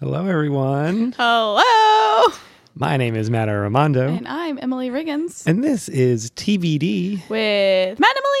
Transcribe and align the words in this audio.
Hello, 0.00 0.26
everyone. 0.26 1.14
Hello. 1.16 2.32
My 2.74 2.96
name 2.96 3.14
is 3.14 3.30
Matt 3.30 3.48
Armando, 3.48 4.08
And 4.08 4.26
I'm 4.26 4.58
Emily 4.60 4.90
Riggins 4.90 5.46
and 5.46 5.62
this 5.62 5.88
is 5.88 6.30
TBD. 6.32 7.28
with 7.28 7.98
Matt 8.00 8.16
and 8.16 8.24
Emily. 8.24 8.40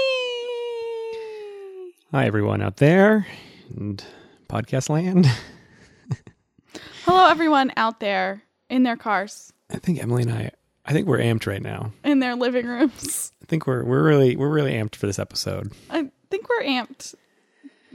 Hi, 2.10 2.26
everyone 2.26 2.60
out 2.60 2.78
there 2.78 3.26
and 3.76 4.02
podcast 4.48 4.88
land. 4.90 5.26
Hello, 7.04 7.28
everyone 7.30 7.72
out 7.76 8.00
there 8.00 8.42
in 8.68 8.82
their 8.82 8.96
cars, 8.96 9.52
I 9.70 9.76
think 9.78 10.02
Emily 10.02 10.22
and 10.22 10.32
I, 10.32 10.50
I 10.84 10.92
think 10.92 11.06
we're 11.06 11.18
amped 11.18 11.46
right 11.46 11.62
now. 11.62 11.92
in 12.02 12.18
their 12.18 12.34
living 12.34 12.66
rooms. 12.66 13.30
I 13.42 13.46
think 13.46 13.66
we're 13.68 13.84
we're 13.84 14.02
really 14.02 14.34
we're 14.36 14.48
really 14.50 14.72
amped 14.72 14.96
for 14.96 15.06
this 15.06 15.18
episode. 15.20 15.72
I 15.90 16.10
think 16.30 16.48
we're 16.48 16.62
amped. 16.64 17.14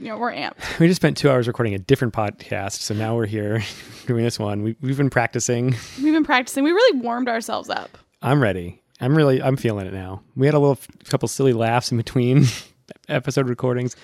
You 0.00 0.06
know, 0.06 0.16
we're 0.16 0.32
amped. 0.32 0.54
We 0.80 0.86
just 0.86 0.96
spent 0.98 1.18
two 1.18 1.28
hours 1.30 1.46
recording 1.46 1.74
a 1.74 1.78
different 1.78 2.14
podcast, 2.14 2.80
so 2.80 2.94
now 2.94 3.14
we're 3.14 3.26
here 3.26 3.62
doing 4.06 4.24
this 4.24 4.38
one. 4.38 4.62
We, 4.62 4.74
we've 4.80 4.96
been 4.96 5.10
practicing. 5.10 5.74
We've 6.02 6.14
been 6.14 6.24
practicing. 6.24 6.64
We 6.64 6.70
really 6.72 7.00
warmed 7.00 7.28
ourselves 7.28 7.68
up. 7.68 7.98
I'm 8.22 8.42
ready. 8.42 8.80
I'm 8.98 9.14
really 9.14 9.42
I'm 9.42 9.58
feeling 9.58 9.86
it 9.86 9.92
now. 9.92 10.22
We 10.34 10.46
had 10.46 10.54
a 10.54 10.58
little 10.58 10.78
couple 11.04 11.28
silly 11.28 11.52
laughs 11.52 11.90
in 11.92 11.98
between 11.98 12.46
episode 13.10 13.46
recordings, 13.50 13.94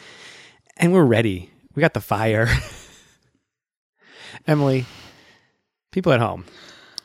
and 0.76 0.92
we're 0.92 1.04
ready. 1.04 1.50
We 1.74 1.80
got 1.80 1.94
the 1.94 2.02
fire. 2.02 2.46
Emily, 4.46 4.84
people 5.92 6.12
at 6.12 6.20
home, 6.20 6.44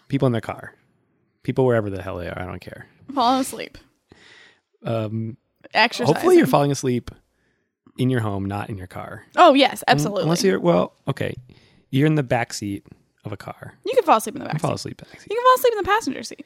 people 0.09 0.25
in 0.25 0.33
their 0.33 0.41
car, 0.41 0.75
people 1.43 1.65
wherever 1.65 1.89
the 1.89 2.01
hell 2.01 2.17
they 2.17 2.27
are, 2.27 2.37
I 2.37 2.45
don't 2.45 2.59
care. 2.59 2.87
Falling 3.13 3.39
asleep. 3.39 3.77
Um, 4.83 5.37
Exercising. 5.73 6.13
hopefully, 6.13 6.35
you're 6.35 6.45
falling 6.47 6.71
asleep 6.71 7.09
in 8.01 8.09
your 8.09 8.21
home, 8.21 8.45
not 8.45 8.69
in 8.69 8.77
your 8.77 8.87
car. 8.87 9.23
Oh, 9.35 9.53
yes, 9.53 9.83
absolutely. 9.87 10.23
Unless 10.23 10.43
you're 10.43 10.59
well, 10.59 10.93
okay, 11.07 11.35
you're 11.91 12.07
in 12.07 12.15
the 12.15 12.23
back 12.23 12.53
seat 12.53 12.85
of 13.25 13.31
a 13.31 13.37
car. 13.37 13.73
you 13.85 13.93
can 13.93 14.03
fall 14.03 14.17
asleep 14.17 14.35
in 14.35 14.39
the 14.41 14.47
back 14.49 14.59
Fall 14.59 14.71
seat. 14.71 14.75
asleep 14.93 14.97
back 14.97 15.19
seat. 15.21 15.27
You 15.29 15.35
can 15.37 15.43
fall 15.43 15.55
asleep 15.55 15.73
in 15.73 15.77
the 15.77 15.89
passenger 15.89 16.23
seat. 16.23 16.45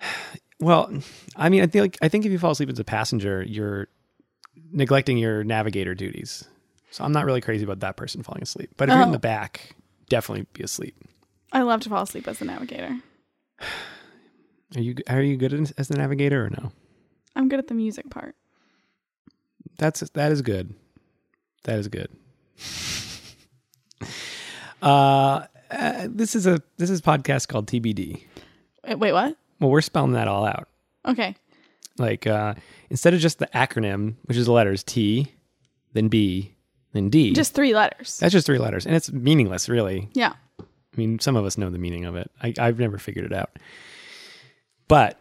Well, 0.62 0.92
I 1.36 1.48
mean, 1.48 1.62
I 1.62 1.66
think 1.66 1.80
like, 1.82 1.98
I 2.02 2.08
think 2.10 2.26
if 2.26 2.32
you 2.32 2.38
fall 2.38 2.50
asleep 2.50 2.68
as 2.68 2.78
a 2.78 2.84
passenger, 2.84 3.42
you're 3.48 3.88
neglecting 4.70 5.16
your 5.16 5.42
navigator 5.42 5.94
duties. 5.94 6.44
So 6.90 7.02
I'm 7.02 7.12
not 7.12 7.24
really 7.24 7.40
crazy 7.40 7.64
about 7.64 7.80
that 7.80 7.96
person 7.96 8.22
falling 8.22 8.42
asleep. 8.42 8.68
But 8.76 8.90
if 8.90 8.92
you're 8.94 9.02
in 9.02 9.08
Oh. 9.08 9.12
the 9.12 9.18
back, 9.18 9.74
definitely 10.10 10.46
be 10.52 10.62
asleep. 10.62 10.94
I 11.50 11.62
love 11.62 11.80
to 11.80 11.88
fall 11.88 12.02
asleep 12.02 12.28
as 12.28 12.40
the 12.40 12.44
navigator. 12.44 12.94
Are 14.76 14.80
you 14.80 14.94
are 15.08 15.22
you 15.22 15.36
good 15.38 15.52
as- 15.54 15.72
as 15.72 15.88
the 15.88 15.96
navigator 15.96 16.44
or 16.44 16.50
no? 16.50 16.72
I'm 17.34 17.48
good 17.48 17.58
at 17.58 17.68
the 17.68 17.74
music 17.74 18.10
part. 18.10 18.36
That's 19.78 20.00
that 20.10 20.32
is 20.32 20.42
good. 20.42 20.74
That 21.64 21.78
is 21.78 21.88
good. 21.88 22.10
uh, 24.82 25.46
uh, 25.70 26.08
this 26.10 26.34
is 26.34 26.46
a 26.46 26.62
this 26.76 26.90
is 26.90 27.00
a 27.00 27.02
podcast 27.02 27.48
called 27.48 27.66
TBD. 27.66 28.22
Wait, 28.86 28.98
wait, 28.98 29.12
what? 29.12 29.36
Well, 29.60 29.70
we're 29.70 29.80
spelling 29.80 30.12
that 30.12 30.28
all 30.28 30.44
out. 30.44 30.68
Okay. 31.06 31.36
Like 31.98 32.26
uh, 32.26 32.54
instead 32.88 33.14
of 33.14 33.20
just 33.20 33.38
the 33.38 33.48
acronym, 33.48 34.14
which 34.24 34.36
is 34.36 34.46
the 34.46 34.52
letters 34.52 34.82
T, 34.82 35.32
then 35.92 36.08
B, 36.08 36.54
then 36.92 37.10
D. 37.10 37.32
Just 37.32 37.54
three 37.54 37.74
letters. 37.74 38.18
That's 38.18 38.32
just 38.32 38.46
three 38.46 38.58
letters, 38.58 38.86
and 38.86 38.94
it's 38.94 39.12
meaningless, 39.12 39.68
really. 39.68 40.08
Yeah. 40.14 40.32
I 40.60 40.96
mean, 40.96 41.18
some 41.20 41.36
of 41.36 41.44
us 41.44 41.56
know 41.56 41.70
the 41.70 41.78
meaning 41.78 42.04
of 42.04 42.16
it. 42.16 42.30
I, 42.42 42.52
I've 42.58 42.78
never 42.80 42.98
figured 42.98 43.24
it 43.24 43.32
out. 43.32 43.50
But 44.88 45.20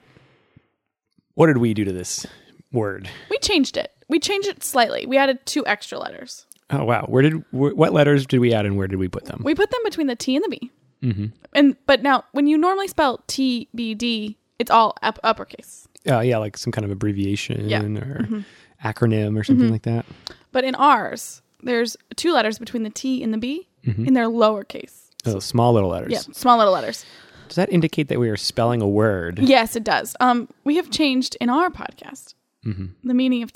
what 1.36 1.48
did 1.48 1.58
we 1.58 1.74
do 1.74 1.86
to 1.86 1.92
this 1.92 2.26
word? 2.72 3.08
We 3.30 3.38
changed 3.38 3.78
it. 3.78 3.94
We 4.10 4.20
changed 4.20 4.48
it 4.48 4.64
slightly. 4.64 5.06
We 5.06 5.18
added 5.18 5.40
two 5.46 5.66
extra 5.66 5.98
letters. 6.00 6.46
Oh 6.72 6.84
wow, 6.84 7.06
where 7.08 7.22
did 7.24 7.34
wh- 7.52 7.76
what 7.78 7.94
letters 7.94 8.26
did 8.28 8.40
we 8.40 8.54
add, 8.54 8.66
and 8.66 8.78
where 8.78 8.88
did 8.88 8.98
we 9.00 9.08
put 9.08 9.26
them? 9.26 9.42
We 9.44 9.56
put 9.56 9.72
them 9.72 9.80
between 9.84 10.08
the 10.08 10.16
T 10.16 10.36
and 10.36 10.44
the 10.44 10.50
B. 10.50 10.72
Mm-hmm. 11.04 11.26
And 11.54 11.76
but 11.86 12.04
now 12.04 12.26
when 12.34 12.46
you 12.48 12.58
normally 12.58 12.88
spell 12.88 13.24
T 13.28 13.70
B 13.74 13.96
D, 13.96 14.38
it's 14.60 14.70
all 14.70 14.96
up, 15.02 15.18
uppercase. 15.24 15.88
Uh, 16.10 16.20
yeah, 16.20 16.38
like 16.38 16.58
some 16.58 16.72
kind 16.72 16.86
of 16.86 16.92
abbreviation 16.92 17.70
Yeah. 17.70 17.82
Mm-hmm. 17.82 18.36
or 18.36 18.46
acronym 18.84 19.40
or 19.40 19.44
something 19.44 19.70
like 19.72 19.84
that. 19.84 20.06
But 20.52 20.64
in 20.64 20.76
ours, 20.76 21.42
there's 21.62 21.96
two 22.16 22.34
letters 22.34 22.58
between 22.60 22.84
the 22.84 22.90
T 22.90 23.24
and 23.24 23.34
the 23.34 23.38
B, 23.38 23.68
Mm-hmm. 23.86 24.08
and 24.08 24.16
they're 24.16 24.28
lowercase. 24.28 25.10
Oh, 25.26 25.40
small 25.40 25.72
little 25.74 25.90
letters. 25.90 26.12
Yeah, 26.12 26.20
small 26.34 26.58
little 26.58 26.74
letters. 26.74 27.06
Does 27.48 27.56
that 27.56 27.72
indicate 27.72 28.10
that 28.10 28.20
we 28.20 28.30
are 28.30 28.38
spelling 28.38 28.82
a 28.82 28.88
word? 28.88 29.40
Yes, 29.40 29.76
it 29.78 29.84
does. 29.86 30.16
Um, 30.20 30.50
we 30.66 30.76
have 30.76 30.90
changed 30.92 31.38
in 31.42 31.50
our 31.50 31.70
podcast 31.70 32.34
Mm-hmm. 32.66 33.08
the 33.08 33.14
meaning 33.14 33.42
of 33.42 33.54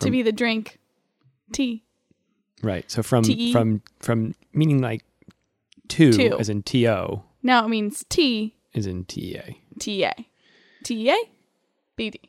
to 0.00 0.10
be 0.10 0.22
the 0.22 0.32
drink 0.32 0.78
tea. 1.52 1.84
Right. 2.62 2.90
So 2.90 3.02
from 3.02 3.22
T-E. 3.24 3.52
from 3.52 3.82
from 4.00 4.34
meaning 4.52 4.80
like 4.80 5.04
two, 5.88 6.12
Two. 6.12 6.36
as 6.38 6.48
in 6.48 6.62
T 6.62 6.88
O, 6.88 7.22
Now 7.42 7.64
it 7.64 7.68
means 7.68 8.04
T 8.08 8.54
as 8.74 8.86
in 8.86 9.04
T 9.04 9.36
A. 9.36 9.56
T 9.78 10.04
A 10.04 10.12
T 10.84 11.10
A 11.10 11.16
B 11.96 12.10
D. 12.10 12.20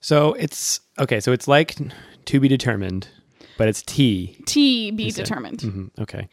So 0.00 0.32
it's 0.34 0.80
okay. 0.98 1.20
So 1.20 1.32
it's 1.32 1.46
like 1.46 1.76
to 2.24 2.40
be 2.40 2.48
determined, 2.48 3.08
but 3.56 3.68
it's 3.68 3.82
T. 3.82 4.36
T 4.46 4.90
be 4.90 5.06
Is 5.08 5.14
determined. 5.14 5.60
Mhm, 5.60 5.90
Okay. 6.00 6.28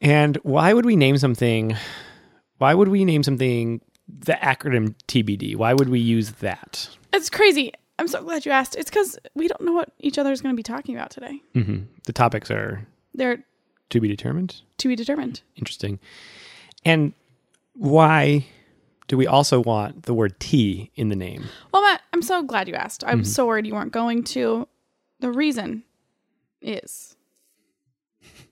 And 0.00 0.36
why 0.42 0.72
would 0.72 0.84
we 0.86 0.96
name 0.96 1.16
something? 1.18 1.76
Why 2.58 2.74
would 2.74 2.88
we 2.88 3.04
name 3.04 3.22
something 3.22 3.80
the 4.08 4.34
acronym 4.34 4.94
TBD? 5.08 5.56
Why 5.56 5.72
would 5.74 5.88
we 5.88 5.98
use 6.00 6.32
that? 6.40 6.88
It's 7.12 7.30
crazy. 7.30 7.72
I'm 7.98 8.08
so 8.08 8.22
glad 8.22 8.44
you 8.44 8.52
asked. 8.52 8.74
It's 8.76 8.90
because 8.90 9.18
we 9.34 9.46
don't 9.48 9.60
know 9.62 9.72
what 9.72 9.90
each 10.00 10.18
other 10.18 10.32
is 10.32 10.40
going 10.40 10.52
to 10.54 10.56
be 10.56 10.62
talking 10.64 10.96
about 10.96 11.10
today. 11.10 11.40
hmm 11.54 11.78
The 12.06 12.12
topics 12.12 12.50
are 12.50 12.86
They're 13.14 13.44
to 13.90 14.00
be 14.00 14.08
determined. 14.08 14.62
to 14.78 14.88
be 14.88 14.96
determined. 14.96 15.42
Interesting. 15.56 16.00
And 16.84 17.12
why 17.74 18.46
do 19.06 19.16
we 19.16 19.26
also 19.26 19.60
want 19.60 20.04
the 20.04 20.14
word 20.14 20.38
tea 20.40 20.90
in 20.96 21.08
the 21.08 21.16
name? 21.16 21.44
Well, 21.72 21.82
Matt, 21.82 22.00
I'm 22.12 22.22
so 22.22 22.42
glad 22.42 22.68
you 22.68 22.74
asked. 22.74 23.04
I 23.04 23.12
Mm-hmm. 23.14 23.22
so 23.24 23.46
worried 23.46 23.66
you 23.66 23.74
weren't 23.74 23.92
going 23.92 24.24
to. 24.24 24.66
The 25.20 25.30
reason 25.30 25.84
is 26.60 27.14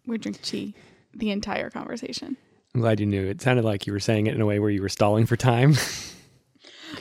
we 0.07 0.19
drink 0.19 0.41
tea 0.43 0.75
the 1.15 1.31
entire 1.31 1.69
conversation. 1.71 2.37
I'm 2.75 2.81
glad 2.81 3.01
you 3.01 3.07
knew. 3.07 3.27
It 3.27 3.41
sounded 3.43 3.65
like 3.65 3.87
you 3.87 3.93
were 3.93 4.01
saying 4.01 4.27
it 4.29 4.35
in 4.35 4.41
a 4.41 4.47
way 4.47 4.59
where 4.59 4.71
you 4.71 4.81
were 4.83 4.89
stalling 4.89 5.27
for 5.27 5.37
time. 5.37 5.75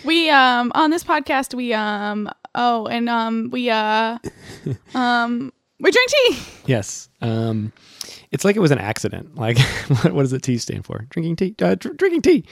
We 0.03 0.29
um 0.29 0.71
on 0.75 0.89
this 0.89 1.03
podcast 1.03 1.53
we 1.53 1.73
um 1.73 2.29
oh 2.55 2.87
and 2.87 3.07
um 3.09 3.49
we 3.51 3.69
uh 3.69 4.17
um 4.95 5.53
we 5.79 5.89
drink 5.91 6.09
tea. 6.11 6.37
yes. 6.67 7.09
Um, 7.21 7.73
it's 8.31 8.45
like 8.45 8.55
it 8.55 8.59
was 8.59 8.69
an 8.71 8.77
accident. 8.77 9.35
Like, 9.35 9.57
what, 9.87 10.13
what 10.13 10.21
does 10.21 10.29
the 10.31 10.39
T 10.39 10.59
stand 10.59 10.85
for? 10.85 11.07
Drinking 11.09 11.35
tea. 11.37 11.55
Uh, 11.59 11.73
dr- 11.75 11.97
drinking 11.97 12.21
tea. 12.21 12.45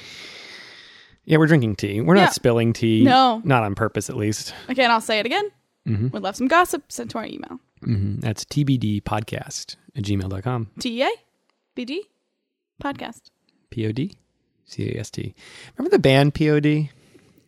Yeah, 1.25 1.37
we're 1.37 1.45
drinking 1.45 1.75
tea. 1.75 2.01
We're 2.01 2.15
Yeah. 2.15 2.25
not 2.25 2.33
spilling 2.33 2.73
tea. 2.73 3.03
No. 3.03 3.39
Not 3.43 3.63
on 3.63 3.75
purpose, 3.75 4.09
at 4.09 4.17
least. 4.17 4.53
Okay, 4.69 4.81
and 4.83 4.91
I'll 4.91 4.99
say 4.99 5.19
it 5.19 5.27
again. 5.27 5.47
Mhm. 5.87 6.11
We'd 6.11 6.23
love 6.23 6.35
some 6.35 6.47
gossip 6.47 6.91
sent 6.91 7.11
to 7.11 7.19
our 7.19 7.25
email. 7.25 7.59
hmm 7.83 8.15
That's 8.19 8.45
TBD 8.45 9.01
podcast 9.03 9.75
at 9.95 10.03
gmail.com. 10.03 10.71
T 10.79 10.99
E 10.99 11.03
A 11.03 11.09
B 11.75 11.85
D 11.85 12.03
podcast. 12.83 13.29
P 13.69 13.85
O 13.87 13.91
D 13.91 14.13
C 14.65 14.89
A 14.95 14.99
S 14.99 15.11
T. 15.11 15.35
Remember 15.77 15.95
the 15.95 16.01
band 16.01 16.33
POD? 16.33 16.89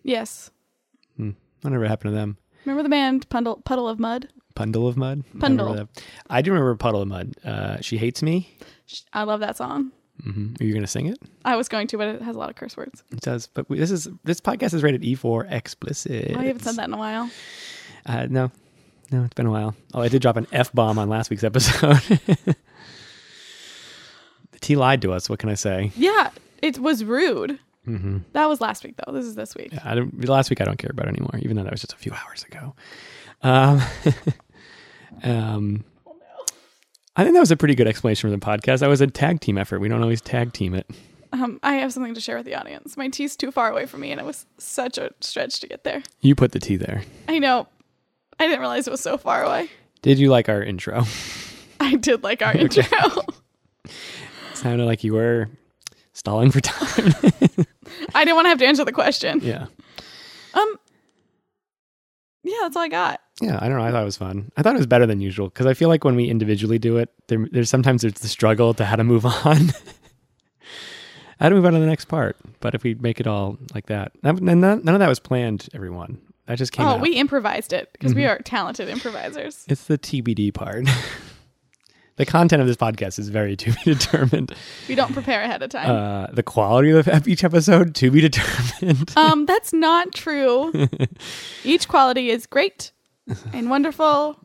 Yes. 0.04 0.52
Whatever 1.62 1.86
happened 1.88 2.12
to 2.14 2.16
them? 2.16 2.38
Remember 2.66 2.82
the 2.84 2.90
band 2.90 3.30
Puddle 3.30 3.58
Puddle 3.64 3.88
of 3.88 4.00
Mudd? 4.00 4.28
Pundle 4.56 4.88
of 4.88 4.98
Mud? 4.98 5.24
I 5.36 5.40
Pundle. 5.40 5.74
that. 5.76 5.88
I 6.30 6.42
do 6.42 6.52
remember 6.52 6.76
Puddle 6.76 7.02
of 7.04 7.08
Mudd. 7.08 7.36
Uh, 7.46 7.78
she 7.82 7.98
hates 7.98 8.24
me. 8.24 8.58
I 9.14 9.24
love 9.24 9.40
that 9.42 9.58
song. 9.58 9.92
hmm 10.24 10.54
Are 10.60 10.64
you 10.64 10.74
going 10.74 10.84
to 10.84 10.88
sing 10.88 11.06
it? 11.06 11.20
I 11.46 11.56
was 11.56 11.70
going 11.70 11.86
to, 11.88 11.98
but 11.98 12.08
it 12.08 12.22
has 12.24 12.36
a 12.36 12.40
lot 12.40 12.50
of 12.50 12.56
curse 12.56 12.76
words. 12.76 13.04
It 13.12 13.22
does. 13.22 13.46
But 13.48 13.70
we, 13.70 13.78
this 13.78 13.92
is 13.92 14.08
this 14.24 14.42
podcast 14.42 14.74
is 14.74 14.82
rated 14.84 15.06
E 15.06 15.14
for 15.16 15.46
explicit. 15.46 16.36
I 16.36 16.46
haven't 16.46 16.64
said 16.64 16.76
that 16.78 16.88
in 16.88 16.94
a 16.94 16.98
while. 16.98 17.30
Uh, 18.08 18.26
no, 18.30 18.52
no, 19.12 19.24
it's 19.24 19.36
been 19.36 19.46
a 19.46 19.52
while. 19.52 19.76
Oh, 19.94 20.02
I 20.02 20.08
did 20.08 20.22
drop 20.24 20.36
an 20.38 20.48
f 20.52 20.74
bomb 20.74 20.98
on 20.98 21.10
last 21.10 21.30
week's 21.30 21.44
episode. 21.52 21.98
the 24.52 24.60
T 24.60 24.76
lied 24.76 25.02
to 25.04 25.14
us. 25.14 25.30
What 25.30 25.38
can 25.40 25.50
I 25.50 25.56
say? 25.56 25.92
Yeah, 25.96 26.32
it 26.62 26.80
was 26.80 27.04
rude. 27.04 27.60
Hmm 27.86 28.20
That 28.34 28.48
was 28.48 28.62
last 28.62 28.84
week, 28.84 28.96
though. 28.98 29.12
This 29.12 29.26
is 29.26 29.36
this 29.36 29.56
week. 29.56 29.74
I 29.84 29.96
don't, 29.96 30.28
last 30.28 30.50
week 30.50 30.62
I 30.62 30.66
don't 30.66 30.78
care 30.78 30.92
about 30.92 31.08
anymore, 31.08 31.40
even 31.40 31.58
though 31.58 31.64
that 31.64 31.72
was 31.72 31.82
just 31.82 31.94
a 31.94 31.98
few 31.98 32.14
hours 32.14 32.44
ago. 32.44 32.76
Um, 33.44 33.82
um, 35.24 35.84
I 37.16 37.24
think 37.24 37.34
that 37.36 37.40
was 37.40 37.52
a 37.52 37.58
pretty 37.58 37.76
good 37.76 37.88
explanation 37.88 38.30
for 38.30 38.38
the 38.38 38.44
podcast. 38.46 38.80
That 38.80 38.90
was 38.90 39.02
a 39.02 39.08
tag 39.08 39.42
team 39.42 39.58
effort. 39.58 39.80
We 39.80 39.90
don't 39.90 40.02
always 40.02 40.22
tag 40.22 40.54
team 40.54 40.74
it. 40.74 40.90
Um, 41.34 41.60
I 41.64 41.76
have 41.76 41.94
something 41.94 42.14
to 42.14 42.22
share 42.22 42.38
with 42.38 42.46
the 42.46 42.56
audience. 42.56 42.98
My 42.98 43.08
tea's 43.08 43.36
too 43.36 43.52
far 43.52 43.72
away 43.72 43.86
from 43.86 44.02
me, 44.02 44.12
and 44.12 44.20
it 44.20 44.26
was 44.26 44.46
such 44.58 44.98
a 44.98 45.12
stretch 45.22 45.60
to 45.62 45.68
get 45.68 45.84
there. 45.84 46.04
You 46.20 46.36
put 46.36 46.52
the 46.52 46.60
tea 46.60 46.76
there. 46.76 47.04
I 47.28 47.40
know. 47.40 47.68
I 48.40 48.48
didn't 48.48 48.60
realize 48.60 48.88
it 48.88 48.92
was 48.92 49.02
so 49.02 49.18
far 49.18 49.44
away. 49.44 49.70
Did 50.02 50.20
you 50.20 50.30
like 50.30 50.50
our 50.50 50.62
intro? 50.62 51.04
I 51.80 51.96
did 51.96 52.24
like 52.24 52.42
our 52.42 52.54
intro. 52.58 52.84
Sounded 54.54 54.86
like 54.86 55.04
you 55.04 55.14
were 55.14 55.50
stalling 56.22 56.52
for 56.52 56.62
time. 56.62 57.14
I 58.14 58.24
didn't 58.24 58.36
want 58.36 58.46
to 58.46 58.50
have 58.50 58.60
to 58.60 58.66
answer 58.68 58.86
the 58.86 58.92
question. 58.92 59.40
yeah. 59.42 59.66
Um, 60.54 60.76
Yeah, 62.44 62.54
that's 62.62 62.76
all 62.76 62.84
I 62.84 62.88
got. 62.90 63.22
Yeah, 63.42 63.58
I 63.60 63.68
don't 63.68 63.78
know. 63.80 63.84
I 63.84 63.90
thought 63.92 64.04
it 64.04 64.06
was 64.06 64.18
fun. 64.18 64.52
I 64.56 64.62
thought 64.62 64.76
it 64.76 64.78
was 64.78 64.86
better 64.86 65.08
than 65.08 65.20
usual 65.20 65.48
because 65.50 65.66
I 65.66 65.74
feel 65.74 65.90
like 65.90 66.04
when 66.04 66.16
we 66.16 66.30
individually 66.30 66.78
do 66.78 66.98
it, 66.98 67.10
there, 67.28 67.48
there's 67.52 67.70
sometimes 67.72 68.04
there's 68.04 68.14
the 68.14 68.28
struggle 68.28 68.74
to 68.76 68.86
how 68.86 68.96
to 68.98 69.04
move 69.04 69.26
on. 69.46 69.74
how 71.40 71.50
to 71.50 71.56
move 71.56 71.66
on 71.66 71.74
to 71.74 71.80
the 71.80 71.86
next 71.88 72.06
part. 72.06 72.38
But 72.60 72.76
if 72.76 72.84
we 72.84 72.94
make 72.94 73.20
it 73.20 73.26
all 73.26 73.58
like 73.74 73.88
that, 73.88 74.12
none, 74.22 74.60
none 74.62 74.88
of 74.88 75.00
that 75.00 75.10
was 75.10 75.20
planned. 75.20 75.70
Everyone, 75.74 76.20
that 76.46 76.60
just 76.60 76.72
came 76.72 76.86
oh, 76.86 76.90
out. 76.92 77.02
we 77.02 77.14
improvised 77.16 77.74
it 77.74 77.90
because 77.94 78.12
Mm-hmm. 78.12 78.20
we 78.20 78.26
are 78.28 78.38
talented 78.40 78.90
improvisers. 78.90 79.66
It's 79.68 79.86
the 79.86 79.98
TBD 79.98 80.54
part. 80.54 80.86
the 82.18 82.26
content 82.26 82.62
of 82.62 82.68
this 82.68 82.78
podcast 82.78 83.20
is 83.20 83.30
very 83.30 83.56
to 83.58 83.72
be 83.72 83.94
determined. 83.94 84.54
We 84.88 84.96
don't 84.96 85.14
prepare 85.14 85.42
ahead 85.42 85.62
of 85.62 85.70
time. 85.70 85.90
Uh, 85.90 86.28
the 86.34 86.44
quality 86.44 86.92
of 86.92 87.28
each 87.28 87.44
episode 87.44 87.96
to 87.96 88.12
be 88.12 88.22
determined. 88.22 89.12
um, 89.18 89.46
that's 89.46 89.74
not 89.74 90.14
true. 90.14 90.72
Each 91.64 91.88
quality 91.88 92.30
is 92.30 92.46
great 92.46 92.92
and 93.54 93.70
wonderful, 93.70 94.38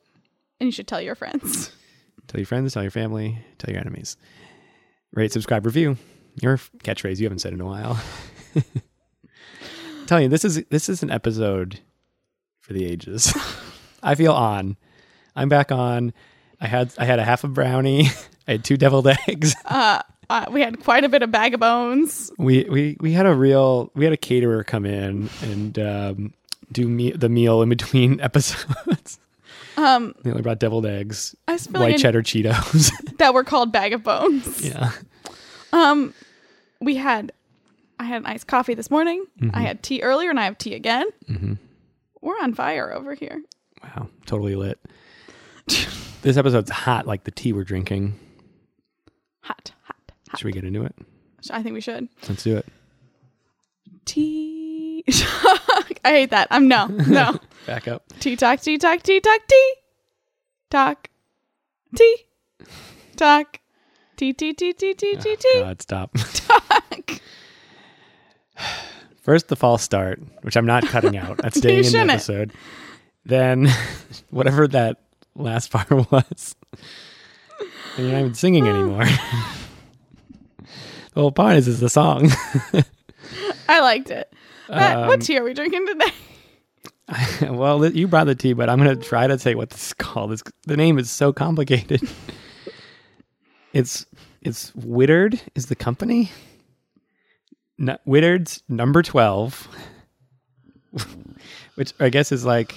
and 0.60 0.66
you 0.66 0.72
should 0.72 0.86
tell 0.86 1.00
your 1.00 1.14
friends. 1.14 1.72
tell 2.28 2.40
your 2.40 2.46
friends, 2.46 2.74
tell 2.74 2.82
your 2.82 2.90
family, 2.90 3.38
tell 3.58 3.72
your 3.72 3.80
enemies. 3.80 4.16
Rate, 5.12 5.32
subscribe, 5.32 5.64
review. 5.64 5.96
Your 6.42 6.58
catchphrase 6.58 7.18
you 7.18 7.24
haven't 7.24 7.38
said 7.38 7.54
in 7.54 7.60
a 7.62 7.64
while. 7.64 7.98
Tell 10.06 10.20
you 10.20 10.28
this 10.28 10.44
is 10.44 10.62
this 10.70 10.88
is 10.88 11.02
an 11.02 11.10
episode 11.10 11.80
for 12.60 12.72
the 12.72 12.84
ages. 12.84 13.36
I 14.02 14.14
feel 14.14 14.32
on. 14.32 14.76
I'm 15.34 15.48
back 15.48 15.72
on. 15.72 16.12
I 16.60 16.66
had 16.66 16.92
I 16.98 17.04
had 17.04 17.18
a 17.18 17.24
half 17.24 17.44
a 17.44 17.48
brownie. 17.48 18.06
I 18.48 18.52
had 18.52 18.64
two 18.64 18.76
deviled 18.76 19.08
eggs. 19.28 19.54
Uh, 19.64 20.00
uh, 20.28 20.46
we 20.50 20.60
had 20.60 20.82
quite 20.82 21.04
a 21.04 21.08
bit 21.08 21.22
of 21.22 21.30
bag 21.30 21.54
of 21.54 21.60
bones. 21.60 22.32
We 22.38 22.64
we 22.64 22.96
we 23.00 23.12
had 23.12 23.26
a 23.26 23.34
real 23.34 23.90
we 23.94 24.04
had 24.04 24.12
a 24.12 24.16
caterer 24.16 24.64
come 24.64 24.84
in 24.84 25.28
and 25.42 25.78
um, 25.78 26.34
do 26.72 26.88
me, 26.88 27.12
the 27.12 27.28
meal 27.28 27.62
in 27.62 27.68
between 27.68 28.20
episodes. 28.22 29.20
Um, 29.76 30.14
they 30.24 30.30
only 30.30 30.42
brought 30.42 30.58
deviled 30.58 30.86
eggs, 30.86 31.36
I 31.46 31.52
white 31.52 31.74
like 31.74 31.96
cheddar 31.98 32.22
Cheetos. 32.22 32.90
that 33.18 33.34
were 33.34 33.44
called 33.44 33.70
bag 33.72 33.92
of 33.92 34.02
bones. 34.02 34.64
yeah. 34.64 34.92
Um, 35.72 36.12
we 36.80 36.96
had, 36.96 37.30
I 38.00 38.04
had 38.04 38.22
an 38.22 38.26
iced 38.26 38.46
coffee 38.46 38.74
this 38.74 38.90
morning. 38.90 39.24
Mm-hmm. 39.40 39.54
I 39.56 39.60
had 39.60 39.82
tea 39.82 40.02
earlier, 40.02 40.30
and 40.30 40.40
I 40.40 40.44
have 40.44 40.56
tea 40.58 40.74
again. 40.74 41.06
We're 42.22 42.38
on 42.42 42.54
fire 42.54 42.92
over 42.92 43.14
here. 43.14 43.42
Wow, 43.82 44.08
totally 44.24 44.54
lit. 44.56 44.80
This 46.22 46.36
episode's 46.36 46.70
hot 46.70 47.06
like 47.06 47.24
the 47.24 47.30
tea 47.30 47.52
we're 47.52 47.64
drinking. 47.64 48.18
Hot, 49.42 49.72
hot, 49.84 49.96
hot. 50.30 50.38
Should 50.38 50.46
we 50.46 50.52
get 50.52 50.64
into 50.64 50.84
it? 50.84 50.94
I 51.50 51.62
think 51.62 51.74
we 51.74 51.80
should. 51.80 52.08
Let's 52.28 52.42
do 52.42 52.56
it. 52.56 52.66
Tea. 54.04 55.04
I 55.08 56.10
hate 56.10 56.30
that. 56.30 56.48
I'm 56.50 56.68
no, 56.68 56.86
no. 56.86 57.38
Back 57.66 57.88
up. 57.88 58.04
tea 58.20 58.36
talk, 58.36 58.60
tea 58.60 58.78
talk, 58.78 59.02
tea 59.02 59.20
talk, 59.20 59.40
tea 59.48 59.74
talk, 60.70 61.08
tea 61.96 62.16
talk, 63.16 63.60
tea, 64.16 64.32
tea, 64.32 64.52
tea, 64.52 64.72
tea, 64.72 64.94
tea, 64.94 65.16
tea, 65.16 65.32
oh, 65.32 65.36
tea 65.36 65.60
God, 65.60 65.82
stop. 65.82 66.16
talk. 66.34 67.20
First, 69.22 69.48
the 69.48 69.56
false 69.56 69.82
start, 69.82 70.20
which 70.42 70.56
I'm 70.56 70.66
not 70.66 70.84
cutting 70.86 71.16
out. 71.16 71.38
That's 71.38 71.58
staying 71.58 71.78
in 71.78 71.82
the 71.82 71.88
shouldn't. 71.90 72.10
episode. 72.10 72.52
Then, 73.24 73.68
whatever 74.30 74.68
that 74.68 74.98
last 75.36 75.70
part 75.72 75.90
was. 75.90 76.56
And 77.96 78.06
you're 78.06 78.12
not 78.12 78.20
even 78.20 78.34
singing 78.34 78.68
anymore. 78.68 79.04
the 79.04 80.66
whole 81.14 81.32
point 81.32 81.58
is, 81.58 81.68
is 81.68 81.80
the 81.80 81.88
song. 81.88 82.30
I 83.68 83.80
liked 83.80 84.10
it. 84.10 84.32
Matt, 84.68 84.98
Um, 84.98 85.08
what 85.08 85.22
tea 85.22 85.38
are 85.38 85.44
we 85.44 85.54
drinking 85.54 85.86
today? 85.86 86.12
well, 87.50 87.84
you 87.86 88.08
brought 88.08 88.24
the 88.24 88.34
tea, 88.34 88.52
but 88.52 88.68
I'm 88.68 88.82
going 88.82 88.98
to 88.98 89.02
try 89.08 89.26
to 89.26 89.38
say 89.38 89.54
what 89.54 89.70
this 89.70 89.88
is 89.88 89.92
called. 89.94 90.32
It's, 90.32 90.42
the 90.66 90.76
name 90.76 90.98
is 90.98 91.10
so 91.10 91.32
complicated. 91.32 92.02
it's 93.72 94.06
it's 94.42 94.72
Whittard 94.72 95.40
is 95.54 95.66
the 95.66 95.76
company. 95.76 96.30
No, 97.78 97.96
Whittard's 98.06 98.62
number 98.68 99.02
twelve, 99.02 99.68
which 101.76 101.92
I 102.00 102.08
guess 102.08 102.32
is 102.32 102.44
like 102.44 102.74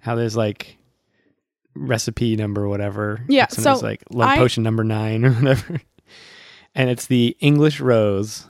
how 0.00 0.14
there's 0.16 0.36
like 0.36 0.76
recipe 1.76 2.36
number 2.36 2.68
whatever. 2.68 3.20
Yeah, 3.28 3.46
So 3.48 3.62
so 3.74 3.86
like 3.86 4.02
love 4.10 4.30
I- 4.30 4.38
potion 4.38 4.62
number 4.62 4.82
nine 4.84 5.24
or 5.24 5.30
whatever, 5.34 5.80
and 6.74 6.90
it's 6.90 7.06
the 7.06 7.36
English 7.40 7.80
rose 7.80 8.46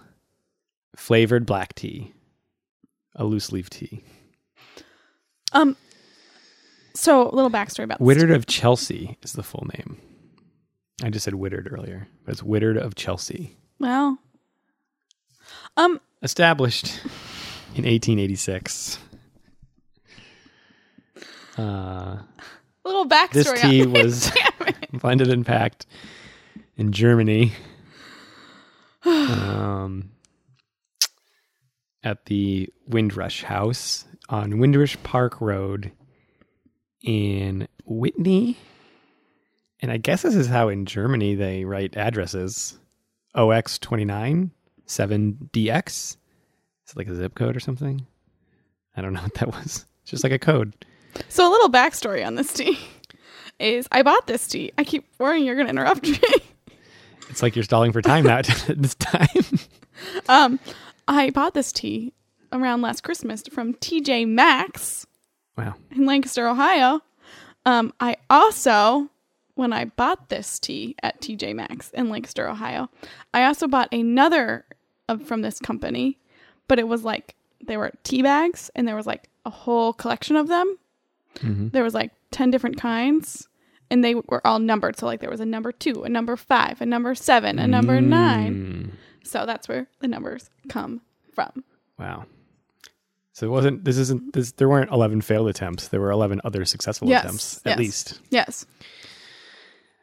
flavored 0.96 1.44
black 1.46 1.74
tea, 1.74 2.12
a 3.14 3.24
loose 3.24 3.52
leaf 3.52 3.68
tea. 3.70 4.02
Um, 5.52 5.76
so 6.94 7.28
a 7.30 7.34
little 7.34 7.50
backstory 7.50 7.84
about 7.84 7.98
this 7.98 8.06
Whittard 8.06 8.34
of 8.34 8.46
Chelsea 8.46 9.16
is 9.22 9.32
the 9.32 9.42
full 9.42 9.66
name. 9.76 9.98
I 11.04 11.10
just 11.10 11.24
said 11.24 11.34
Whittard 11.34 11.70
earlier, 11.70 12.08
but 12.24 12.32
it's 12.32 12.40
Whittard 12.42 12.78
of 12.78 12.94
Chelsea. 12.94 13.56
Well, 13.78 14.18
um, 15.76 16.00
Established 16.22 16.86
in 17.74 17.84
1886. 17.84 18.98
Uh, 21.58 22.18
a 22.86 22.88
little 22.88 23.08
backstory. 23.08 23.32
this 23.32 23.48
on 23.48 23.56
tea 23.56 23.80
it. 23.80 23.88
was 24.04 24.30
blended 24.92 25.28
and 25.28 25.44
packed 25.44 25.86
in 26.76 26.92
Germany 26.92 27.52
um, 29.04 30.10
at 32.02 32.24
the 32.26 32.68
Windrush 32.86 33.42
House 33.42 34.04
on 34.28 34.58
Windrush 34.58 34.96
Park 35.02 35.40
Road 35.40 35.92
in 37.02 37.66
Witney. 37.84 38.56
And 39.80 39.90
I 39.90 39.96
guess 39.96 40.22
this 40.22 40.34
is 40.34 40.46
how 40.46 40.68
in 40.68 40.86
Germany 40.86 41.34
they 41.34 41.64
write 41.64 41.96
addresses 41.96 42.78
OX29 43.34 44.50
7DX. 44.86 45.86
Is 45.86 46.16
it 46.90 46.96
like 46.96 47.08
a 47.08 47.16
zip 47.16 47.34
code 47.34 47.56
or 47.56 47.60
something? 47.60 48.06
I 48.96 49.02
don't 49.02 49.12
know 49.12 49.22
what 49.22 49.34
that 49.34 49.48
was. 49.48 49.86
It's 50.02 50.10
just 50.12 50.22
like 50.24 50.32
a 50.32 50.38
code. 50.38 50.72
So 51.28 51.48
a 51.48 51.50
little 51.50 51.70
backstory 51.70 52.26
on 52.26 52.34
this 52.34 52.52
tea 52.52 52.78
is 53.60 53.88
I 53.92 54.02
bought 54.02 54.26
this 54.26 54.46
tea. 54.46 54.72
I 54.78 54.84
keep 54.84 55.06
worrying 55.18 55.44
you're 55.44 55.54
going 55.54 55.66
to 55.66 55.70
interrupt 55.70 56.04
me. 56.08 56.18
It's 57.28 57.42
like 57.42 57.56
you're 57.56 57.64
stalling 57.64 57.92
for 57.92 58.00
time 58.00 58.24
now 58.24 58.40
this 58.68 58.94
time. 58.94 59.28
um, 60.28 60.60
I 61.08 61.30
bought 61.30 61.54
this 61.54 61.72
tea 61.72 62.14
around 62.52 62.82
last 62.82 63.02
Christmas 63.02 63.42
from 63.50 63.74
TJ 63.74 64.28
Maxx 64.28 65.06
wow. 65.58 65.74
in 65.90 66.06
Lancaster, 66.06 66.48
Ohio. 66.48 67.00
Um, 67.64 67.92
I 68.00 68.16
also, 68.30 69.10
when 69.54 69.72
I 69.72 69.86
bought 69.86 70.28
this 70.28 70.58
tea 70.58 70.94
at 71.02 71.20
TJ 71.20 71.54
Maxx 71.54 71.90
in 71.90 72.08
Lancaster, 72.08 72.48
Ohio, 72.48 72.88
I 73.34 73.44
also 73.44 73.66
bought 73.66 73.92
another 73.92 74.64
of, 75.08 75.26
from 75.26 75.42
this 75.42 75.58
company, 75.58 76.18
but 76.68 76.78
it 76.78 76.88
was 76.88 77.04
like 77.04 77.34
they 77.66 77.76
were 77.76 77.92
tea 78.04 78.22
bags 78.22 78.70
and 78.74 78.86
there 78.86 78.96
was 78.96 79.06
like 79.06 79.28
a 79.44 79.50
whole 79.50 79.92
collection 79.92 80.36
of 80.36 80.48
them. 80.48 80.78
Mhm. 81.36 81.72
There 81.72 81.82
was 81.84 81.94
like 81.94 82.12
10 82.32 82.50
different 82.50 82.78
kinds 82.78 83.48
and 83.90 84.02
they 84.04 84.14
were 84.14 84.44
all 84.46 84.58
numbered. 84.58 84.96
So 84.98 85.06
like 85.06 85.20
there 85.20 85.30
was 85.30 85.40
a 85.40 85.46
number 85.46 85.72
two, 85.72 86.02
a 86.04 86.08
number 86.08 86.36
five, 86.36 86.80
a 86.80 86.86
number 86.86 87.14
seven, 87.14 87.58
a 87.58 87.66
number 87.66 88.00
nine. 88.00 88.54
Mm, 88.54 89.26
So 89.26 89.46
that's 89.46 89.68
where 89.68 89.86
the 90.00 90.08
numbers 90.08 90.50
come 90.68 91.02
from. 91.34 91.64
wow. 91.98 92.24
So 93.32 93.46
it 93.46 93.50
wasn't. 93.50 93.84
This 93.84 93.98
isn't. 93.98 94.32
This. 94.32 94.52
There 94.52 94.66
weren't 94.66 94.90
eleven 94.90 95.20
failed 95.20 95.48
attempts. 95.48 95.88
There 95.88 96.00
were 96.00 96.10
eleven 96.10 96.40
other 96.42 96.64
successful 96.64 97.06
Yes, 97.06 97.22
attempts, 97.22 97.60
yes. 97.66 97.72
at 97.74 97.78
least. 97.78 98.20
Yes. 98.30 98.64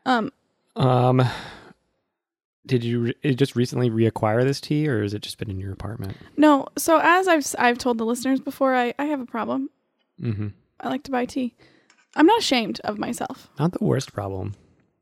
Um, 0.05 0.31
Um, 0.75 1.21
did 2.65 2.83
you 2.83 3.13
re- 3.23 3.33
just 3.35 3.55
recently 3.55 3.89
reacquire 3.89 4.43
this 4.43 4.61
tea, 4.61 4.87
or 4.87 5.01
has 5.01 5.15
it 5.15 5.23
just 5.23 5.39
been 5.39 5.49
in 5.49 5.59
your 5.59 5.71
apartment? 5.73 6.15
no. 6.37 6.67
So 6.77 6.99
as 7.01 7.27
I've 7.27 7.43
i've 7.57 7.79
told 7.79 7.97
the 7.97 8.05
listeners 8.05 8.39
before, 8.39 8.75
I 8.75 8.93
I 8.99 9.05
have 9.05 9.19
a 9.19 9.25
problem. 9.25 9.69
Mm-hmm. 10.21 10.47
I 10.79 10.89
like 10.89 11.03
to 11.03 11.11
buy 11.11 11.25
tea. 11.25 11.55
I'm 12.15 12.25
not 12.25 12.39
ashamed 12.39 12.79
of 12.83 12.97
myself. 12.99 13.49
Not 13.59 13.71
the 13.71 13.83
worst 13.83 14.13
problem. 14.13 14.55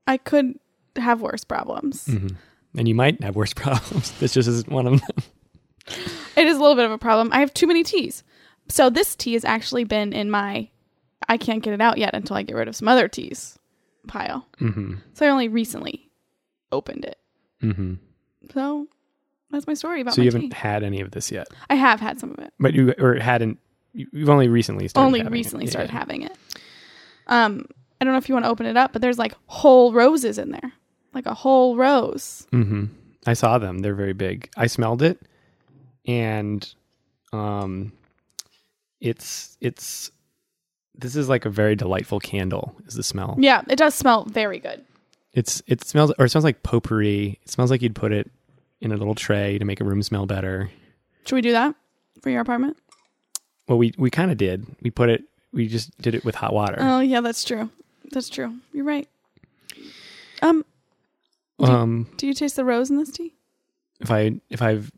I 0.07 0.17
could 0.17 0.59
have 0.95 1.21
worse 1.21 1.43
problems. 1.43 2.05
Mm-hmm. 2.05 2.35
And 2.77 2.87
you 2.87 2.95
might 2.95 3.21
have 3.23 3.35
worse 3.35 3.53
problems. 3.55 4.11
this 4.19 4.33
just 4.33 4.47
isn't 4.47 4.69
one 4.69 4.87
of 4.87 5.01
them. 5.01 5.23
It 6.37 6.47
is 6.47 6.57
a 6.57 6.61
little 6.61 6.75
bit 6.75 6.85
of 6.85 6.91
a 6.91 6.97
problem. 6.97 7.29
I 7.33 7.39
have 7.39 7.53
too 7.53 7.67
many 7.67 7.83
teas. 7.83 8.23
So 8.69 8.89
this 8.89 9.15
tea 9.15 9.33
has 9.33 9.43
actually 9.43 9.83
been 9.83 10.13
in 10.13 10.31
my 10.31 10.69
I 11.27 11.37
can't 11.37 11.61
get 11.63 11.73
it 11.73 11.81
out 11.81 11.97
yet 11.97 12.13
until 12.15 12.35
I 12.35 12.43
get 12.43 12.55
rid 12.55 12.67
of 12.67 12.75
some 12.75 12.87
other 12.87 13.07
teas 13.07 13.57
pile. 14.07 14.47
Mm-hmm. 14.59 14.95
So 15.13 15.25
I 15.25 15.29
only 15.29 15.47
recently 15.49 16.09
opened 16.71 17.05
it. 17.05 17.17
Mm-hmm. 17.61 17.95
So 18.53 18.87
that's 19.51 19.67
my 19.67 19.73
story 19.73 20.01
about 20.01 20.13
So 20.15 20.21
you 20.21 20.31
haven't 20.31 20.53
had 20.53 20.83
any 20.83 21.01
of 21.01 21.11
this 21.11 21.31
yet, 21.31 21.47
I 21.69 21.75
have 21.75 21.99
had 21.99 22.19
some 22.19 22.31
of 22.31 22.39
it. 22.39 22.53
but 22.59 22.73
you 22.73 22.93
or 22.97 23.15
hadn't. 23.15 23.59
You- 23.93 24.07
You've 24.11 24.29
only 24.29 24.47
recently 24.47 24.87
started. 24.87 25.05
only 25.07 25.19
having 25.19 25.33
it. 25.33 25.37
recently 25.37 25.65
Yeah. 25.65 25.71
started 25.71 25.91
having 25.91 26.21
it. 26.23 26.35
Um, 27.27 27.65
I 27.99 28.05
don't 28.05 28.13
know 28.13 28.17
if 28.17 28.27
you 28.29 28.35
want 28.35 28.45
to 28.45 28.49
open 28.49 28.65
it 28.65 28.77
up, 28.77 28.93
but 28.93 29.01
there's 29.01 29.19
like 29.19 29.33
whole 29.47 29.93
roses 29.93 30.37
in 30.37 30.51
there, 30.51 30.73
like 31.13 31.25
a 31.25 31.33
whole 31.33 31.75
rose. 31.75 32.47
Mm-hmm. 32.51 32.85
I 33.27 33.33
saw 33.33 33.57
them. 33.59 33.79
They're 33.79 33.93
very 33.95 34.13
big. 34.13 34.49
I 34.57 34.65
smelled 34.67 35.01
it, 35.03 35.21
and 36.07 36.67
um, 37.31 37.91
it's 38.99 39.57
it's 39.61 40.11
this 40.97 41.15
is 41.15 41.29
like 41.29 41.45
a 41.45 41.49
very 41.49 41.75
delightful 41.75 42.19
candle. 42.19 42.75
Is 42.87 42.95
the 42.95 43.03
smell? 43.03 43.35
Yeah, 43.39 43.61
it 43.69 43.75
does 43.77 43.93
smell 43.93 44.25
very 44.25 44.59
good. 44.59 44.83
It's 45.33 45.61
it 45.67 45.83
smells 45.83 46.11
or 46.19 46.25
it 46.25 46.29
smells 46.29 46.43
like 46.43 46.63
potpourri. 46.63 47.39
It 47.43 47.49
smells 47.49 47.71
like 47.71 47.81
you'd 47.81 47.95
put 47.95 48.11
it 48.11 48.29
in 48.81 48.91
a 48.91 48.97
little 48.97 49.15
tray 49.15 49.57
to 49.59 49.65
make 49.65 49.79
a 49.79 49.83
room 49.83 50.01
smell 50.01 50.25
better. 50.25 50.69
Should 51.25 51.35
we 51.35 51.41
do 51.41 51.51
that 51.51 51.75
for 52.21 52.29
your 52.31 52.41
apartment? 52.41 52.77
Well, 53.71 53.77
we 53.77 53.93
we 53.97 54.09
kind 54.09 54.31
of 54.31 54.37
did. 54.37 54.65
We 54.81 54.91
put 54.91 55.07
it. 55.09 55.23
We 55.53 55.69
just 55.69 55.97
did 56.01 56.13
it 56.13 56.25
with 56.25 56.35
hot 56.35 56.53
water. 56.53 56.75
Oh 56.77 56.99
yeah, 56.99 57.21
that's 57.21 57.41
true. 57.45 57.69
That's 58.11 58.27
true. 58.27 58.53
You're 58.73 58.83
right. 58.83 59.07
Um, 60.41 60.65
um, 61.57 62.09
do 62.17 62.27
you 62.27 62.33
taste 62.33 62.57
the 62.57 62.65
rose 62.65 62.89
in 62.89 62.97
this 62.97 63.11
tea? 63.11 63.33
if 64.01 64.11
I 64.11 64.41
if 64.49 64.61
I've 64.61 64.91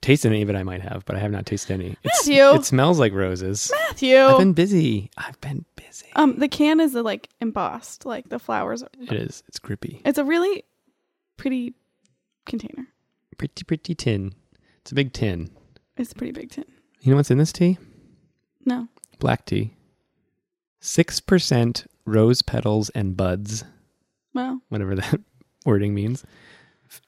tasted 0.00 0.28
any 0.28 0.40
of 0.40 0.48
it, 0.48 0.56
I 0.56 0.62
might 0.62 0.80
have, 0.80 1.04
but 1.04 1.14
I 1.14 1.18
have 1.18 1.30
not 1.30 1.44
tasted 1.44 1.74
any. 1.74 1.98
It's, 2.04 2.26
Matthew! 2.26 2.42
it 2.54 2.64
smells 2.64 2.98
like 2.98 3.12
roses. 3.12 3.70
Matthew. 3.88 4.16
I've 4.16 4.38
been 4.38 4.54
busy. 4.54 5.10
I've 5.18 5.38
been 5.42 5.66
busy. 5.76 6.06
um, 6.14 6.38
the 6.38 6.48
can 6.48 6.80
is 6.80 6.96
uh, 6.96 7.02
like 7.02 7.28
embossed, 7.42 8.06
like 8.06 8.30
the 8.30 8.38
flowers. 8.38 8.82
Are, 8.82 8.88
It 8.98 9.12
is. 9.12 9.42
It's 9.46 9.58
grippy. 9.58 10.00
it's 10.06 10.16
a 10.16 10.24
really 10.24 10.64
pretty 11.36 11.74
container. 12.46 12.86
Pretty 13.36 13.62
pretty 13.64 13.94
tin. 13.94 14.32
It's 14.80 14.92
a 14.92 14.94
big 14.94 15.12
tin. 15.12 15.50
It's 15.98 16.12
a 16.12 16.14
pretty 16.14 16.32
big 16.32 16.50
tin. 16.50 16.64
You 17.02 17.10
know 17.10 17.16
what's 17.16 17.30
in 17.30 17.36
this 17.36 17.52
tea? 17.52 17.76
No. 18.66 18.88
Black 19.18 19.46
tea. 19.46 19.72
Six 20.80 21.20
percent 21.20 21.86
rose 22.04 22.42
petals 22.42 22.90
and 22.90 23.16
buds, 23.16 23.64
Wow. 24.34 24.60
whatever 24.68 24.94
that 24.96 25.20
wording 25.64 25.94
means, 25.94 26.24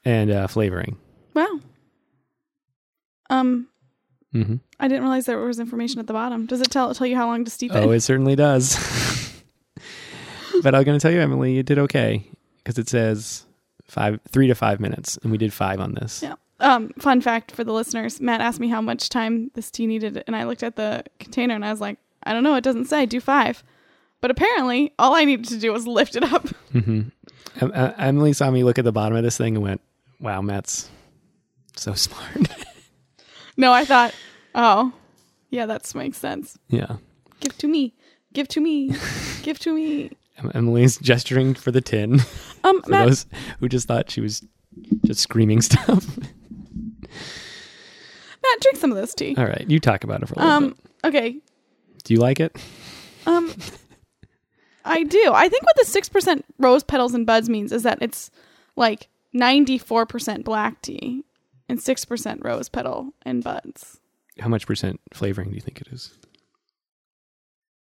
and 0.03 0.31
uh, 0.31 0.47
flavoring. 0.47 0.97
Wow. 1.35 1.59
Um, 3.29 3.67
hmm 4.33 4.55
I 4.79 4.87
didn't 4.87 5.03
realize 5.03 5.25
there 5.25 5.37
was 5.39 5.59
information 5.59 5.99
at 5.99 6.07
the 6.07 6.13
bottom. 6.13 6.45
Does 6.45 6.61
it 6.61 6.71
tell 6.71 6.93
tell 6.93 7.05
you 7.07 7.15
how 7.15 7.27
long 7.27 7.45
to 7.45 7.51
steep 7.51 7.71
it? 7.71 7.77
Oh, 7.77 7.91
it? 7.91 7.97
it 7.97 8.01
certainly 8.01 8.35
does. 8.35 8.75
but 10.63 10.73
I'm 10.73 10.83
going 10.83 10.97
to 10.97 11.01
tell 11.01 11.11
you, 11.11 11.19
Emily, 11.21 11.53
you 11.53 11.63
did 11.63 11.77
okay 11.79 12.23
because 12.57 12.77
it 12.79 12.89
says 12.89 13.45
five, 13.87 14.19
three 14.29 14.47
to 14.47 14.55
five 14.55 14.79
minutes, 14.79 15.17
and 15.21 15.31
we 15.31 15.37
did 15.37 15.53
five 15.53 15.79
on 15.79 15.93
this. 15.93 16.23
Yeah. 16.23 16.35
Um, 16.61 16.89
fun 16.99 17.21
fact 17.21 17.51
for 17.51 17.63
the 17.63 17.73
listeners: 17.73 18.19
Matt 18.19 18.41
asked 18.41 18.59
me 18.59 18.67
how 18.67 18.81
much 18.81 19.09
time 19.09 19.51
this 19.55 19.71
tea 19.71 19.87
needed, 19.87 20.23
and 20.27 20.35
I 20.35 20.43
looked 20.43 20.63
at 20.63 20.75
the 20.75 21.03
container 21.19 21.53
and 21.55 21.63
I 21.65 21.71
was 21.71 21.79
like, 21.81 21.97
I 22.23 22.33
don't 22.33 22.43
know. 22.43 22.55
It 22.55 22.63
doesn't 22.63 22.85
say. 22.85 23.05
Do 23.05 23.19
five. 23.21 23.63
But 24.21 24.31
apparently, 24.31 24.93
all 24.99 25.15
I 25.15 25.23
needed 25.23 25.47
to 25.47 25.57
do 25.57 25.71
was 25.71 25.87
lift 25.87 26.15
it 26.17 26.23
up. 26.23 26.47
hmm 26.71 27.01
Em- 27.61 27.71
uh, 27.73 27.93
Emily 27.97 28.33
saw 28.33 28.51
me 28.51 28.63
look 28.63 28.77
at 28.77 28.83
the 28.85 28.91
bottom 28.91 29.17
of 29.17 29.23
this 29.23 29.37
thing 29.37 29.55
and 29.55 29.63
went, 29.63 29.81
"Wow, 30.19 30.41
Matt's 30.41 30.89
so 31.75 31.93
smart." 31.93 32.49
No, 33.57 33.73
I 33.73 33.83
thought, 33.83 34.15
oh, 34.55 34.93
yeah, 35.49 35.65
that 35.65 35.93
makes 35.93 36.17
sense. 36.17 36.57
yeah, 36.69 36.95
Give 37.41 37.57
to 37.57 37.67
me. 37.67 37.93
Give 38.31 38.47
to 38.47 38.61
me. 38.61 38.95
Give 39.43 39.59
to 39.59 39.73
me. 39.75 40.11
Emily's 40.53 40.97
gesturing 40.97 41.55
for 41.55 41.69
the 41.71 41.81
tin 41.81 42.21
Um, 42.63 42.81
for 42.83 42.89
Matt, 42.91 43.07
those 43.09 43.25
who 43.59 43.67
just 43.67 43.85
thought 43.89 44.09
she 44.09 44.21
was 44.21 44.45
just 45.05 45.19
screaming 45.19 45.61
stuff. 45.61 46.05
Matt, 48.41 48.61
drink 48.61 48.77
some 48.77 48.91
of 48.91 48.97
this 48.97 49.13
tea. 49.13 49.35
All 49.37 49.45
right, 49.45 49.65
you 49.67 49.79
talk 49.79 50.03
about 50.03 50.21
it 50.23 50.27
for 50.27 50.35
a 50.35 50.37
little 50.37 50.51
Um, 50.51 50.67
bit. 50.69 50.77
okay. 51.05 51.37
Do 52.03 52.13
you 52.13 52.19
like 52.19 52.39
it? 52.39 52.55
Um, 53.25 53.53
I 54.85 55.03
do. 55.03 55.31
I 55.33 55.49
think 55.49 55.63
what 55.63 55.75
the 55.77 55.85
six 55.85 56.07
percent 56.09 56.45
rose 56.57 56.83
petals 56.83 57.13
and 57.13 57.25
buds 57.25 57.49
means 57.49 57.71
is 57.71 57.83
that 57.83 57.99
it's 58.01 58.31
like 58.75 59.09
ninety 59.33 59.77
four 59.77 60.05
percent 60.05 60.45
black 60.45 60.81
tea 60.81 61.23
and 61.67 61.81
six 61.81 62.05
percent 62.05 62.41
rose 62.43 62.69
petal 62.69 63.13
and 63.23 63.43
buds. 63.43 63.99
How 64.39 64.47
much 64.47 64.65
percent 64.65 65.01
flavoring 65.13 65.49
do 65.49 65.55
you 65.55 65.61
think 65.61 65.81
it 65.81 65.89
is? 65.91 66.13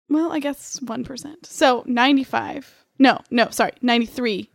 Well, 0.08 0.32
I 0.32 0.40
guess 0.40 0.80
one 0.82 1.04
percent. 1.04 1.46
So 1.46 1.84
ninety 1.86 2.24
five. 2.24 2.84
No, 2.98 3.20
no, 3.30 3.48
sorry, 3.50 3.72
ninety 3.80 4.06
three. 4.06 4.50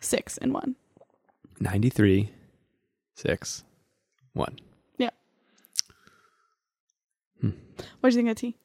Six 0.00 0.38
and 0.38 0.52
one. 0.54 0.76
93, 3.16 3.30
6, 3.32 3.64
1. 4.32 4.58
Yeah. 4.98 5.10
Hmm. 7.40 7.50
What 8.00 8.10
do 8.10 8.16
you 8.16 8.22
think 8.22 8.30
of 8.30 8.36
tea? 8.36 8.56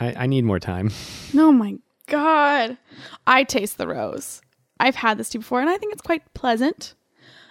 I, 0.00 0.24
I 0.24 0.26
need 0.26 0.44
more 0.44 0.60
time. 0.60 0.90
Oh 1.36 1.50
my 1.50 1.76
god. 2.06 2.76
I 3.26 3.42
taste 3.44 3.76
the 3.76 3.88
rose. 3.88 4.40
I've 4.78 4.94
had 4.94 5.18
this 5.18 5.28
tea 5.30 5.38
before 5.38 5.60
and 5.60 5.68
I 5.68 5.76
think 5.78 5.92
it's 5.92 6.02
quite 6.02 6.32
pleasant. 6.34 6.94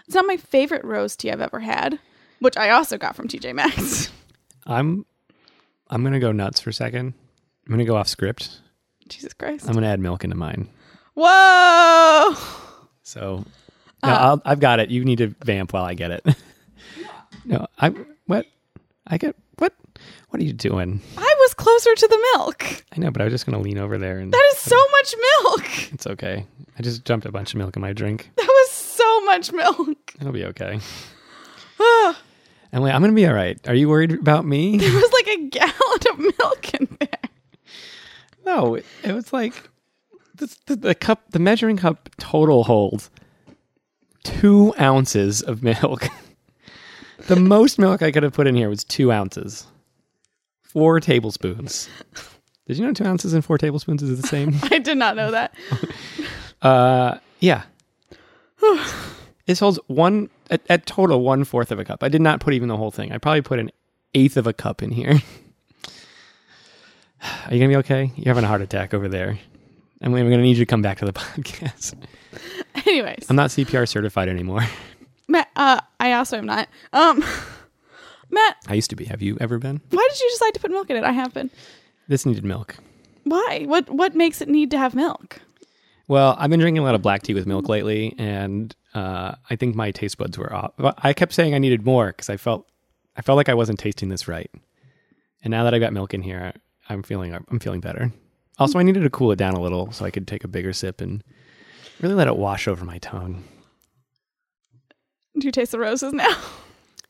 It's 0.05 0.15
not 0.15 0.25
my 0.25 0.37
favorite 0.37 0.85
rose 0.85 1.15
tea 1.17 1.31
I've 1.31 1.41
ever 1.41 1.59
had, 1.59 1.99
which 2.39 2.55
I 2.55 2.69
also 2.69 2.97
got 2.97 3.15
from 3.15 3.27
TJ 3.27 3.53
Maxx. 3.53 4.09
I'm 4.65 5.05
I'm 5.89 6.01
gonna 6.03 6.19
go 6.19 6.31
nuts 6.31 6.61
for 6.61 6.69
a 6.69 6.73
second. 6.73 7.13
I'm 7.65 7.71
gonna 7.71 7.83
go 7.85 7.95
off 7.97 8.07
script. 8.07 8.61
Jesus 9.09 9.33
Christ. 9.33 9.67
I'm 9.67 9.73
gonna 9.73 9.87
add 9.87 9.99
milk 9.99 10.23
into 10.23 10.37
mine. 10.37 10.69
Whoa. 11.15 12.35
So 13.03 13.43
no, 14.03 14.09
Uh, 14.09 14.17
I'll, 14.19 14.41
I've 14.45 14.59
got 14.59 14.79
it. 14.79 14.89
You 14.89 15.03
need 15.05 15.17
to 15.19 15.27
vamp 15.43 15.73
while 15.73 15.83
I 15.85 15.93
get 15.93 16.11
it. 16.11 16.25
no, 17.45 17.67
I 17.79 17.89
what? 18.27 18.45
I 19.07 19.17
get 19.17 19.35
what? 19.57 19.73
What 20.29 20.41
are 20.41 20.45
you 20.45 20.53
doing? 20.53 21.01
I 21.17 21.35
was 21.39 21.53
closer 21.53 21.93
to 21.93 22.07
the 22.07 22.17
milk. 22.35 22.83
I 22.95 22.99
know, 22.99 23.11
but 23.11 23.21
I 23.21 23.25
was 23.25 23.33
just 23.33 23.45
gonna 23.45 23.59
lean 23.61 23.77
over 23.77 23.97
there 23.97 24.19
and 24.19 24.33
That 24.33 24.49
is 24.53 24.57
so 24.59 24.77
much 24.91 25.15
milk. 25.43 25.93
it's 25.93 26.07
okay. 26.07 26.45
I 26.77 26.81
just 26.81 27.03
dumped 27.03 27.25
a 27.25 27.31
bunch 27.31 27.53
of 27.53 27.57
milk 27.59 27.75
in 27.75 27.81
my 27.81 27.93
drink. 27.93 28.31
That 28.37 28.47
was 28.47 28.71
so 28.71 29.25
much 29.25 29.51
milk. 29.51 30.13
It'll 30.19 30.31
be 30.33 30.45
okay. 30.45 30.79
Ah, 31.79 32.19
Emily, 32.71 32.91
I'm 32.91 33.01
gonna 33.01 33.13
be 33.13 33.27
all 33.27 33.33
right. 33.33 33.59
Are 33.67 33.75
you 33.75 33.89
worried 33.89 34.11
about 34.13 34.45
me? 34.45 34.77
there 34.79 34.93
was 34.93 35.11
like 35.11 35.27
a 35.27 35.47
gallon 35.49 35.99
of 36.11 36.19
milk 36.39 36.73
in 36.75 36.87
there. 36.99 37.19
No, 38.45 38.75
it, 38.75 38.85
it 39.03 39.13
was 39.13 39.31
like 39.33 39.69
the, 40.35 40.55
the, 40.67 40.75
the 40.75 40.95
cup, 40.95 41.23
the 41.31 41.39
measuring 41.39 41.77
cup 41.77 42.09
total 42.17 42.63
holds 42.63 43.09
two 44.23 44.73
ounces 44.79 45.41
of 45.41 45.63
milk. 45.81 46.07
the 47.27 47.35
most 47.35 47.79
milk 47.79 48.01
I 48.01 48.11
could 48.11 48.23
have 48.23 48.33
put 48.33 48.47
in 48.47 48.55
here 48.55 48.69
was 48.69 48.83
two 48.83 49.11
ounces, 49.11 49.67
four 50.61 50.99
tablespoons. 50.99 51.89
Did 52.67 52.77
you 52.77 52.85
know 52.85 52.93
two 52.93 53.05
ounces 53.05 53.33
and 53.33 53.43
four 53.43 53.57
tablespoons 53.57 54.01
is 54.01 54.21
the 54.21 54.27
same? 54.27 54.55
I 54.63 54.79
did 54.79 54.97
not 54.97 55.15
know 55.15 55.31
that. 55.31 55.53
uh, 56.61 57.17
yeah. 57.39 57.63
this 59.45 59.59
holds 59.59 59.79
one 59.87 60.29
at, 60.49 60.61
at 60.69 60.85
total 60.85 61.21
one 61.21 61.43
fourth 61.43 61.71
of 61.71 61.79
a 61.79 61.85
cup. 61.85 62.03
I 62.03 62.09
did 62.09 62.21
not 62.21 62.39
put 62.39 62.53
even 62.53 62.69
the 62.69 62.77
whole 62.77 62.91
thing. 62.91 63.11
I 63.11 63.17
probably 63.17 63.41
put 63.41 63.59
an 63.59 63.69
eighth 64.13 64.37
of 64.37 64.47
a 64.47 64.53
cup 64.53 64.81
in 64.81 64.91
here. 64.91 65.21
Are 67.21 67.53
you 67.53 67.59
gonna 67.59 67.69
be 67.69 67.77
okay? 67.77 68.11
You're 68.15 68.33
having 68.33 68.45
a 68.45 68.47
heart 68.47 68.61
attack 68.61 68.93
over 68.93 69.09
there. 69.09 69.39
Emily, 70.03 70.21
I'm 70.21 70.29
gonna 70.29 70.41
need 70.43 70.57
you 70.57 70.65
to 70.65 70.69
come 70.69 70.81
back 70.81 70.97
to 70.99 71.05
the 71.05 71.13
podcast. 71.13 71.95
Anyways, 72.85 73.25
I'm 73.29 73.35
not 73.35 73.49
CPR 73.49 73.87
certified 73.87 74.27
anymore. 74.29 74.61
Matt, 75.27 75.49
uh, 75.55 75.79
I 75.99 76.13
also 76.13 76.37
am 76.37 76.45
not. 76.45 76.67
Um, 76.91 77.23
Matt, 78.29 78.57
I 78.67 78.73
used 78.73 78.89
to 78.89 78.95
be. 78.95 79.05
Have 79.05 79.21
you 79.21 79.37
ever 79.39 79.57
been? 79.59 79.81
why 79.89 80.07
did 80.11 80.19
you 80.19 80.29
decide 80.31 80.53
to 80.55 80.59
put 80.59 80.71
milk 80.71 80.89
in 80.89 80.97
it? 80.97 81.03
I 81.03 81.11
have 81.13 81.33
been. 81.33 81.49
This 82.07 82.25
needed 82.25 82.43
milk. 82.43 82.75
Why? 83.23 83.63
What 83.65 83.89
What 83.89 84.13
makes 84.15 84.41
it 84.41 84.49
need 84.49 84.71
to 84.71 84.77
have 84.77 84.93
milk? 84.93 85.39
Well, 86.09 86.35
I've 86.37 86.49
been 86.49 86.59
drinking 86.59 86.83
a 86.83 86.85
lot 86.85 86.95
of 86.95 87.01
black 87.01 87.23
tea 87.23 87.33
with 87.33 87.47
milk 87.47 87.69
lately, 87.69 88.13
and 88.17 88.75
uh, 88.93 89.35
I 89.49 89.55
think 89.55 89.73
my 89.73 89.91
taste 89.91 90.17
buds 90.17 90.37
were 90.37 90.53
off. 90.53 90.73
Well, 90.77 90.93
I 90.97 91.13
kept 91.13 91.31
saying 91.33 91.55
I 91.55 91.59
needed 91.59 91.85
more 91.85 92.07
because 92.07 92.29
I 92.29 92.35
felt, 92.35 92.67
I 93.15 93.21
felt 93.21 93.37
like 93.37 93.47
I 93.47 93.53
wasn't 93.53 93.79
tasting 93.79 94.09
this 94.09 94.27
right. 94.27 94.51
And 95.45 95.51
now 95.51 95.63
that 95.63 95.73
I 95.73 95.79
got 95.79 95.93
milk 95.93 96.13
in 96.13 96.21
here, 96.21 96.51
I'm 96.89 97.03
feeling, 97.03 97.33
I'm 97.33 97.59
feeling 97.59 97.79
better. 97.79 98.11
Also, 98.59 98.79
I 98.79 98.83
needed 98.83 99.01
to 99.01 99.09
cool 99.09 99.31
it 99.31 99.37
down 99.37 99.53
a 99.53 99.61
little 99.61 99.91
so 99.91 100.05
I 100.05 100.11
could 100.11 100.27
take 100.27 100.43
a 100.43 100.47
bigger 100.47 100.73
sip 100.73 101.01
and 101.01 101.23
really 102.01 102.15
let 102.15 102.27
it 102.27 102.37
wash 102.37 102.67
over 102.67 102.85
my 102.85 102.99
tongue. 102.99 103.43
Do 105.37 105.47
you 105.47 105.51
taste 105.51 105.71
the 105.71 105.79
roses 105.79 106.13
now? 106.13 106.35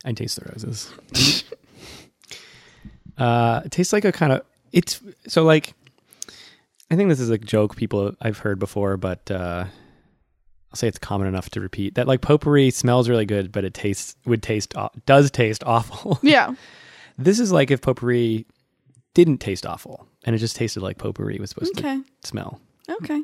I 0.05 0.13
taste 0.13 0.39
the 0.39 0.49
roses. 0.51 0.93
uh, 3.17 3.61
it 3.65 3.71
tastes 3.71 3.91
like 3.91 4.05
a 4.05 4.11
kind 4.11 4.33
of 4.33 4.41
it's 4.71 5.01
so 5.27 5.43
like. 5.43 5.73
I 6.91 6.95
think 6.95 7.09
this 7.09 7.19
is 7.19 7.31
a 7.31 7.39
joke 7.39 7.75
people 7.75 8.13
I've 8.21 8.37
heard 8.37 8.59
before, 8.59 8.97
but 8.97 9.31
uh, 9.31 9.65
I'll 9.65 10.75
say 10.75 10.87
it's 10.87 10.99
common 10.99 11.27
enough 11.27 11.49
to 11.51 11.61
repeat 11.61 11.95
that 11.95 12.07
like 12.07 12.21
potpourri 12.21 12.71
smells 12.71 13.09
really 13.09 13.25
good, 13.25 13.51
but 13.51 13.63
it 13.63 13.73
tastes 13.73 14.15
would 14.25 14.43
taste 14.43 14.73
does 15.05 15.31
taste 15.31 15.63
awful. 15.65 16.19
yeah. 16.21 16.55
this 17.17 17.39
is 17.39 17.51
like 17.51 17.71
if 17.71 17.81
potpourri 17.81 18.45
didn't 19.13 19.37
taste 19.39 19.65
awful 19.65 20.07
and 20.23 20.35
it 20.35 20.39
just 20.39 20.55
tasted 20.55 20.81
like 20.81 20.97
potpourri 20.97 21.37
was 21.39 21.49
supposed 21.51 21.77
Okay. 21.77 21.97
to 22.21 22.27
smell. 22.27 22.59
Okay. 22.89 23.23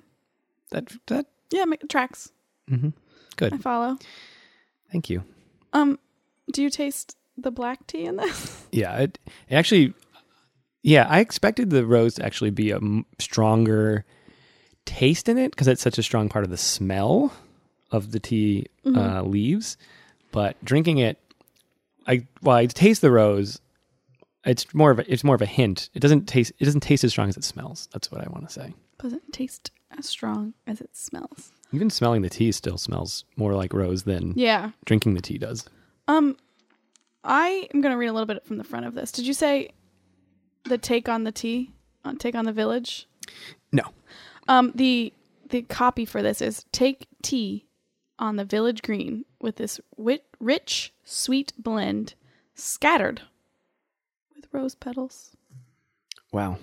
That 0.71 0.91
that 1.07 1.25
Yeah, 1.51 1.65
make 1.65 1.87
tracks. 1.89 2.31
mhm. 2.69 2.93
good. 3.35 3.53
I 3.53 3.57
follow. 3.57 3.97
Thank 4.91 5.09
you. 5.09 5.23
Um, 5.73 5.99
do 6.51 6.61
you 6.63 6.69
taste 6.69 7.15
the 7.37 7.51
black 7.51 7.85
tea 7.87 8.05
in 8.05 8.15
this? 8.17 8.65
Yeah, 8.71 8.97
it, 8.97 9.17
it 9.49 9.55
actually, 9.55 9.93
yeah, 10.83 11.07
I 11.09 11.19
expected 11.21 11.71
the 11.71 11.85
rose 11.87 12.15
to 12.15 12.25
actually 12.25 12.51
be 12.51 12.69
a 12.71 12.75
m- 12.77 13.05
stronger 13.17 14.05
taste 14.85 15.27
in 15.29 15.37
it 15.39 15.49
because 15.51 15.67
it's 15.67 15.81
such 15.81 15.97
a 15.97 16.03
strong 16.03 16.29
part 16.29 16.43
of 16.45 16.51
the 16.51 16.57
smell 16.57 17.33
of 17.91 18.11
the 18.11 18.19
tea 18.19 18.67
uh, 18.85 19.23
leaves. 19.23 19.75
But 20.31 20.63
drinking 20.63 20.99
it, 20.99 21.17
I 22.05 22.27
while 22.41 22.57
I 22.57 22.67
taste 22.67 23.01
the 23.01 23.09
rose, 23.11 23.59
it's 24.45 24.73
more 24.73 24.91
of 24.91 24.99
a 24.99 25.11
it's 25.11 25.23
more 25.23 25.35
of 25.35 25.41
a 25.41 25.45
hint. 25.45 25.89
It 25.93 25.99
doesn't 25.99 26.27
taste 26.27 26.51
it 26.59 26.65
doesn't 26.65 26.81
taste 26.81 27.03
as 27.03 27.11
strong 27.11 27.29
as 27.29 27.37
it 27.37 27.43
smells. 27.43 27.89
That's 27.93 28.11
what 28.11 28.21
I 28.25 28.29
want 28.29 28.47
to 28.47 28.53
say. 28.53 28.73
Doesn't 28.99 29.31
taste 29.33 29.71
as 29.97 30.07
strong 30.07 30.53
as 30.67 30.81
it 30.81 30.95
smells. 30.95 31.51
Even 31.71 31.89
smelling 31.89 32.21
the 32.21 32.29
tea 32.29 32.51
still 32.51 32.77
smells 32.77 33.25
more 33.35 33.53
like 33.53 33.73
rose 33.73 34.03
than 34.03 34.33
Yeah. 34.35 34.71
drinking 34.85 35.13
the 35.13 35.21
tea 35.21 35.37
does. 35.37 35.65
Um, 36.07 36.35
I 37.23 37.67
am 37.73 37.81
going 37.81 37.91
to 37.93 37.97
read 37.97 38.07
a 38.07 38.13
little 38.13 38.25
bit 38.25 38.43
from 38.45 38.57
the 38.57 38.63
front 38.63 38.85
of 38.85 38.95
this. 38.95 39.11
Did 39.11 39.27
you 39.27 39.33
say 39.33 39.69
the 40.63 40.77
take 40.77 41.07
on 41.09 41.25
the 41.25 41.31
tea, 41.31 41.71
on 42.03 42.17
take 42.17 42.33
on 42.35 42.45
the 42.45 42.51
village? 42.53 43.07
No. 43.71 43.83
Um, 44.47 44.71
the 44.75 45.13
the 45.49 45.61
copy 45.63 46.05
for 46.05 46.21
this 46.21 46.41
is 46.41 46.65
take 46.71 47.07
tea 47.21 47.65
on 48.19 48.35
the 48.35 48.45
village 48.45 48.81
green 48.81 49.25
with 49.41 49.55
this 49.57 49.79
wit- 49.97 50.25
rich, 50.39 50.93
sweet 51.03 51.53
blend 51.57 52.13
scattered 52.55 53.21
rose 54.51 54.75
petals. 54.75 55.31
Wow. 56.31 56.57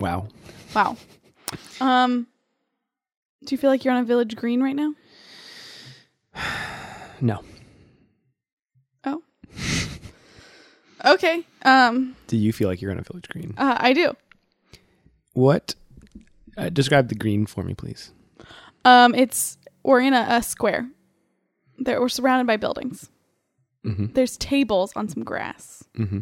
Wow. 0.00 0.28
Wow. 0.74 0.96
Um, 1.80 2.26
do 3.44 3.54
you 3.54 3.58
feel 3.58 3.70
like 3.70 3.84
you're 3.84 3.94
on 3.94 4.00
a 4.02 4.06
village 4.06 4.36
green 4.36 4.62
right 4.62 4.76
now? 4.76 4.94
No. 7.20 7.44
Oh. 9.04 9.22
okay. 11.04 11.44
Um, 11.64 12.16
Do 12.26 12.36
you 12.36 12.52
feel 12.52 12.66
like 12.66 12.82
you're 12.82 12.90
on 12.90 12.98
a 12.98 13.02
village 13.02 13.28
green? 13.28 13.54
uh, 13.56 13.76
I 13.78 13.92
do. 13.92 14.16
What? 15.34 15.76
Uh, 16.56 16.68
describe 16.68 17.10
the 17.10 17.14
green 17.14 17.46
for 17.46 17.62
me, 17.62 17.74
please. 17.74 18.10
Um, 18.84 19.14
it's 19.14 19.56
we're 19.84 20.00
in 20.00 20.14
a, 20.14 20.26
a 20.30 20.42
square. 20.42 20.88
There, 21.78 22.00
we're 22.00 22.08
surrounded 22.08 22.48
by 22.48 22.56
buildings. 22.56 23.08
Mm-hmm. 23.84 24.06
There's 24.14 24.36
tables 24.36 24.92
on 24.96 25.08
some 25.08 25.24
grass. 25.24 25.84
Mm-hmm. 25.98 26.20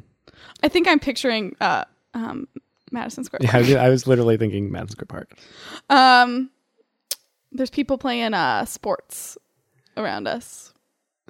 I 0.62 0.69
think 0.69 0.88
I'm 0.88 0.99
picturing 0.99 1.55
uh, 1.61 1.85
um, 2.14 2.49
Madison 2.90 3.25
Square. 3.25 3.40
Yeah, 3.43 3.50
I 3.50 3.52
Park. 3.52 3.67
was, 3.67 3.75
I 3.76 3.88
was 3.90 4.07
literally 4.07 4.37
thinking 4.37 4.71
Madison 4.73 4.93
Square 4.97 5.07
Park. 5.07 5.38
Um, 5.90 6.50
there's 7.52 7.71
people 7.71 7.99
playing 7.99 8.33
uh 8.35 8.64
sports 8.64 9.37
around 9.97 10.26
us. 10.29 10.73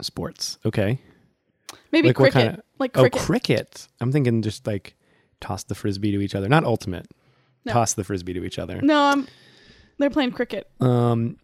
Sports. 0.01 0.59
Okay. 0.65 0.99
Maybe 1.93 2.09
Like 2.09 2.17
cricket, 2.17 2.43
kinda- 2.43 2.63
like 2.79 2.97
Oh, 2.97 3.03
cricket. 3.03 3.21
cricket. 3.23 3.89
I'm 4.01 4.13
thinking 4.13 4.43
just 4.43 4.67
like 4.67 4.95
toss 5.41 5.65
the 5.65 5.75
frisbee 5.75 6.13
to 6.13 6.21
each 6.21 6.35
other. 6.35 6.49
Not 6.49 6.65
ultimate. 6.65 7.07
No. 7.65 7.73
Toss 7.73 7.95
the 7.95 8.05
frisbee 8.05 8.33
to 8.35 8.45
each 8.45 8.59
other. 8.59 8.81
no, 8.81 8.99
um, 9.11 9.29
they're 9.99 10.09
playing 10.11 10.33
cricket. 10.33 10.71
Um, 10.81 11.37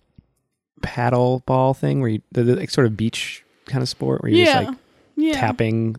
paddle 0.83 1.43
ball 1.47 1.75
thing 1.75 2.01
where 2.01 2.09
you 2.11 2.23
the, 2.33 2.43
the 2.45 2.57
like, 2.57 2.71
sort 2.71 2.87
of 2.87 2.97
beach 2.97 3.45
kind 3.67 3.83
of 3.83 3.89
sport 3.89 4.23
where 4.23 4.31
you're 4.31 4.45
yeah, 4.47 4.55
just 4.63 4.69
like 4.69 4.79
yeah. 5.17 5.33
tapping, 5.35 5.97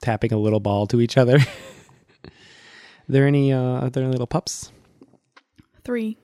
tapping 0.00 0.32
a 0.32 0.38
little 0.38 0.60
ball 0.60 0.86
to 0.88 1.00
each 1.00 1.16
other. 1.16 1.38
are 2.24 2.30
there 3.08 3.26
any? 3.26 3.52
Uh, 3.52 3.84
are 3.84 3.90
there 3.90 4.04
any 4.04 4.12
little 4.12 4.26
pups? 4.26 4.70
Three. 5.84 6.16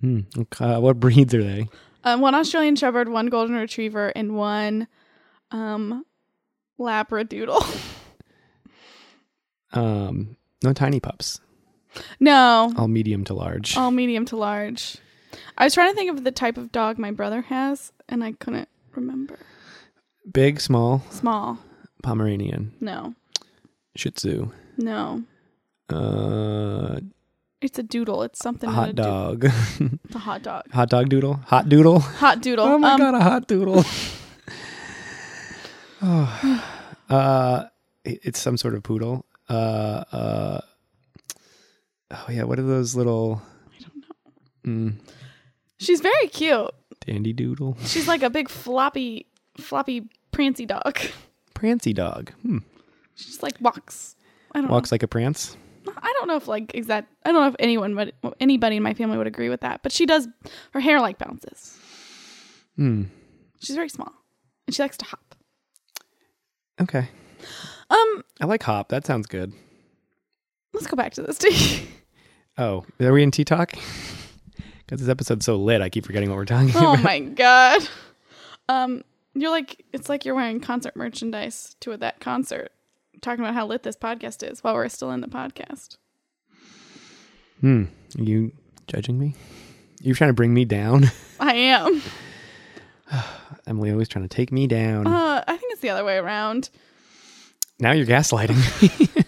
Hmm. 0.00 0.20
okay. 0.36 0.64
Uh, 0.64 0.80
what 0.80 0.98
breeds 0.98 1.34
are 1.34 1.42
they? 1.44 1.68
Um, 2.04 2.20
one 2.20 2.34
Australian 2.34 2.74
Shepherd, 2.76 3.08
one 3.08 3.26
Golden 3.26 3.54
Retriever, 3.54 4.08
and 4.16 4.34
one 4.36 4.88
um 5.50 6.04
Labradoodle. 6.78 7.88
Um, 9.74 10.36
no 10.62 10.72
tiny 10.72 11.00
pups. 11.00 11.40
no, 12.20 12.72
All 12.76 12.88
medium 12.88 13.24
to 13.24 13.34
large. 13.34 13.76
all 13.76 13.90
medium 13.90 14.24
to 14.26 14.36
large. 14.36 14.98
I 15.56 15.64
was 15.64 15.74
trying 15.74 15.90
to 15.90 15.96
think 15.96 16.10
of 16.10 16.24
the 16.24 16.30
type 16.30 16.58
of 16.58 16.72
dog 16.72 16.98
my 16.98 17.10
brother 17.10 17.42
has, 17.42 17.92
and 18.08 18.22
I 18.22 18.32
couldn't 18.32 18.68
remember. 18.94 19.38
Big, 20.30 20.60
small, 20.60 21.02
Small. 21.10 21.58
Pomeranian, 22.02 22.72
No. 22.80 23.14
Shih 23.96 24.10
Tzu, 24.12 24.50
No. 24.78 25.22
uh, 25.90 27.00
It's 27.60 27.78
a 27.78 27.82
doodle. 27.82 28.22
It's 28.22 28.38
something. 28.38 28.68
in 28.68 28.74
a 28.74 28.76
hot 28.76 28.88
doo- 28.94 29.02
dog, 29.02 29.44
It's 30.04 30.14
a 30.14 30.18
hot 30.18 30.42
dog. 30.42 30.62
hot 30.72 30.88
dog 30.90 31.08
doodle, 31.08 31.34
hot 31.46 31.68
doodle. 31.68 31.98
Hot 32.00 32.40
doodle. 32.40 32.64
Oh 32.64 32.78
my 32.78 32.92
um, 32.92 32.98
god, 33.00 33.14
a 33.14 33.20
hot 33.20 33.46
doodle. 33.48 33.84
oh, 36.02 36.62
uh, 37.10 37.64
it- 38.04 38.20
it's 38.22 38.40
some 38.40 38.56
sort 38.56 38.74
of 38.74 38.82
poodle. 38.82 39.24
Uh, 39.48 40.04
uh, 40.12 40.60
oh 42.12 42.26
yeah, 42.30 42.44
what 42.44 42.58
are 42.58 42.62
those 42.66 42.94
little? 42.94 43.42
I 43.76 43.82
don't 43.82 43.96
know. 44.64 44.90
Mm, 44.90 44.94
She's 45.78 46.00
very 46.00 46.28
cute. 46.28 46.70
dandy 47.04 47.32
doodle, 47.32 47.76
She's 47.84 48.06
like 48.08 48.22
a 48.22 48.30
big 48.30 48.48
floppy, 48.48 49.26
floppy, 49.58 50.08
prancy 50.30 50.66
dog. 50.66 50.98
prancy 51.54 51.92
dog. 51.92 52.32
Hmm. 52.42 52.58
She 53.14 53.26
just 53.26 53.42
like 53.42 53.54
walks. 53.60 54.16
I 54.54 54.60
don't 54.60 54.70
Walks 54.70 54.92
like 54.92 55.02
a 55.02 55.08
prance. 55.08 55.56
I 55.86 56.12
don't 56.18 56.28
know 56.28 56.36
if 56.36 56.46
like 56.48 56.74
exact. 56.74 57.12
I 57.24 57.32
don't 57.32 57.40
know 57.42 57.48
if 57.48 57.56
anyone, 57.58 57.94
but 57.94 58.14
anybody 58.40 58.76
in 58.76 58.82
my 58.82 58.94
family 58.94 59.18
would 59.18 59.26
agree 59.26 59.48
with 59.48 59.60
that. 59.62 59.82
But 59.82 59.92
she 59.92 60.06
does. 60.06 60.28
Her 60.72 60.80
hair 60.80 61.00
like 61.00 61.18
bounces. 61.18 61.76
Hmm. 62.76 63.04
She's 63.60 63.76
very 63.76 63.88
small, 63.88 64.12
and 64.66 64.74
she 64.74 64.82
likes 64.82 64.96
to 64.98 65.04
hop. 65.04 65.34
Okay, 66.80 67.06
Um, 67.90 68.22
I 68.40 68.46
like 68.46 68.62
hop. 68.62 68.88
That 68.88 69.06
sounds 69.06 69.26
good. 69.26 69.52
let's 70.72 70.86
go 70.86 70.96
back 70.96 71.12
to 71.14 71.22
this 71.22 71.38
tea. 71.38 71.86
Oh, 72.58 72.84
are 73.00 73.12
we 73.12 73.22
in 73.22 73.30
tea 73.30 73.44
talk? 73.44 73.72
Because 74.78 75.00
this 75.00 75.08
episode's 75.08 75.44
so 75.46 75.56
lit, 75.56 75.80
I 75.80 75.88
keep 75.90 76.04
forgetting 76.06 76.28
what 76.28 76.36
we're 76.36 76.44
talking 76.44 76.72
oh 76.74 76.94
about. 76.94 77.04
my 77.04 77.20
god. 77.20 77.88
Um, 78.68 79.02
you're 79.34 79.50
like 79.50 79.84
it's 79.92 80.08
like 80.08 80.24
you're 80.24 80.34
wearing 80.34 80.60
concert 80.60 80.96
merchandise 80.96 81.76
to 81.80 81.96
that 81.96 82.20
concert, 82.20 82.72
talking 83.20 83.44
about 83.44 83.54
how 83.54 83.66
lit 83.66 83.82
this 83.82 83.96
podcast 83.96 84.48
is 84.48 84.62
while 84.62 84.74
we're 84.74 84.88
still 84.88 85.10
in 85.10 85.20
the 85.20 85.28
podcast. 85.28 85.96
Hmm. 87.60 87.84
Are 88.18 88.22
you 88.22 88.52
judging 88.86 89.18
me? 89.18 89.34
You're 90.00 90.16
trying 90.16 90.30
to 90.30 90.34
bring 90.34 90.52
me 90.52 90.64
down. 90.64 91.10
I 91.40 91.54
am. 91.54 92.02
Emily 93.66 93.90
always 93.90 94.08
trying 94.08 94.28
to 94.28 94.34
take 94.34 94.50
me 94.50 94.66
down. 94.66 95.06
Uh, 95.06 95.44
I 95.46 95.56
think 95.56 95.72
it's 95.72 95.80
the 95.80 95.90
other 95.90 96.04
way 96.04 96.16
around. 96.16 96.70
Now 97.78 97.92
you're 97.92 98.06
gaslighting 98.06 98.82
me. 98.82 99.22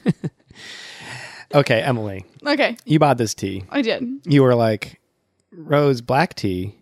okay, 1.55 1.81
Emily, 1.81 2.25
Okay, 2.45 2.77
you 2.85 2.99
bought 2.99 3.19
this 3.19 3.35
tea. 3.35 3.65
I 3.71 3.83
did. 3.83 4.05
You 4.25 4.43
were 4.43 4.55
like, 4.55 5.01
Rose 5.53 6.01
black 6.01 6.35
tea. 6.35 6.77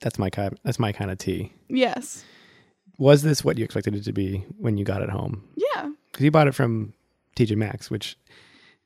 That's 0.00 0.18
my 0.18 0.30
kind. 0.30 0.58
That's 0.64 0.78
my 0.78 0.92
kind 0.92 1.10
of 1.10 1.18
tea. 1.18 1.52
Yes. 1.68 2.24
Was 2.98 3.22
this 3.22 3.44
what 3.44 3.58
you 3.58 3.64
expected 3.64 3.94
it 3.94 4.04
to 4.04 4.12
be 4.12 4.44
when 4.58 4.76
you 4.76 4.84
got 4.84 5.02
it 5.02 5.10
home? 5.10 5.44
Yeah. 5.56 5.90
Because 6.12 6.24
you 6.24 6.30
bought 6.30 6.46
it 6.48 6.54
from 6.54 6.92
TJ 7.36 7.56
Maxx, 7.56 7.90
which 7.90 8.16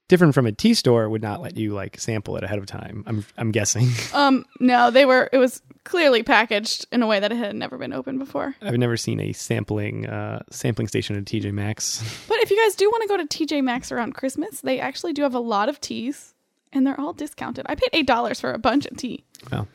different 0.09 0.35
from 0.35 0.47
a 0.47 0.53
tea 0.53 0.75
store 0.75 1.09
would 1.09 1.21
not 1.23 1.43
let 1.43 1.57
you 1.57 1.75
like 1.75 1.99
sample 2.01 2.37
it 2.37 2.45
ahead 2.45 2.59
of 2.59 2.67
time. 2.67 3.05
I'm 3.07 3.25
I'm 3.37 3.51
guessing. 3.53 3.89
Um. 4.15 4.45
No, 4.59 4.91
they 4.91 5.05
were. 5.05 5.29
It 5.33 5.39
was 5.39 5.63
clearly 5.85 6.23
packaged 6.23 6.87
in 6.91 7.03
a 7.03 7.07
way 7.07 7.21
that 7.21 7.31
it 7.33 7.37
had 7.37 7.55
never 7.55 7.79
been 7.79 7.93
opened 7.93 8.19
before. 8.19 8.55
I've 8.61 8.79
never 8.79 8.97
seen 8.97 9.21
a 9.21 9.33
sampling 9.33 10.07
uh, 10.07 10.43
sampling 10.51 10.89
station 10.89 11.17
at 11.17 11.25
TJ 11.25 11.53
Maxx. 11.53 12.03
But 12.29 12.39
if 12.39 12.51
you 12.51 12.63
guys 12.63 12.75
do 12.75 12.89
want 12.91 13.03
to 13.03 13.09
go 13.09 13.17
to 13.19 13.27
TJ 13.27 13.63
Maxx 13.63 13.93
around 13.93 14.15
Christmas, 14.15 14.61
they 14.63 14.81
actually 14.81 15.13
do 15.13 15.23
have 15.23 15.35
a 15.35 15.39
lot 15.41 15.69
of 15.69 15.81
teas, 15.81 16.35
and 16.73 16.87
they're 16.87 16.99
all 17.01 17.13
discounted. 17.13 17.67
I 17.69 17.75
paid 17.75 17.91
eight 17.93 18.07
dollars 18.07 18.41
for 18.41 18.53
a 18.53 18.59
bunch 18.59 18.87
of 18.87 18.97
tea. 18.97 19.25
Well, 19.53 19.69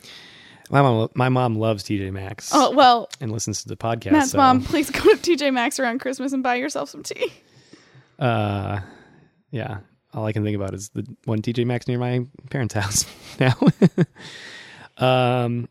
my 0.69 0.81
mom 0.81 1.09
my 1.15 1.29
mom 1.29 1.55
loves 1.55 1.83
TJ 1.83 2.11
Maxx 2.11 2.51
Oh 2.53 2.71
well, 2.71 3.09
and 3.19 3.31
listens 3.31 3.63
to 3.63 3.69
the 3.69 3.77
podcast. 3.77 4.11
Matt's 4.11 4.31
so, 4.31 4.37
mom, 4.37 4.61
please 4.63 4.89
go 4.89 5.01
to 5.01 5.17
TJ 5.17 5.53
Maxx 5.53 5.79
around 5.79 5.99
Christmas 5.99 6.33
and 6.33 6.43
buy 6.43 6.55
yourself 6.55 6.89
some 6.89 7.03
tea. 7.03 7.31
Uh, 8.19 8.79
yeah. 9.51 9.79
All 10.13 10.25
I 10.25 10.31
can 10.31 10.43
think 10.43 10.55
about 10.55 10.73
is 10.73 10.89
the 10.89 11.05
one 11.25 11.41
TJ 11.41 11.65
Maxx 11.65 11.87
near 11.87 11.97
my 11.97 12.25
parents' 12.49 12.75
house 12.75 13.05
now. 13.39 13.55
um, 14.97 15.67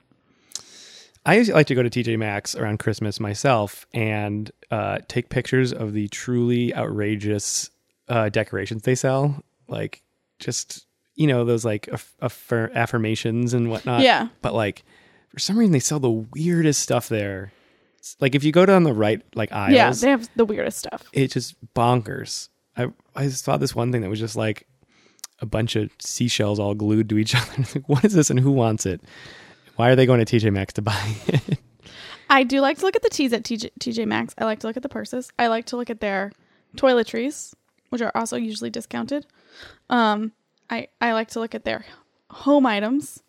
I 1.24 1.36
usually 1.36 1.54
like 1.54 1.68
to 1.68 1.76
go 1.76 1.82
to 1.84 1.90
TJ 1.90 2.18
Maxx 2.18 2.56
around 2.56 2.78
Christmas 2.80 3.20
myself 3.20 3.86
and 3.94 4.50
uh, 4.72 4.98
take 5.06 5.28
pictures 5.28 5.72
of 5.72 5.92
the 5.92 6.08
truly 6.08 6.74
outrageous 6.74 7.70
uh, 8.08 8.28
decorations 8.28 8.82
they 8.82 8.96
sell, 8.96 9.42
like 9.68 10.02
just 10.40 10.86
you 11.14 11.26
know 11.26 11.44
those 11.44 11.64
like 11.64 11.88
aff- 11.88 12.14
affir- 12.22 12.72
affirmations 12.74 13.54
and 13.54 13.70
whatnot. 13.70 14.00
Yeah. 14.02 14.28
But 14.40 14.54
like 14.54 14.84
for 15.30 15.38
some 15.38 15.58
reason 15.58 15.72
they 15.72 15.78
sell 15.80 16.00
the 16.00 16.10
weirdest 16.10 16.80
stuff 16.82 17.08
there. 17.08 17.52
It's- 17.96 18.16
Like 18.20 18.34
if 18.34 18.44
you 18.44 18.52
go 18.52 18.66
down 18.66 18.82
the 18.84 18.92
right 18.92 19.22
like 19.34 19.52
aisles, 19.52 19.74
Yeah, 19.74 19.90
they 19.92 20.10
have 20.10 20.28
the 20.36 20.44
weirdest 20.44 20.78
stuff. 20.78 21.04
it's 21.12 21.34
just 21.34 21.54
bonkers. 21.74 22.48
I 22.76 22.88
I 23.14 23.28
saw 23.28 23.56
this 23.56 23.74
one 23.74 23.92
thing 23.92 24.00
that 24.02 24.10
was 24.10 24.20
just 24.20 24.36
like 24.36 24.66
a 25.40 25.46
bunch 25.46 25.76
of 25.76 25.90
seashells 25.98 26.58
all 26.58 26.74
glued 26.74 27.08
to 27.10 27.18
each 27.18 27.34
other. 27.36 27.64
Like, 27.74 27.88
what 27.88 28.04
is 28.04 28.14
this 28.14 28.30
and 28.30 28.38
who 28.40 28.50
wants 28.52 28.86
it? 28.86 29.00
Why 29.76 29.90
are 29.90 29.96
they 29.96 30.06
going 30.06 30.24
to 30.24 30.36
TJ 30.38 30.52
Maxx 30.52 30.72
to 30.74 30.82
buy 30.82 31.16
it? 31.26 31.58
I 32.30 32.44
do 32.44 32.60
like 32.60 32.78
to 32.78 32.84
look 32.86 32.96
at 32.96 33.02
the 33.02 33.10
teas 33.10 33.32
at 33.34 33.42
TJ, 33.42 33.70
TJ 33.80 34.06
Maxx. 34.06 34.34
I 34.38 34.44
like 34.44 34.60
to 34.60 34.66
look 34.66 34.76
at 34.76 34.82
the 34.82 34.88
purses. 34.88 35.30
I 35.38 35.48
like 35.48 35.66
to 35.66 35.76
look 35.76 35.90
at 35.90 36.00
their 36.00 36.32
toiletries, 36.76 37.54
which 37.90 38.00
are 38.02 38.12
also 38.14 38.36
usually 38.36 38.70
discounted. 38.70 39.26
Um, 39.90 40.32
I 40.72 40.88
I 41.02 41.12
like 41.12 41.28
to 41.28 41.40
look 41.40 41.54
at 41.54 41.64
their 41.64 41.84
home 42.30 42.64
items. 42.64 43.22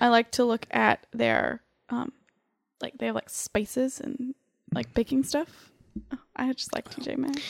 I 0.00 0.08
like 0.08 0.32
to 0.32 0.44
look 0.44 0.66
at 0.72 1.06
their 1.12 1.62
um, 1.88 2.12
like 2.80 2.98
they 2.98 3.06
have 3.06 3.14
like 3.14 3.30
spices 3.30 4.00
and 4.00 4.34
like 4.72 4.92
baking 4.92 5.22
stuff. 5.22 5.70
Oh, 6.12 6.18
I 6.34 6.52
just 6.52 6.74
like 6.74 6.90
TJ 6.90 7.16
Maxx. 7.16 7.40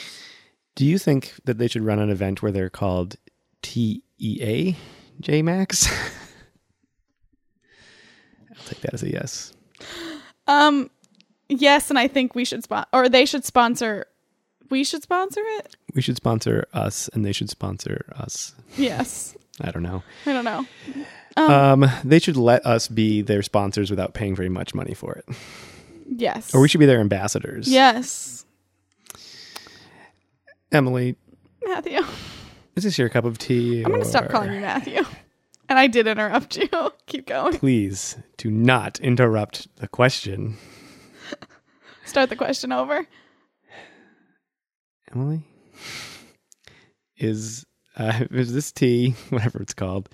Do 0.75 0.85
you 0.85 0.99
think 0.99 1.33
that 1.45 1.57
they 1.57 1.69
should 1.69 1.83
run 1.83 1.99
an 2.01 2.11
event 2.11 2.43
where 2.43 2.53
they're 2.53 2.69
called 2.69 3.17
TEA 3.63 4.77
J 5.21 5.41
Max? 5.41 5.91
I'll 8.51 8.65
take 8.67 8.81
that 8.81 8.93
as 8.93 9.03
a 9.03 9.11
yes. 9.11 9.55
Um, 10.47 10.91
yes, 11.49 11.89
and 11.89 11.99
I 11.99 12.09
think 12.09 12.35
we 12.35 12.45
should 12.45 12.63
spot 12.63 12.89
or 12.93 13.09
they 13.09 13.25
should 13.25 13.47
sponsor. 13.47 14.07
We 14.71 14.83
should 14.85 15.03
sponsor 15.03 15.41
it. 15.59 15.77
We 15.95 16.03
should 16.03 16.17
sponsor 16.17 16.67
us, 16.73 17.09
and 17.13 17.25
they 17.25 17.33
should 17.33 17.51
sponsor 17.51 18.07
us. 18.17 18.55
Yes. 18.77 19.37
I 19.61 19.71
don't 19.71 19.83
know. 19.83 20.03
I 20.27 20.33
don't 20.33 20.45
know. 20.45 20.67
Um, 21.37 21.87
they 22.05 22.19
should 22.19 22.37
let 22.37 22.65
us 22.67 22.89
be 22.89 23.23
their 23.23 23.43
sponsors 23.43 23.91
without 23.91 24.15
paying 24.15 24.35
very 24.35 24.49
much 24.49 24.75
money 24.75 24.95
for 24.95 25.15
it, 25.15 25.25
Yes. 26.09 26.55
or 26.55 26.61
we 26.61 26.69
should 26.69 26.81
be 26.81 26.87
their 26.87 27.01
ambassadors. 27.01 27.69
Yes, 27.69 28.45
Emily, 30.73 31.17
Matthew. 31.65 32.01
is 32.77 32.85
this 32.85 32.99
your 32.99 33.09
cup 33.09 33.25
of 33.25 33.39
tea? 33.39 33.83
I'm 33.85 33.91
gonna 33.93 34.05
stop 34.05 34.29
calling 34.29 34.53
you 34.53 34.61
Matthew. 34.61 35.03
And 35.69 35.79
I 35.79 35.87
did 35.87 36.07
interrupt 36.07 36.57
you. 36.59 36.69
Keep 37.07 37.27
going. 37.27 37.57
Please 37.59 38.17
do 38.37 38.51
not 38.51 39.01
interrupt 39.01 39.75
the 39.77 39.89
question, 39.89 40.57
Start 42.05 42.29
the 42.29 42.37
question 42.37 42.71
over. 42.71 43.07
Emily. 45.15 45.43
Is 47.17 47.65
uh, 47.97 48.25
is 48.31 48.53
this 48.53 48.73
tea, 48.73 49.11
whatever 49.31 49.61
it's 49.63 49.75
called, 49.75 50.09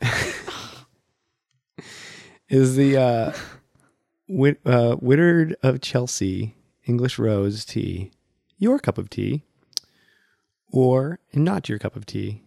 is 2.48 2.74
the 2.76 2.96
uh, 2.96 3.32
Whit, 4.28 4.60
uh, 4.66 4.96
Whittard 4.96 5.54
of 5.62 5.80
Chelsea 5.80 6.56
English 6.84 7.18
Rose 7.18 7.64
tea 7.64 8.10
your 8.58 8.78
cup 8.78 8.98
of 8.98 9.08
tea, 9.08 9.42
or 10.70 11.18
not 11.32 11.68
your 11.68 11.78
cup 11.78 11.96
of 11.96 12.04
tea? 12.06 12.42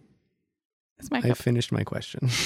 It's 0.98 1.10
my 1.10 1.18
I 1.18 1.22
cup. 1.28 1.36
finished 1.38 1.72
my 1.72 1.84
question. 1.84 2.28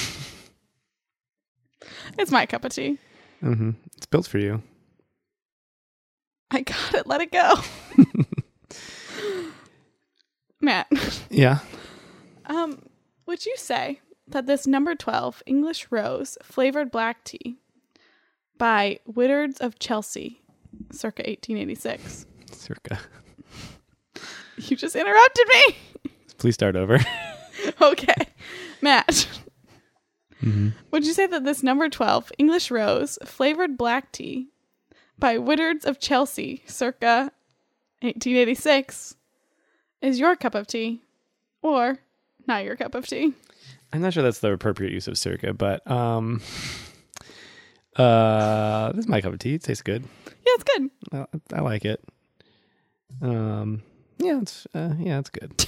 It's 2.19 2.33
my 2.33 2.45
cup 2.47 2.65
of 2.65 2.73
tea. 2.73 2.99
hmm 3.41 3.71
It's 3.97 4.07
built 4.07 4.27
for 4.27 4.39
you. 4.39 4.63
I 6.51 6.63
got 6.63 6.95
it. 6.95 7.07
Let 7.07 7.21
it 7.21 7.31
go. 7.31 7.55
Matt, 10.61 10.89
Yeah. 11.39 11.61
um, 12.47 12.83
would 13.27 13.47
you 13.47 13.55
say 13.57 14.01
that 14.27 14.47
this 14.47 14.67
number 14.67 14.97
12 14.97 15.41
English 15.47 15.87
Rose 15.89 16.37
flavored 16.43 16.91
black 16.91 17.23
tea 17.23 17.59
by 18.59 18.99
Whittards 19.09 19.61
of 19.61 19.79
Chelsea, 19.79 20.41
circa 20.91 21.23
1886? 21.23 22.27
Circa. 22.51 22.99
You 24.57 24.77
just 24.77 24.97
interrupted 24.97 25.47
me. 25.55 26.11
Please 26.39 26.55
start 26.55 26.75
over. 26.75 26.99
okay. 27.81 28.15
Matt, 28.83 29.29
hmm 30.41 30.71
would 30.91 31.07
you 31.07 31.13
say 31.13 31.29
that 31.29 31.45
this 31.45 31.63
number 31.63 31.89
12 31.89 32.33
English 32.39 32.69
Rose 32.73 33.21
flavored 33.25 33.79
black 33.79 34.11
tea 34.11 34.49
by 35.17 35.37
Whittards 35.37 35.85
of 35.85 36.01
Chelsea, 36.01 36.65
circa 36.67 37.31
1886, 38.01 39.15
is 40.03 40.19
your 40.19 40.35
cup 40.35 40.57
of 40.57 40.67
tea 40.67 41.03
or 41.69 41.99
not 42.47 42.65
your 42.65 42.77
cup 42.77 42.95
of 42.95 43.07
tea? 43.07 43.35
I'm 43.93 44.03
not 44.03 44.13
sure 44.13 44.23
that's 44.23 44.41
the 44.41 44.53
appropriate 44.53 44.93
use 44.93 45.09
of 45.09 45.17
circa, 45.17 45.55
but 45.55 45.89
um, 45.91 46.43
uh, 47.97 48.93
this 48.93 49.05
is 49.05 49.09
my 49.09 49.21
cup 49.21 49.33
of 49.33 49.39
tea. 49.39 49.55
It 49.55 49.63
tastes 49.63 49.83
good. 49.83 50.05
Yeah, 50.27 50.53
it's 50.55 50.65
good. 50.65 50.91
I, 51.13 51.27
I 51.59 51.61
like 51.61 51.85
it. 51.85 52.05
Um, 53.23 53.83
yeah, 54.19 54.41
it's 54.41 54.67
uh, 54.75 54.95
yeah, 54.99 55.19
it's 55.19 55.31
good. 55.31 55.53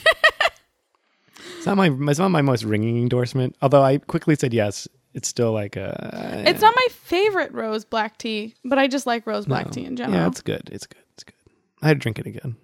it's 1.56 1.66
not 1.66 1.76
my 1.76 1.90
it's 2.10 2.18
not 2.18 2.30
my 2.30 2.42
most 2.42 2.64
ringing 2.64 2.98
endorsement. 2.98 3.56
Although 3.62 3.82
I 3.82 3.98
quickly 3.98 4.34
said 4.36 4.52
yes, 4.52 4.86
it's 5.14 5.28
still 5.28 5.52
like 5.52 5.76
a. 5.76 6.42
It's 6.46 6.60
not 6.60 6.74
my 6.76 6.86
favorite 6.90 7.52
rose 7.52 7.84
black 7.84 8.18
tea, 8.18 8.54
but 8.64 8.78
I 8.78 8.86
just 8.86 9.06
like 9.06 9.26
rose 9.26 9.46
black 9.46 9.66
no. 9.66 9.72
tea 9.72 9.84
in 9.84 9.96
general. 9.96 10.20
Yeah, 10.20 10.26
it's 10.26 10.42
good. 10.42 10.68
It's 10.70 10.86
good. 10.86 11.02
It's 11.14 11.24
good. 11.24 11.34
I 11.82 11.88
had 11.88 11.96
to 11.98 12.02
drink 12.02 12.18
it 12.18 12.26
again. 12.26 12.56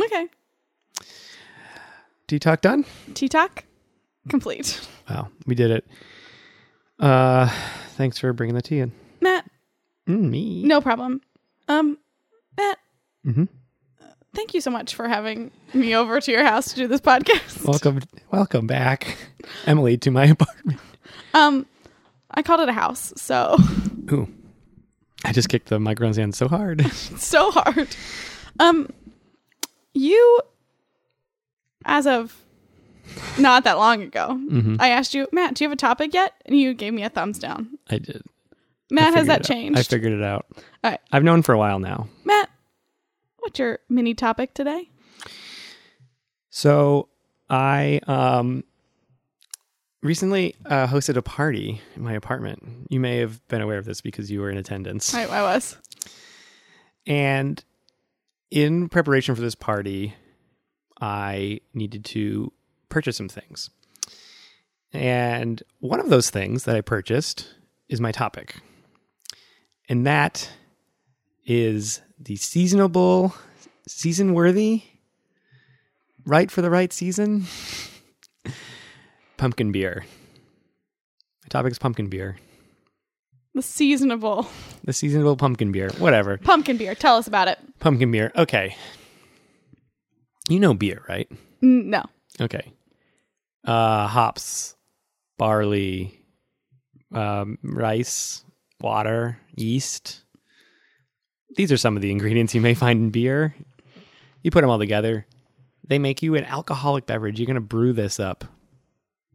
okay. 0.00 0.28
Tea 2.30 2.38
talk 2.38 2.60
done. 2.60 2.84
Tea 3.14 3.28
talk 3.28 3.64
complete. 4.28 4.80
Wow, 5.08 5.30
we 5.46 5.56
did 5.56 5.72
it. 5.72 5.84
Uh, 7.00 7.48
thanks 7.96 8.18
for 8.18 8.32
bringing 8.32 8.54
the 8.54 8.62
tea 8.62 8.78
in. 8.78 8.92
Matt, 9.20 9.50
Mm, 10.08 10.30
me. 10.30 10.62
no 10.62 10.80
problem. 10.80 11.20
Um, 11.66 11.98
Matt, 12.56 12.78
hmm 13.24 13.44
thank 14.32 14.54
you 14.54 14.60
so 14.60 14.70
much 14.70 14.94
for 14.94 15.08
having 15.08 15.50
me 15.74 15.96
over 15.96 16.20
to 16.20 16.30
your 16.30 16.44
house 16.44 16.68
to 16.70 16.76
do 16.76 16.86
this 16.86 17.00
podcast. 17.00 17.66
Welcome, 17.66 17.98
welcome 18.30 18.68
back, 18.68 19.16
Emily, 19.66 19.96
to 19.98 20.12
my 20.12 20.26
apartment. 20.26 20.78
Um, 21.34 21.66
I 22.30 22.42
called 22.42 22.60
it 22.60 22.68
a 22.68 22.72
house, 22.72 23.12
so 23.16 23.56
Ooh, 24.12 24.28
I 25.24 25.32
just 25.32 25.48
kicked 25.48 25.68
the 25.68 25.80
microphone 25.80 26.12
stand 26.12 26.36
so 26.36 26.46
hard. 26.46 26.86
so 26.92 27.50
hard. 27.50 27.88
Um, 28.60 28.88
you, 29.94 30.40
as 31.84 32.06
of 32.06 32.36
not 33.38 33.64
that 33.64 33.78
long 33.78 34.02
ago, 34.02 34.34
hmm 34.34 34.76
I 34.78 34.90
asked 34.90 35.14
you, 35.14 35.26
Matt, 35.32 35.54
do 35.54 35.64
you 35.64 35.68
have 35.68 35.74
a 35.74 35.78
topic 35.78 36.14
yet? 36.14 36.34
And 36.46 36.58
you 36.58 36.74
gave 36.74 36.92
me 36.92 37.02
a 37.02 37.08
thumbs 37.08 37.38
down. 37.38 37.78
I 37.88 37.98
did. 37.98 38.22
I 38.26 38.94
Matt, 38.94 39.14
has 39.14 39.26
that 39.28 39.44
changed? 39.44 39.78
I 39.78 39.82
figured 39.82 40.12
it 40.12 40.22
out. 40.22 40.46
All 40.84 40.90
right. 40.90 41.00
I've 41.12 41.24
known 41.24 41.42
for 41.42 41.52
a 41.52 41.58
while 41.58 41.78
now. 41.78 42.08
Matt, 42.24 42.50
what's 43.38 43.58
your 43.58 43.78
mini 43.88 44.14
topic 44.14 44.54
today? 44.54 44.90
So 46.50 47.08
I 47.48 48.00
um 48.06 48.64
recently 50.02 50.54
uh, 50.66 50.86
hosted 50.86 51.16
a 51.16 51.22
party 51.22 51.80
in 51.94 52.02
my 52.02 52.14
apartment. 52.14 52.86
You 52.88 53.00
may 53.00 53.18
have 53.18 53.46
been 53.48 53.60
aware 53.60 53.78
of 53.78 53.84
this 53.84 54.00
because 54.00 54.30
you 54.30 54.40
were 54.40 54.50
in 54.50 54.56
attendance. 54.56 55.12
I, 55.14 55.24
I 55.24 55.42
was. 55.42 55.76
And 57.06 57.62
in 58.50 58.88
preparation 58.88 59.34
for 59.34 59.40
this 59.42 59.54
party, 59.54 60.14
I 61.00 61.60
needed 61.74 62.04
to 62.06 62.52
purchase 62.88 63.16
some 63.16 63.28
things. 63.28 63.70
And 64.92 65.62
one 65.78 66.00
of 66.00 66.08
those 66.10 66.30
things 66.30 66.64
that 66.64 66.76
I 66.76 66.80
purchased 66.80 67.54
is 67.88 68.00
my 68.00 68.12
topic. 68.12 68.56
And 69.88 70.06
that 70.06 70.50
is 71.46 72.00
the 72.18 72.36
seasonable, 72.36 73.34
season 73.86 74.34
worthy, 74.34 74.82
right 76.26 76.50
for 76.50 76.60
the 76.62 76.70
right 76.70 76.92
season 76.92 77.46
pumpkin 79.36 79.72
beer. 79.72 80.04
My 81.44 81.48
topic 81.48 81.72
is 81.72 81.78
pumpkin 81.78 82.08
beer. 82.08 82.36
The 83.54 83.62
seasonable 83.62 84.48
The 84.84 84.92
seasonable 84.92 85.36
pumpkin 85.36 85.72
beer. 85.72 85.90
Whatever. 85.98 86.38
pumpkin 86.38 86.76
beer. 86.76 86.94
Tell 86.94 87.16
us 87.16 87.26
about 87.26 87.48
it. 87.48 87.58
Pumpkin 87.80 88.12
beer. 88.12 88.30
Okay. 88.36 88.76
You 90.48 90.60
know 90.60 90.74
beer, 90.74 91.02
right? 91.08 91.30
No. 91.60 92.04
Okay. 92.40 92.72
Uh 93.64 94.06
hops, 94.06 94.74
barley, 95.38 96.20
um, 97.12 97.58
rice, 97.62 98.44
water, 98.80 99.38
yeast. 99.54 100.22
These 101.56 101.72
are 101.72 101.76
some 101.76 101.96
of 101.96 102.02
the 102.02 102.10
ingredients 102.10 102.54
you 102.54 102.60
may 102.60 102.74
find 102.74 103.00
in 103.00 103.10
beer. 103.10 103.54
You 104.42 104.50
put 104.50 104.62
them 104.62 104.70
all 104.70 104.78
together, 104.78 105.26
they 105.86 105.98
make 105.98 106.22
you 106.22 106.36
an 106.36 106.44
alcoholic 106.44 107.06
beverage. 107.06 107.38
You're 107.38 107.46
going 107.46 107.54
to 107.56 107.60
brew 107.60 107.92
this 107.92 108.20
up. 108.20 108.44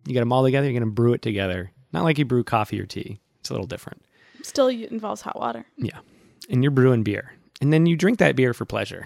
You 0.08 0.14
get 0.14 0.22
them 0.22 0.32
all 0.32 0.44
together, 0.44 0.66
you're 0.68 0.80
going 0.80 0.90
to 0.90 0.94
brew 0.94 1.14
it 1.14 1.22
together. 1.22 1.72
Not 1.92 2.04
like 2.04 2.18
you 2.18 2.26
brew 2.26 2.44
coffee 2.44 2.80
or 2.80 2.86
tea. 2.86 3.20
It's 3.40 3.50
a 3.50 3.54
little 3.54 3.68
different. 3.68 4.02
Still 4.42 4.68
involves 4.68 5.22
hot 5.22 5.40
water. 5.40 5.66
Yeah. 5.78 6.00
And 6.50 6.64
you're 6.64 6.72
brewing 6.72 7.04
beer. 7.04 7.34
And 7.62 7.74
then 7.74 7.86
you 7.86 7.96
drink 7.96 8.20
that 8.20 8.36
beer 8.36 8.54
for 8.54 8.66
pleasure. 8.66 9.06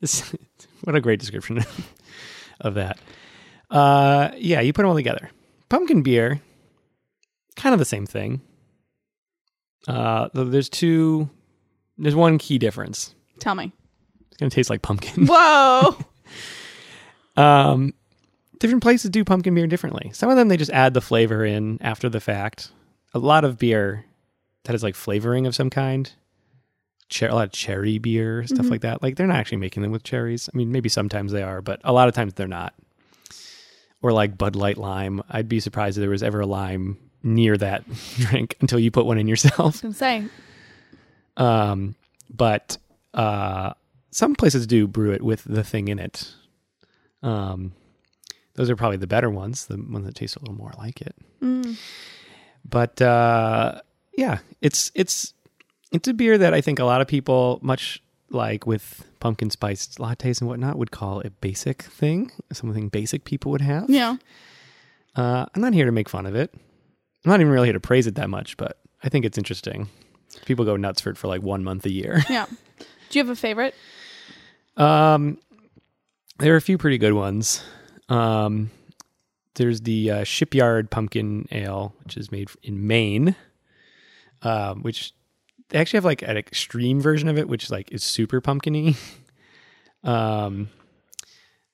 This 0.00 0.34
what 0.82 0.96
a 0.96 1.00
great 1.00 1.20
description 1.20 1.64
of 2.60 2.74
that. 2.74 2.98
Uh 3.70 4.30
yeah, 4.36 4.60
you 4.60 4.72
put 4.72 4.82
them 4.82 4.90
all 4.90 4.96
together. 4.96 5.30
Pumpkin 5.68 6.02
beer, 6.02 6.40
kind 7.56 7.72
of 7.72 7.78
the 7.78 7.84
same 7.84 8.06
thing. 8.06 8.40
Uh 9.86 10.28
there's 10.34 10.68
two 10.68 11.28
there's 11.98 12.14
one 12.14 12.38
key 12.38 12.58
difference. 12.58 13.14
Tell 13.38 13.54
me. 13.54 13.72
It's 14.28 14.36
gonna 14.38 14.50
taste 14.50 14.70
like 14.70 14.82
pumpkin. 14.82 15.26
Whoa. 15.26 15.96
Um, 17.36 17.94
different 18.58 18.82
places 18.82 19.10
do 19.10 19.24
pumpkin 19.24 19.54
beer 19.54 19.66
differently. 19.66 20.10
Some 20.12 20.28
of 20.28 20.36
them 20.36 20.48
they 20.48 20.56
just 20.56 20.72
add 20.72 20.92
the 20.94 21.00
flavor 21.00 21.44
in 21.44 21.78
after 21.80 22.08
the 22.08 22.20
fact. 22.20 22.70
A 23.14 23.18
lot 23.18 23.44
of 23.44 23.56
beer 23.56 24.04
that 24.64 24.74
is 24.74 24.82
like 24.82 24.94
flavoring 24.94 25.46
of 25.46 25.54
some 25.54 25.70
kind, 25.70 26.12
cher- 27.10 27.28
a 27.30 27.34
lot 27.34 27.44
of 27.44 27.52
cherry 27.52 27.98
beer 27.98 28.46
stuff 28.46 28.66
Mhm. 28.66 28.70
like 28.70 28.80
that. 28.82 29.02
Like 29.02 29.16
they're 29.16 29.26
not 29.26 29.36
actually 29.36 29.58
making 29.58 29.82
them 29.82 29.92
with 29.92 30.02
cherries. 30.02 30.48
I 30.52 30.56
mean, 30.56 30.72
maybe 30.72 30.88
sometimes 30.88 31.32
they 31.32 31.42
are, 31.42 31.60
but 31.60 31.80
a 31.84 31.92
lot 31.92 32.08
of 32.08 32.14
times 32.14 32.34
they're 32.34 32.48
not. 32.48 32.74
Or 34.02 34.12
like 34.12 34.38
Bud 34.38 34.56
Light 34.56 34.78
lime. 34.78 35.22
I'd 35.28 35.48
be 35.48 35.60
surprised 35.60 35.98
if 35.98 36.00
there 36.00 36.10
was 36.10 36.22
ever 36.22 36.40
a 36.40 36.46
lime 36.46 36.96
near 37.22 37.56
that 37.58 37.84
drink 38.16 38.56
until 38.60 38.78
you 38.78 38.90
put 38.90 39.04
one 39.06 39.18
in 39.18 39.26
yourself. 39.28 39.84
I 39.84 39.88
was 39.88 39.98
gonna 39.98 40.28
Um, 41.36 41.94
but 42.34 42.78
uh, 43.12 43.74
some 44.10 44.34
places 44.34 44.66
do 44.66 44.86
brew 44.86 45.12
it 45.12 45.22
with 45.22 45.44
the 45.44 45.62
thing 45.64 45.88
in 45.88 45.98
it. 45.98 46.32
Um, 47.22 47.72
those 48.54 48.70
are 48.70 48.76
probably 48.76 48.96
the 48.96 49.06
better 49.06 49.28
ones, 49.30 49.66
the 49.66 49.76
ones 49.76 50.06
that 50.06 50.14
taste 50.14 50.36
a 50.36 50.40
little 50.40 50.54
more 50.54 50.72
like 50.78 51.00
it. 51.02 51.14
Mm. 51.42 51.76
But 52.68 53.00
uh, 53.02 53.80
yeah, 54.16 54.38
it's 54.60 54.90
it's 54.94 55.34
it's 55.92 56.08
a 56.08 56.14
beer 56.14 56.38
that 56.38 56.54
I 56.54 56.60
think 56.60 56.78
a 56.78 56.84
lot 56.84 57.00
of 57.00 57.06
people, 57.06 57.58
much 57.62 58.02
like 58.30 58.66
with 58.66 59.04
pumpkin 59.18 59.50
spiced 59.50 59.98
lattes 59.98 60.40
and 60.40 60.48
whatnot, 60.48 60.78
would 60.78 60.90
call 60.90 61.20
a 61.20 61.30
basic 61.30 61.82
thing, 61.82 62.30
something 62.52 62.88
basic 62.88 63.24
people 63.24 63.50
would 63.52 63.60
have. 63.60 63.90
Yeah. 63.90 64.16
Uh, 65.16 65.46
I'm 65.54 65.60
not 65.60 65.74
here 65.74 65.86
to 65.86 65.92
make 65.92 66.08
fun 66.08 66.26
of 66.26 66.34
it. 66.34 66.52
I'm 66.54 67.30
not 67.30 67.40
even 67.40 67.52
really 67.52 67.66
here 67.66 67.72
to 67.74 67.80
praise 67.80 68.06
it 68.06 68.14
that 68.14 68.30
much, 68.30 68.56
but 68.56 68.78
I 69.02 69.08
think 69.08 69.24
it's 69.24 69.36
interesting. 69.36 69.88
People 70.46 70.64
go 70.64 70.76
nuts 70.76 71.00
for 71.00 71.10
it 71.10 71.18
for 71.18 71.26
like 71.26 71.42
one 71.42 71.64
month 71.64 71.84
a 71.86 71.90
year. 71.90 72.22
Yeah. 72.30 72.46
Do 72.48 73.18
you 73.18 73.24
have 73.24 73.28
a 73.28 73.36
favorite? 73.36 73.74
Um, 74.76 75.38
there 76.38 76.54
are 76.54 76.56
a 76.56 76.62
few 76.62 76.78
pretty 76.78 76.98
good 76.98 77.12
ones. 77.12 77.62
Um, 78.08 78.70
there's 79.56 79.80
the 79.80 80.10
uh, 80.10 80.24
Shipyard 80.24 80.90
Pumpkin 80.90 81.48
Ale, 81.50 81.92
which 82.04 82.16
is 82.16 82.30
made 82.30 82.48
in 82.62 82.86
Maine. 82.86 83.34
Um, 84.42 84.82
which 84.82 85.12
they 85.70 85.78
actually 85.78 85.96
have 85.98 86.04
like 86.04 86.22
an 86.22 86.36
extreme 86.36 87.00
version 87.00 87.28
of 87.28 87.38
it, 87.38 87.48
which 87.48 87.70
like 87.70 87.90
is 87.90 88.04
super 88.04 88.40
pumpkiny. 88.40 88.96
um, 90.04 90.68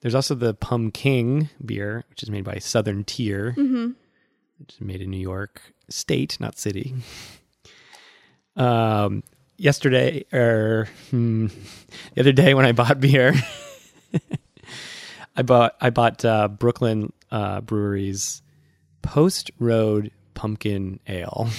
there's 0.01 0.15
also 0.15 0.35
the 0.35 0.55
Pumking 0.55 1.49
beer, 1.65 2.05
which 2.11 2.23
is 2.23 2.31
made 2.31 2.45
by 2.45 2.59
Southern 2.59 3.03
Tier, 3.05 3.55
Mm-hmm. 3.57 3.93
which 4.59 4.75
is 4.75 4.81
made 4.81 5.01
in 5.03 5.11
New 5.11 5.19
York 5.21 5.61
State, 5.89 6.39
not 6.41 6.59
city. 6.59 6.95
Um, 8.57 9.23
yesterday 9.59 10.25
or 10.33 10.89
hmm, 11.11 11.49
the 12.15 12.21
other 12.21 12.33
day 12.33 12.55
when 12.55 12.65
I 12.65 12.73
bought 12.73 13.01
beer, 13.01 13.35
I 15.37 15.43
bought 15.43 15.77
I 15.79 15.91
bought 15.91 16.25
uh, 16.25 16.49
Brooklyn 16.49 17.13
uh, 17.31 17.61
Brewery's 17.61 18.41
Post 19.03 19.51
Road 19.59 20.11
Pumpkin 20.33 21.01
Ale, 21.07 21.51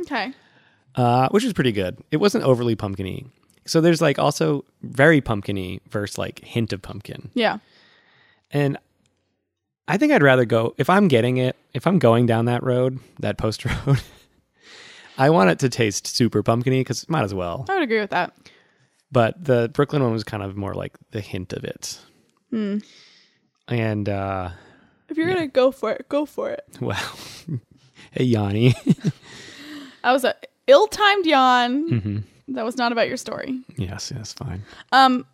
Okay. 0.00 0.32
Uh, 0.96 1.28
which 1.30 1.44
was 1.44 1.52
pretty 1.52 1.72
good. 1.72 1.98
It 2.10 2.18
wasn't 2.18 2.44
overly 2.44 2.76
pumpkiny. 2.76 3.26
So 3.66 3.80
there's 3.80 4.00
like 4.00 4.18
also 4.18 4.64
very 4.82 5.20
pumpkiny 5.20 5.80
versus 5.90 6.18
like 6.18 6.44
hint 6.44 6.72
of 6.72 6.82
pumpkin. 6.82 7.30
Yeah. 7.34 7.58
And 8.50 8.78
I 9.86 9.96
think 9.96 10.12
I'd 10.12 10.22
rather 10.22 10.44
go 10.44 10.74
if 10.78 10.88
I'm 10.90 11.08
getting 11.08 11.36
it, 11.36 11.56
if 11.74 11.86
I'm 11.86 11.98
going 11.98 12.26
down 12.26 12.46
that 12.46 12.62
road, 12.62 12.98
that 13.20 13.38
post 13.38 13.64
road, 13.86 14.00
I 15.18 15.30
want 15.30 15.50
it 15.50 15.58
to 15.60 15.68
taste 15.68 16.06
super 16.06 16.42
pumpkiny 16.42 16.80
because 16.80 17.08
might 17.08 17.22
as 17.24 17.34
well. 17.34 17.66
I 17.68 17.74
would 17.74 17.82
agree 17.82 18.00
with 18.00 18.10
that. 18.10 18.34
But 19.12 19.44
the 19.44 19.68
Brooklyn 19.72 20.02
one 20.02 20.12
was 20.12 20.24
kind 20.24 20.42
of 20.42 20.56
more 20.56 20.74
like 20.74 20.96
the 21.10 21.20
hint 21.20 21.52
of 21.52 21.64
it. 21.64 22.00
Hmm. 22.50 22.78
And 23.68 24.08
uh 24.08 24.50
If 25.08 25.16
you're 25.16 25.28
gonna 25.28 25.46
go 25.46 25.70
for 25.70 25.92
it, 25.92 26.08
go 26.08 26.24
for 26.26 26.50
it. 26.50 26.64
well, 26.80 27.18
hey 28.12 28.24
Yanni. 28.24 28.74
I 30.04 30.12
was 30.12 30.24
a 30.24 30.34
ill-timed 30.70 31.26
yawn. 31.26 31.88
hmm 32.00 32.18
That 32.54 32.64
was 32.64 32.76
not 32.76 32.92
about 32.92 33.08
your 33.08 33.16
story. 33.16 33.60
Yes, 33.76 34.12
yes, 34.14 34.32
fine. 34.32 34.62
Um, 34.92 35.26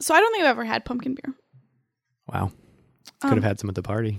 so 0.00 0.14
I 0.14 0.20
don't 0.20 0.32
think 0.32 0.44
I've 0.44 0.50
ever 0.50 0.64
had 0.64 0.84
pumpkin 0.84 1.14
beer. 1.14 1.34
Wow. 2.32 2.50
Could 3.20 3.28
Um, 3.30 3.34
have 3.36 3.44
had 3.44 3.60
some 3.60 3.68
at 3.70 3.74
the 3.76 3.82
party. 3.82 4.18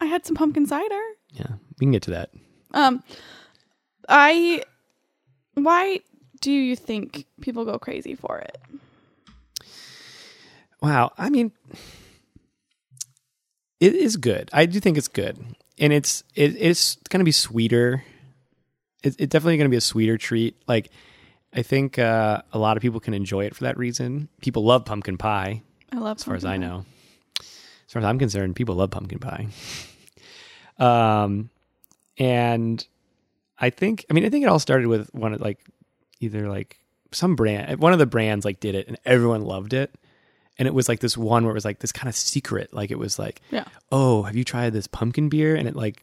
I 0.00 0.06
had 0.06 0.24
some 0.26 0.34
pumpkin 0.36 0.66
cider. 0.66 1.00
Yeah, 1.32 1.52
we 1.78 1.84
can 1.84 1.92
get 1.92 2.02
to 2.04 2.10
that. 2.12 2.30
Um, 2.72 3.02
I. 4.08 4.62
Why 5.54 6.00
do 6.40 6.52
you 6.52 6.76
think 6.76 7.26
people 7.40 7.64
go 7.64 7.78
crazy 7.78 8.14
for 8.14 8.38
it? 8.38 8.58
Wow. 10.80 11.12
I 11.18 11.30
mean, 11.30 11.50
it 13.80 13.94
is 13.94 14.16
good. 14.16 14.48
I 14.52 14.66
do 14.66 14.80
think 14.80 14.96
it's 14.96 15.08
good, 15.08 15.38
and 15.78 15.92
it's 15.92 16.22
it, 16.34 16.54
it's 16.58 16.96
going 17.08 17.20
to 17.20 17.24
be 17.24 17.32
sweeter. 17.32 18.04
It, 19.02 19.16
it's 19.18 19.30
definitely 19.32 19.56
going 19.58 19.66
to 19.68 19.70
be 19.70 19.76
a 19.76 19.80
sweeter 19.80 20.18
treat. 20.18 20.56
Like, 20.66 20.90
I 21.54 21.62
think 21.62 21.98
uh, 21.98 22.42
a 22.52 22.58
lot 22.58 22.76
of 22.76 22.82
people 22.82 23.00
can 23.00 23.14
enjoy 23.14 23.44
it 23.46 23.54
for 23.56 23.64
that 23.64 23.76
reason. 23.78 24.28
People 24.40 24.64
love 24.64 24.84
pumpkin 24.84 25.16
pie, 25.18 25.62
I 25.92 25.98
love. 25.98 26.18
as 26.18 26.24
far 26.24 26.34
as 26.34 26.44
I 26.44 26.56
know. 26.56 26.84
As 27.40 27.92
far 27.92 28.00
as 28.00 28.06
I'm 28.06 28.18
concerned, 28.18 28.54
people 28.56 28.74
love 28.74 28.90
pumpkin 28.90 29.18
pie. 29.18 29.46
Um, 30.78 31.50
and 32.18 32.86
I 33.58 33.70
think, 33.70 34.04
I 34.08 34.12
mean, 34.14 34.24
I 34.24 34.28
think 34.30 34.44
it 34.44 34.48
all 34.48 34.58
started 34.60 34.86
with 34.86 35.12
one 35.14 35.34
of 35.34 35.40
like 35.40 35.58
either 36.20 36.48
like 36.48 36.78
some 37.12 37.36
brand, 37.36 37.80
one 37.80 37.92
of 37.92 37.98
the 37.98 38.06
brands 38.06 38.44
like 38.44 38.60
did 38.60 38.74
it, 38.74 38.86
and 38.88 38.96
everyone 39.04 39.42
loved 39.42 39.72
it. 39.72 39.92
And 40.56 40.66
it 40.66 40.74
was 40.74 40.88
like 40.88 41.00
this 41.00 41.16
one 41.16 41.44
where 41.44 41.50
it 41.50 41.54
was 41.54 41.64
like 41.64 41.78
this 41.80 41.92
kind 41.92 42.08
of 42.08 42.16
secret, 42.16 42.72
like 42.72 42.90
it 42.90 42.98
was 42.98 43.18
like, 43.18 43.40
Yeah. 43.50 43.64
oh, 43.92 44.24
have 44.24 44.36
you 44.36 44.44
tried 44.44 44.72
this 44.72 44.86
pumpkin 44.88 45.28
beer? 45.28 45.54
And 45.54 45.68
it 45.68 45.76
like, 45.76 46.02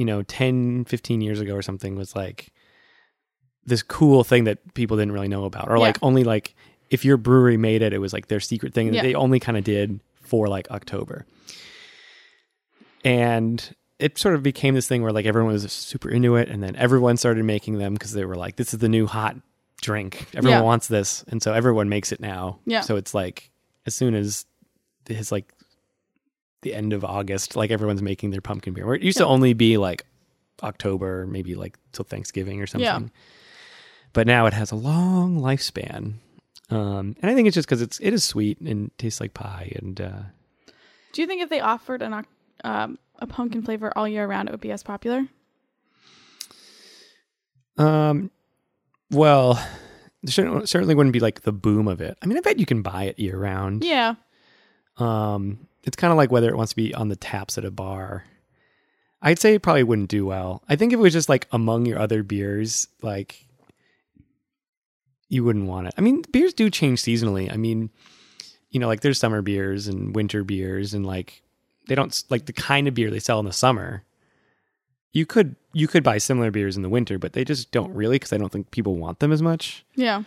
you 0.00 0.04
know, 0.06 0.22
10, 0.22 0.86
15 0.86 1.20
years 1.20 1.40
ago 1.40 1.54
or 1.54 1.62
something 1.62 1.94
was 1.94 2.16
like 2.16 2.48
this 3.66 3.82
cool 3.82 4.24
thing 4.24 4.44
that 4.44 4.58
people 4.74 4.96
didn't 4.96 5.12
really 5.12 5.28
know 5.28 5.44
about, 5.44 5.68
or 5.68 5.76
Yeah. 5.76 5.82
like 5.82 5.98
only 6.02 6.24
like 6.24 6.54
if 6.88 7.04
your 7.04 7.16
brewery 7.18 7.56
made 7.58 7.82
it, 7.82 7.92
it 7.92 7.98
was 7.98 8.12
like 8.12 8.28
their 8.28 8.40
secret 8.40 8.72
thing 8.74 8.86
that 8.88 8.94
Yeah. 8.96 9.02
they 9.02 9.14
only 9.14 9.38
kind 9.38 9.58
of 9.58 9.64
did 9.64 10.00
for 10.22 10.48
like 10.48 10.70
October. 10.70 11.26
And 13.04 13.74
it 13.98 14.18
sort 14.18 14.34
of 14.34 14.42
became 14.42 14.74
this 14.74 14.88
thing 14.88 15.02
where 15.02 15.12
like 15.12 15.26
everyone 15.26 15.52
was 15.52 15.70
super 15.72 16.08
into 16.08 16.36
it, 16.36 16.48
and 16.48 16.62
then 16.62 16.76
everyone 16.76 17.16
started 17.16 17.44
making 17.44 17.78
them 17.78 17.92
because 17.94 18.12
they 18.12 18.24
were 18.24 18.36
like, 18.36 18.56
this 18.56 18.72
is 18.74 18.80
the 18.80 18.88
new 18.88 19.06
hot 19.06 19.36
drink. 19.82 20.26
Everyone 20.34 20.60
Yeah. 20.60 20.64
wants 20.64 20.88
this, 20.88 21.24
and 21.28 21.42
so 21.42 21.52
everyone 21.52 21.88
makes 21.88 22.12
it 22.12 22.20
now. 22.20 22.58
Yeah. 22.66 22.80
So 22.80 22.96
it's 22.96 23.14
like 23.14 23.50
as 23.86 23.94
soon 23.94 24.14
as 24.14 24.46
it's 25.08 25.32
like 25.32 25.52
the 26.62 26.74
end 26.74 26.92
of 26.92 27.04
August, 27.04 27.56
like 27.56 27.70
everyone's 27.70 28.02
making 28.02 28.30
their 28.30 28.40
pumpkin 28.40 28.74
beer. 28.74 28.86
Where 28.86 28.94
it 28.94 29.02
used 29.02 29.18
to 29.18 29.26
only 29.26 29.52
be 29.54 29.76
like 29.76 30.04
October, 30.62 31.26
maybe 31.26 31.54
like 31.54 31.78
till 31.92 32.04
Thanksgiving 32.04 32.60
or 32.60 32.66
something. 32.66 32.84
Yeah. 32.84 33.08
But 34.12 34.26
now 34.26 34.46
it 34.46 34.52
has 34.52 34.70
a 34.70 34.76
long 34.76 35.38
lifespan. 35.40 36.14
Um, 36.68 37.16
and 37.20 37.30
I 37.30 37.34
think 37.34 37.48
it's 37.48 37.54
just 37.54 37.68
because 37.68 37.82
it's 37.82 37.98
it 38.00 38.12
is 38.12 38.22
sweet 38.24 38.60
and 38.60 38.90
tastes 38.98 39.20
like 39.20 39.34
pie, 39.34 39.72
and 39.76 40.00
uh, 40.00 40.22
Do 41.12 41.22
you 41.22 41.26
think 41.26 41.42
if 41.42 41.48
they 41.48 41.60
offered 41.60 42.02
an 42.02 42.24
um, 42.62 42.98
a 43.18 43.26
pumpkin 43.26 43.62
flavor 43.62 43.92
all 43.96 44.06
year 44.06 44.26
round, 44.26 44.48
it 44.48 44.52
would 44.52 44.60
be 44.60 44.70
as 44.72 44.82
popular? 44.82 45.26
um, 47.78 48.30
well, 49.10 49.54
there 50.22 50.66
certainly 50.66 50.94
wouldn't 50.94 51.12
be 51.12 51.20
like 51.20 51.42
the 51.42 51.52
boom 51.52 51.88
of 51.88 52.00
it. 52.00 52.16
I 52.22 52.26
mean, 52.26 52.36
I 52.38 52.40
bet 52.40 52.58
you 52.58 52.66
can 52.66 52.82
buy 52.82 53.04
it 53.04 53.18
year 53.18 53.38
round. 53.38 53.84
Yeah. 53.84 54.14
Um, 54.98 55.66
it's 55.84 55.96
kind 55.96 56.10
of 56.10 56.16
like 56.16 56.30
whether 56.30 56.48
it 56.48 56.56
wants 56.56 56.72
to 56.72 56.76
be 56.76 56.94
on 56.94 57.08
the 57.08 57.16
taps 57.16 57.56
at 57.58 57.64
a 57.64 57.70
bar. 57.70 58.24
I'd 59.22 59.38
say 59.38 59.54
it 59.54 59.62
probably 59.62 59.82
wouldn't 59.82 60.08
do 60.10 60.26
well. 60.26 60.62
I 60.68 60.76
think 60.76 60.92
if 60.92 60.98
it 60.98 61.02
was 61.02 61.12
just 61.12 61.28
like 61.28 61.46
among 61.52 61.86
your 61.86 61.98
other 61.98 62.22
beers, 62.22 62.88
like 63.02 63.46
you 65.28 65.44
wouldn't 65.44 65.66
want 65.66 65.86
it. 65.88 65.94
I 65.96 66.00
mean, 66.00 66.22
beers 66.32 66.52
do 66.54 66.70
change 66.70 67.02
seasonally. 67.02 67.52
I 67.52 67.56
mean, 67.56 67.90
you 68.70 68.80
know, 68.80 68.86
like 68.88 69.00
there's 69.00 69.18
summer 69.18 69.42
beers 69.42 69.86
and 69.88 70.14
winter 70.14 70.42
beers, 70.44 70.94
and 70.94 71.04
like 71.06 71.42
they 71.88 71.94
don't 71.94 72.22
like 72.30 72.46
the 72.46 72.52
kind 72.52 72.88
of 72.88 72.94
beer 72.94 73.10
they 73.10 73.18
sell 73.20 73.38
in 73.40 73.46
the 73.46 73.52
summer. 73.52 74.04
You 75.12 75.26
could 75.26 75.56
you 75.72 75.86
could 75.88 76.02
buy 76.02 76.18
similar 76.18 76.50
beers 76.50 76.76
in 76.76 76.82
the 76.82 76.88
winter, 76.88 77.18
but 77.18 77.32
they 77.32 77.44
just 77.44 77.70
don't 77.72 77.92
really 77.94 78.16
because 78.16 78.32
I 78.32 78.38
don't 78.38 78.50
think 78.50 78.70
people 78.70 78.96
want 78.96 79.18
them 79.20 79.32
as 79.32 79.42
much 79.42 79.84
Yeah. 79.96 80.22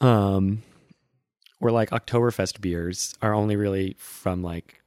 um 0.00 0.62
or 1.60 1.70
like 1.70 1.90
Oktoberfest 1.90 2.60
beers 2.60 3.14
are 3.22 3.34
only 3.34 3.56
really 3.56 3.96
from 3.98 4.42
like 4.42 4.80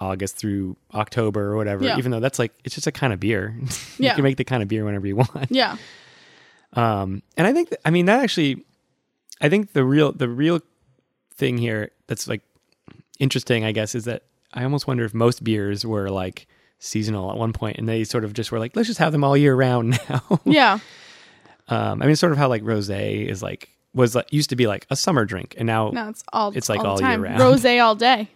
August 0.00 0.36
through 0.36 0.76
October 0.94 1.52
or 1.52 1.56
whatever, 1.56 1.84
Yeah. 1.84 1.96
even 1.98 2.10
though 2.10 2.20
that's 2.20 2.38
like 2.38 2.52
it's 2.64 2.74
just 2.74 2.86
a 2.86 2.92
kind 2.92 3.12
of 3.12 3.20
beer. 3.20 3.54
you 3.60 3.66
Yeah. 3.98 4.14
can 4.14 4.24
make 4.24 4.36
the 4.36 4.44
kind 4.44 4.62
of 4.62 4.68
beer 4.68 4.84
whenever 4.84 5.06
you 5.06 5.16
want. 5.16 5.50
Yeah. 5.50 5.76
Um 6.72 7.22
and 7.36 7.46
I 7.46 7.52
think 7.52 7.70
th- 7.70 7.80
I 7.84 7.90
mean 7.90 8.06
that 8.06 8.20
actually 8.22 8.64
I 9.40 9.48
think 9.48 9.72
the 9.72 9.84
real 9.84 10.12
the 10.12 10.28
real 10.28 10.60
thing 11.34 11.58
here 11.58 11.90
that's 12.06 12.26
like 12.28 12.42
interesting 13.18 13.64
I 13.64 13.72
guess 13.72 13.94
is 13.94 14.04
that 14.04 14.22
I 14.52 14.64
almost 14.64 14.86
wonder 14.86 15.04
if 15.04 15.14
most 15.14 15.44
beers 15.44 15.84
were 15.86 16.10
like 16.10 16.46
seasonal 16.78 17.30
at 17.30 17.36
one 17.38 17.52
point 17.54 17.78
and 17.78 17.88
they 17.88 18.04
sort 18.04 18.24
of 18.24 18.34
just 18.34 18.52
were 18.52 18.58
like 18.58 18.76
let's 18.76 18.88
just 18.88 18.98
have 18.98 19.12
them 19.12 19.24
all 19.24 19.36
year 19.36 19.54
round 19.54 19.98
now. 20.10 20.40
Yeah. 20.44 20.78
um 21.68 22.02
I 22.02 22.06
mean 22.06 22.16
sort 22.16 22.32
of 22.32 22.38
how 22.38 22.48
like 22.48 22.62
rosé 22.62 23.26
is 23.26 23.42
like 23.42 23.70
was 23.96 24.14
like 24.14 24.30
used 24.32 24.50
to 24.50 24.56
be 24.56 24.66
like 24.66 24.86
a 24.90 24.94
summer 24.96 25.24
drink 25.24 25.54
and 25.56 25.66
now 25.66 25.88
No, 25.90 26.08
it's 26.10 26.22
all. 26.32 26.52
It's 26.54 26.68
like 26.68 26.80
all, 26.80 26.86
all 26.86 27.00
year 27.00 27.08
time. 27.08 27.22
round. 27.22 27.40
Rose 27.40 27.64
all 27.64 27.94
day. 27.96 28.28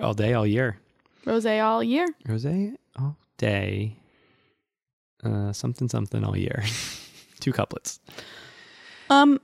all 0.00 0.14
day, 0.14 0.32
all 0.32 0.46
year. 0.46 0.78
Rose 1.26 1.44
all 1.44 1.82
year. 1.82 2.06
Rosé 2.26 2.76
all 2.98 3.16
day. 3.36 3.96
Uh, 5.22 5.52
something 5.52 5.88
something 5.88 6.24
all 6.24 6.36
year. 6.36 6.62
Two 7.40 7.52
couplets. 7.52 8.00
Um, 9.10 9.40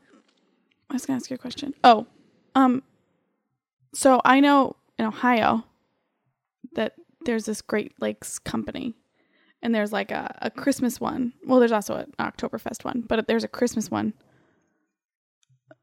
I 0.88 0.94
was 0.94 1.04
gonna 1.04 1.16
ask 1.16 1.28
you 1.28 1.34
a 1.34 1.38
question. 1.38 1.74
Oh, 1.82 2.06
um, 2.54 2.82
so 3.92 4.20
I 4.24 4.40
know 4.40 4.76
in 4.98 5.04
Ohio 5.04 5.64
that 6.74 6.94
there's 7.24 7.44
this 7.46 7.60
Great 7.60 7.92
Lakes 8.00 8.38
company, 8.38 8.94
and 9.62 9.74
there's 9.74 9.92
like 9.92 10.12
a, 10.12 10.34
a 10.42 10.50
Christmas 10.50 11.00
one. 11.00 11.32
Well, 11.44 11.58
there's 11.58 11.72
also 11.72 11.96
an 11.96 12.12
Oktoberfest 12.20 12.84
one, 12.84 13.02
but 13.06 13.26
there's 13.26 13.44
a 13.44 13.48
Christmas 13.48 13.90
one 13.90 14.14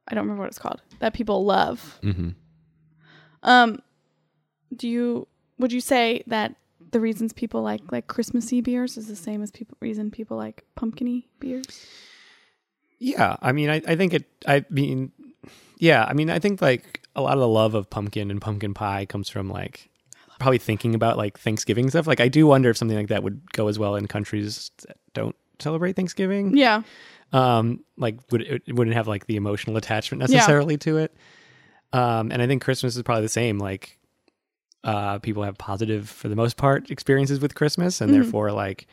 I 0.07 0.15
don't 0.15 0.23
remember 0.23 0.41
what 0.41 0.49
it's 0.49 0.59
called 0.59 0.81
that 0.99 1.13
people 1.13 1.45
love. 1.45 1.99
Mm-hmm. 2.03 2.29
Um, 3.43 3.79
do 4.75 4.87
you 4.87 5.27
would 5.59 5.71
you 5.71 5.81
say 5.81 6.23
that 6.27 6.55
the 6.91 6.99
reasons 6.99 7.33
people 7.33 7.61
like 7.61 7.91
like 7.91 8.07
Christmassy 8.07 8.61
beers 8.61 8.97
is 8.97 9.07
the 9.07 9.15
same 9.15 9.41
as 9.41 9.51
people 9.51 9.77
reason 9.81 10.11
people 10.11 10.37
like 10.37 10.63
pumpkiny 10.75 11.27
beers? 11.39 11.65
Yeah, 12.99 13.35
I 13.41 13.51
mean, 13.51 13.69
I, 13.69 13.81
I 13.85 13.95
think 13.95 14.13
it. 14.13 14.25
I 14.47 14.63
mean, 14.69 15.11
yeah, 15.77 16.05
I 16.07 16.13
mean, 16.13 16.29
I 16.29 16.39
think 16.39 16.61
like 16.61 17.01
a 17.15 17.21
lot 17.21 17.33
of 17.33 17.39
the 17.39 17.47
love 17.47 17.75
of 17.75 17.89
pumpkin 17.89 18.31
and 18.31 18.39
pumpkin 18.41 18.73
pie 18.73 19.05
comes 19.05 19.29
from 19.29 19.49
like 19.49 19.89
probably 20.39 20.57
thinking 20.57 20.95
about 20.95 21.17
like 21.17 21.37
Thanksgiving 21.37 21.89
stuff. 21.89 22.07
Like, 22.07 22.19
I 22.21 22.27
do 22.27 22.47
wonder 22.47 22.69
if 22.69 22.77
something 22.77 22.97
like 22.97 23.09
that 23.09 23.23
would 23.23 23.51
go 23.51 23.67
as 23.67 23.77
well 23.77 23.95
in 23.95 24.07
countries 24.07 24.71
that 24.87 24.97
don't 25.13 25.35
celebrate 25.59 25.95
Thanksgiving. 25.95 26.55
Yeah. 26.55 26.83
Um, 27.34 27.84
like, 27.98 28.17
would 28.32 28.41
it, 28.41 28.62
wouldn't 28.74 28.96
have 28.96 29.08
like 29.08 29.26
the 29.26 29.36
emotional 29.36 29.76
attachment 29.78 30.22
Yeah. 30.30 30.38
necessarily 30.38 30.78
to 30.78 30.98
it. 30.98 31.13
Um, 31.91 32.32
and 32.32 32.41
I 32.41 32.48
think 32.48 32.62
Christmas 32.63 32.96
is 32.96 33.04
probably 33.04 33.24
the 33.24 33.30
same. 33.30 33.58
Like, 33.60 33.98
uh, 34.84 35.19
people 35.19 35.43
have 35.43 35.58
positive, 35.58 36.10
for 36.10 36.28
the 36.30 36.36
most 36.36 36.58
part, 36.58 36.89
experiences 36.91 37.39
with 37.39 37.56
Christmas, 37.56 38.02
and 38.02 38.10
Mhm. 38.12 38.13
therefore, 38.13 38.52
like, 38.52 38.88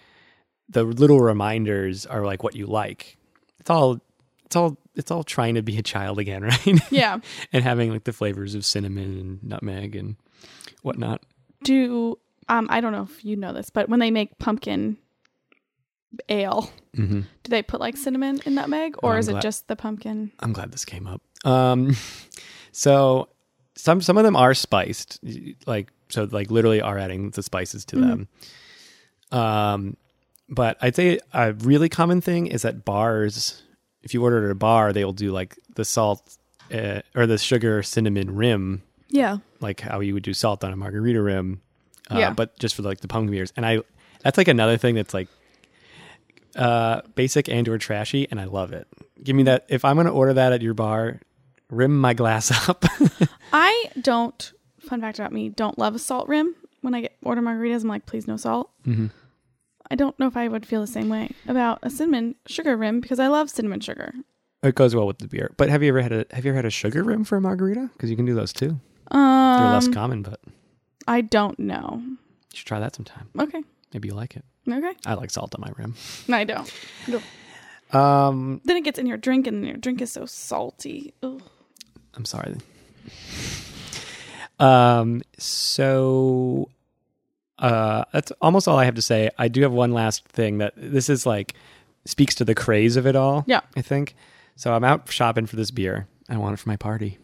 the 0.68 0.84
little 0.84 1.20
reminders 1.20 2.06
are 2.06 2.24
like 2.24 2.42
what 2.42 2.54
you 2.54 2.66
like. 2.66 3.16
It's 3.58 3.70
all, 3.70 4.00
it's 4.46 4.56
all, 4.56 4.76
it's 4.94 5.10
all 5.10 5.24
trying 5.24 5.54
to 5.56 5.62
be 5.62 5.76
a 5.78 5.82
child 5.82 6.18
again, 6.18 6.42
right? 6.66 6.80
Yeah. 6.92 7.18
and 7.52 7.62
having 7.64 7.90
like 7.90 8.04
the 8.04 8.12
flavors 8.12 8.54
of 8.54 8.64
cinnamon 8.64 9.18
and 9.18 9.42
nutmeg 9.42 9.96
and 9.96 10.16
whatnot. 10.82 11.22
do 11.64 12.18
um 12.48 12.66
I 12.70 12.80
don't 12.80 12.92
know 12.92 13.02
if 13.02 13.24
you 13.24 13.36
know 13.36 13.52
this, 13.52 13.70
but 13.70 13.88
when 13.88 14.00
they 14.00 14.10
make 14.10 14.38
pumpkin 14.38 14.96
ale, 16.28 16.70
Mm-hmm. 16.96 17.20
do 17.20 17.48
they 17.48 17.62
put 17.62 17.78
like 17.80 17.96
cinnamon 17.96 18.40
and 18.44 18.56
nutmeg, 18.56 18.96
or 19.02 19.16
is 19.16 19.28
it 19.28 19.40
just 19.40 19.68
the 19.68 19.76
pumpkin? 19.76 20.32
I'm 20.40 20.52
glad 20.52 20.72
this 20.72 20.84
came 20.84 21.06
up. 21.06 21.22
Um, 21.44 21.94
so 22.72 23.28
some 23.76 24.00
some 24.02 24.18
of 24.18 24.24
them 24.24 24.34
are 24.34 24.52
spiced, 24.54 25.20
like 25.66 25.92
so, 26.08 26.24
like 26.30 26.50
literally 26.50 26.80
are 26.80 26.98
adding 26.98 27.30
the 27.30 27.42
spices 27.44 27.84
to 27.86 27.96
them. 27.96 28.28
Um, 29.32 29.96
but 30.48 30.76
I'd 30.80 30.96
say 30.96 31.20
a 31.32 31.52
really 31.52 31.88
common 31.88 32.20
thing 32.20 32.46
is 32.48 32.62
that 32.62 32.84
bars, 32.84 33.62
if 34.02 34.12
you 34.14 34.22
order 34.22 34.44
at 34.44 34.50
a 34.50 34.54
bar, 34.56 34.92
they 34.92 35.04
will 35.04 35.12
do 35.12 35.30
like 35.30 35.56
the 35.76 35.84
salt 35.84 36.36
uh, 36.72 37.02
or 37.14 37.26
the 37.26 37.38
sugar 37.38 37.82
cinnamon 37.82 38.34
rim, 38.34 38.82
Yeah. 39.08 39.38
like 39.60 39.80
how 39.80 40.00
you 40.00 40.14
would 40.14 40.24
do 40.24 40.34
salt 40.34 40.64
on 40.64 40.72
a 40.72 40.76
margarita 40.76 41.22
rim. 41.22 41.60
Uh, 42.10 42.18
Yeah. 42.18 42.32
But 42.32 42.58
just 42.58 42.74
for 42.74 42.82
like 42.82 43.00
the 43.00 43.08
pumpkin 43.08 43.30
beers, 43.30 43.52
and 43.56 43.64
I 43.64 43.82
that's 44.22 44.36
like 44.36 44.48
another 44.48 44.76
thing 44.76 44.96
that's 44.96 45.14
like 45.14 45.28
uh 46.56 47.00
basic 47.14 47.48
and 47.48 47.68
or 47.68 47.78
trashy 47.78 48.26
and 48.30 48.40
i 48.40 48.44
love 48.44 48.72
it 48.72 48.86
give 49.22 49.36
me 49.36 49.42
that 49.44 49.64
if 49.68 49.84
i'm 49.84 49.96
gonna 49.96 50.10
order 50.12 50.32
that 50.34 50.52
at 50.52 50.62
your 50.62 50.74
bar 50.74 51.20
rim 51.70 51.98
my 52.00 52.14
glass 52.14 52.50
up 52.68 52.84
I 53.52 53.90
don't. 54.00 54.52
Fun 54.80 55.00
fact 55.00 55.18
about 55.18 55.32
me: 55.32 55.48
don't 55.48 55.76
love 55.78 55.94
a 55.94 55.98
salt 55.98 56.28
rim. 56.28 56.54
When 56.82 56.94
I 56.94 57.00
get 57.02 57.16
order 57.22 57.42
margaritas, 57.42 57.82
I'm 57.82 57.88
like, 57.88 58.06
please 58.06 58.26
no 58.28 58.36
salt. 58.36 58.70
mm-hmm. 58.86 59.06
I 59.90 59.94
don't 59.96 60.16
know 60.20 60.26
if 60.28 60.36
I 60.36 60.46
would 60.48 60.64
feel 60.64 60.80
the 60.80 60.86
same 60.86 61.08
way 61.08 61.30
about 61.48 61.80
a 61.82 61.90
cinnamon 61.90 62.36
sugar 62.46 62.76
rim 62.76 63.00
because 63.00 63.18
I 63.18 63.26
love 63.26 63.50
cinnamon 63.50 63.80
sugar. 63.80 64.12
it 64.62 64.74
goes 64.76 64.94
well 64.94 65.06
with 65.06 65.18
the 65.18 65.26
beer 65.28 65.52
but 65.56 65.68
have 65.68 65.82
you 65.82 65.88
ever 65.88 66.00
had 66.00 66.12
a 66.12 66.24
have 66.30 66.44
you 66.44 66.50
ever 66.52 66.56
had 66.56 66.64
a 66.64 66.70
sugar 66.70 67.02
rim 67.02 67.24
for 67.24 67.36
a 67.36 67.40
margarita 67.40 67.90
because 67.92 68.08
you 68.08 68.14
can 68.16 68.24
do 68.24 68.34
those 68.34 68.52
too 68.52 68.78
Um, 69.10 69.56
they're 69.58 69.68
less 69.68 69.88
common 69.88 70.22
but 70.22 70.38
I 71.08 71.20
don't 71.22 71.58
know. 71.58 72.00
You 72.04 72.16
should 72.54 72.66
try 72.68 72.78
that 72.80 72.94
sometime 72.94 73.28
Okay. 73.38 73.62
maybe 73.92 74.08
you 74.08 74.14
like 74.14 74.36
it 74.36 74.44
Okay. 74.68 74.92
i 75.06 75.14
like 75.14 75.30
salt 75.30 75.54
on 75.54 75.60
my 75.62 75.70
rim 75.76 75.94
No, 76.28 76.36
I 76.36 76.44
don't. 76.44 76.72
um 77.92 78.60
Then 78.64 78.76
it 78.76 78.84
gets 78.84 78.98
in 78.98 79.06
your 79.06 79.16
drink, 79.16 79.46
and 79.46 79.64
your 79.66 79.76
drink 79.76 80.00
is 80.02 80.12
so 80.12 80.26
salty. 80.26 81.12
Ugh. 81.22 81.42
i'm 82.14 82.24
sorry 82.24 82.56
um 84.58 85.22
so 85.38 86.68
uh 87.58 88.04
that's 88.12 88.30
almost 88.42 88.68
all 88.68 88.78
i 88.78 88.84
have 88.84 88.94
to 88.94 89.02
say 89.02 89.30
i 89.38 89.48
do 89.48 89.62
have 89.62 89.72
one 89.72 89.92
last 89.92 90.26
thing 90.28 90.58
that 90.58 90.72
this 90.76 91.08
is 91.08 91.24
like 91.26 91.54
speaks 92.04 92.34
to 92.34 92.44
the 92.44 92.54
craze 92.54 92.96
of 92.96 93.06
it 93.06 93.16
all 93.16 93.44
Yeah. 93.46 93.60
i 93.76 93.82
think 93.82 94.14
so 94.56 94.72
i'm 94.74 94.84
out 94.84 95.10
shopping 95.10 95.46
for 95.46 95.56
this 95.56 95.70
beer 95.70 96.06
i 96.28 96.36
want 96.36 96.54
it 96.54 96.58
for 96.58 96.68
my 96.68 96.76
party 96.76 97.18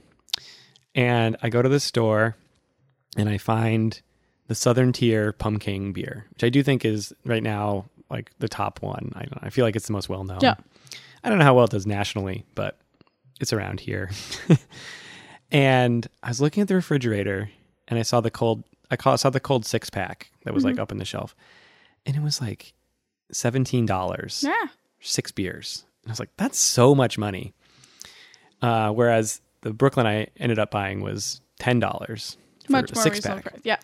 and 0.94 1.36
i 1.42 1.48
go 1.48 1.60
to 1.62 1.68
the 1.68 1.80
store 1.80 2.36
and 3.16 3.28
i 3.28 3.38
find 3.38 4.00
the 4.48 4.54
southern 4.54 4.92
tier 4.92 5.32
pumpkin 5.32 5.92
beer 5.92 6.26
which 6.32 6.44
i 6.44 6.48
do 6.48 6.62
think 6.62 6.84
is 6.84 7.12
right 7.24 7.42
now 7.42 7.84
like 8.10 8.30
the 8.38 8.48
top 8.48 8.80
one 8.82 9.12
i 9.16 9.20
don't 9.20 9.32
know 9.36 9.46
i 9.46 9.50
feel 9.50 9.64
like 9.64 9.76
it's 9.76 9.86
the 9.86 9.92
most 9.92 10.08
well 10.08 10.24
known 10.24 10.38
Yeah. 10.42 10.54
i 11.24 11.28
don't 11.28 11.38
know 11.38 11.44
how 11.44 11.54
well 11.54 11.64
it 11.64 11.70
does 11.70 11.86
nationally 11.86 12.44
but 12.54 12.78
it's 13.40 13.52
around 13.52 13.80
here 13.80 14.10
and 15.50 16.06
i 16.22 16.28
was 16.28 16.40
looking 16.40 16.60
at 16.62 16.68
the 16.68 16.74
refrigerator 16.74 17.50
and 17.88 17.98
i 17.98 18.02
saw 18.02 18.20
the 18.20 18.30
cold 18.30 18.64
i 18.90 18.96
call, 18.96 19.16
saw 19.18 19.30
the 19.30 19.40
cold 19.40 19.64
six 19.64 19.90
pack 19.90 20.30
that 20.44 20.54
was 20.54 20.64
like 20.64 20.78
up 20.78 20.92
in 20.92 20.98
the 20.98 21.04
shelf 21.04 21.34
and 22.04 22.16
it 22.16 22.22
was 22.22 22.40
like 22.40 22.72
$17 23.32 24.42
Yeah. 24.44 24.54
six 25.00 25.32
beers. 25.32 25.84
And 26.04 26.10
I 26.10 26.12
was 26.12 26.20
like, 26.20 26.30
that's 26.36 26.56
so 26.56 26.94
much 26.94 27.18
money. 27.18 27.52
Uh, 28.62 28.90
whereas 28.92 29.40
the 29.62 29.72
Brooklyn 29.72 30.06
I 30.06 30.28
ended 30.36 30.60
up 30.60 30.70
buying 30.70 31.00
was 31.00 31.40
ten 31.58 31.80
dollars 31.80 32.36
Much 32.68 32.94
more 32.94 33.02
six 33.02 33.16
reasonable 33.16 33.42
pack. 33.42 33.52
price. 33.54 33.60
Yeah. 33.64 33.78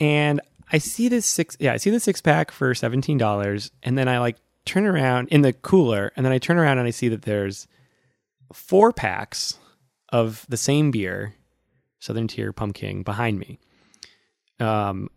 And 0.00 0.40
I 0.72 0.78
see 0.78 1.08
this 1.08 1.26
six 1.26 1.56
yeah, 1.60 1.74
I 1.74 1.76
see 1.76 1.90
the 1.90 2.00
six 2.00 2.20
pack 2.20 2.50
for 2.50 2.74
seventeen 2.74 3.18
dollars, 3.18 3.70
and 3.82 3.96
then 3.96 4.08
I 4.08 4.18
like 4.18 4.36
turn 4.64 4.86
around 4.86 5.28
in 5.28 5.42
the 5.42 5.52
cooler, 5.52 6.12
and 6.16 6.24
then 6.24 6.32
I 6.32 6.38
turn 6.38 6.58
around 6.58 6.78
and 6.78 6.86
I 6.86 6.90
see 6.90 7.08
that 7.08 7.22
there's 7.22 7.68
four 8.52 8.92
packs 8.92 9.58
of 10.10 10.46
the 10.48 10.56
same 10.56 10.90
beer, 10.90 11.34
Southern 12.00 12.26
Tier 12.26 12.52
Pumpkin, 12.52 13.02
behind 13.02 13.38
me. 13.38 13.58
Um, 14.60 15.08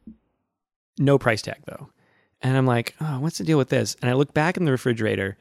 no 0.98 1.18
price 1.18 1.42
tag 1.42 1.62
though, 1.66 1.90
and 2.42 2.58
I'm 2.58 2.66
like, 2.66 2.94
oh, 3.00 3.20
what's 3.20 3.38
the 3.38 3.44
deal 3.46 3.58
with 3.58 3.70
this? 3.70 3.96
And 4.02 4.10
I 4.10 4.14
look 4.14 4.34
back 4.34 4.58
in 4.58 4.66
the 4.66 4.72
refrigerator. 4.72 5.38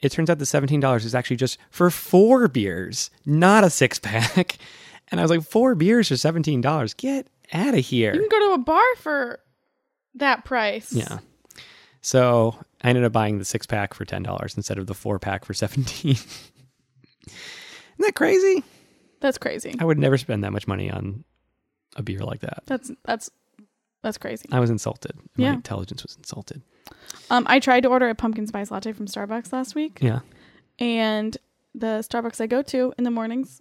It 0.00 0.12
turns 0.12 0.28
out 0.28 0.38
the 0.38 0.44
seventeen 0.46 0.80
dollars 0.80 1.06
is 1.06 1.14
actually 1.14 1.36
just 1.36 1.56
for 1.70 1.88
four 1.90 2.46
beers, 2.48 3.10
not 3.24 3.64
a 3.64 3.70
six 3.70 3.98
pack. 3.98 4.58
And 5.08 5.20
I 5.20 5.22
was 5.22 5.30
like, 5.30 5.42
four 5.42 5.76
beers 5.76 6.08
for 6.08 6.16
seventeen 6.16 6.60
dollars. 6.60 6.92
Get 6.92 7.28
out 7.52 7.74
of 7.74 7.84
here. 7.84 8.14
You 8.14 8.20
can 8.20 8.28
go 8.28 8.48
to 8.48 8.54
a 8.54 8.58
bar 8.58 8.84
for 8.98 9.40
that 10.14 10.44
price. 10.44 10.92
Yeah. 10.92 11.18
So 12.00 12.56
I 12.82 12.88
ended 12.90 13.04
up 13.04 13.12
buying 13.12 13.38
the 13.38 13.44
six 13.44 13.66
pack 13.66 13.94
for 13.94 14.04
ten 14.04 14.22
dollars 14.22 14.56
instead 14.56 14.78
of 14.78 14.86
the 14.86 14.94
four 14.94 15.18
pack 15.18 15.44
for 15.44 15.54
seventeen. 15.62 16.16
Isn't 17.26 17.34
that 17.98 18.14
crazy? 18.14 18.62
That's 19.20 19.38
crazy. 19.38 19.74
I 19.80 19.84
would 19.84 19.98
never 19.98 20.18
spend 20.18 20.44
that 20.44 20.52
much 20.52 20.66
money 20.68 20.90
on 20.90 21.24
a 21.96 22.02
beer 22.02 22.20
like 22.20 22.40
that. 22.40 22.62
That's 22.66 22.90
that's 23.04 23.30
that's 24.02 24.18
crazy. 24.18 24.48
I 24.52 24.60
was 24.60 24.70
insulted. 24.70 25.12
My 25.36 25.44
Yeah. 25.46 25.54
intelligence 25.54 26.02
was 26.04 26.16
insulted. 26.16 26.62
Um, 27.30 27.44
I 27.48 27.58
tried 27.58 27.80
to 27.82 27.88
order 27.88 28.08
a 28.08 28.14
pumpkin 28.14 28.46
spice 28.46 28.70
latte 28.70 28.92
from 28.92 29.06
Starbucks 29.06 29.52
last 29.52 29.74
week, 29.74 29.98
Yeah. 30.00 30.20
and 30.78 31.36
the 31.74 32.04
Starbucks 32.08 32.40
I 32.40 32.46
go 32.46 32.62
to 32.62 32.94
in 32.96 33.04
the 33.04 33.10
mornings, 33.10 33.60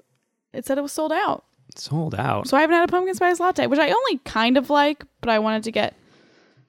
it 0.54 0.66
said 0.66 0.78
it 0.78 0.82
was 0.82 0.92
sold 0.92 1.12
out. 1.12 1.46
Sold 1.76 2.16
out. 2.16 2.48
So 2.48 2.58
I 2.58 2.62
haven't 2.62 2.76
had 2.76 2.88
a 2.88 2.92
pumpkin 2.92 3.16
spice 3.16 3.40
latte, 3.40 3.68
which 3.68 3.80
I 3.80 3.90
only 3.90 4.18
kind 4.26 4.58
of 4.58 4.70
like, 4.70 5.04
but 5.22 5.30
I 5.30 5.40
wanted 5.40 5.64
to 5.64 5.72
get 5.72 5.94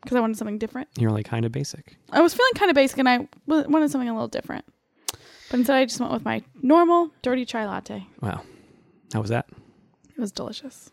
because 0.03 0.17
I 0.17 0.21
wanted 0.21 0.37
something 0.37 0.59
different. 0.59 0.89
You're 0.99 1.11
like 1.11 1.27
kind 1.27 1.45
of 1.45 1.53
basic. 1.53 1.97
I 2.11 2.21
was 2.21 2.35
feeling 2.35 2.53
kind 2.55 2.71
of 2.71 2.75
basic, 2.75 2.99
and 2.99 3.09
I 3.09 3.29
wanted 3.47 3.91
something 3.91 4.09
a 4.09 4.13
little 4.13 4.29
different. 4.29 4.65
But 5.51 5.61
instead, 5.61 5.77
I 5.77 5.85
just 5.85 6.01
went 6.01 6.13
with 6.13 6.25
my 6.25 6.43
normal 6.63 7.11
dirty 7.23 7.45
chai 7.45 7.67
latte. 7.67 8.07
Wow. 8.21 8.43
How 9.13 9.21
was 9.21 9.31
that? 9.31 9.47
It 10.09 10.21
was 10.21 10.33
delicious. 10.33 10.91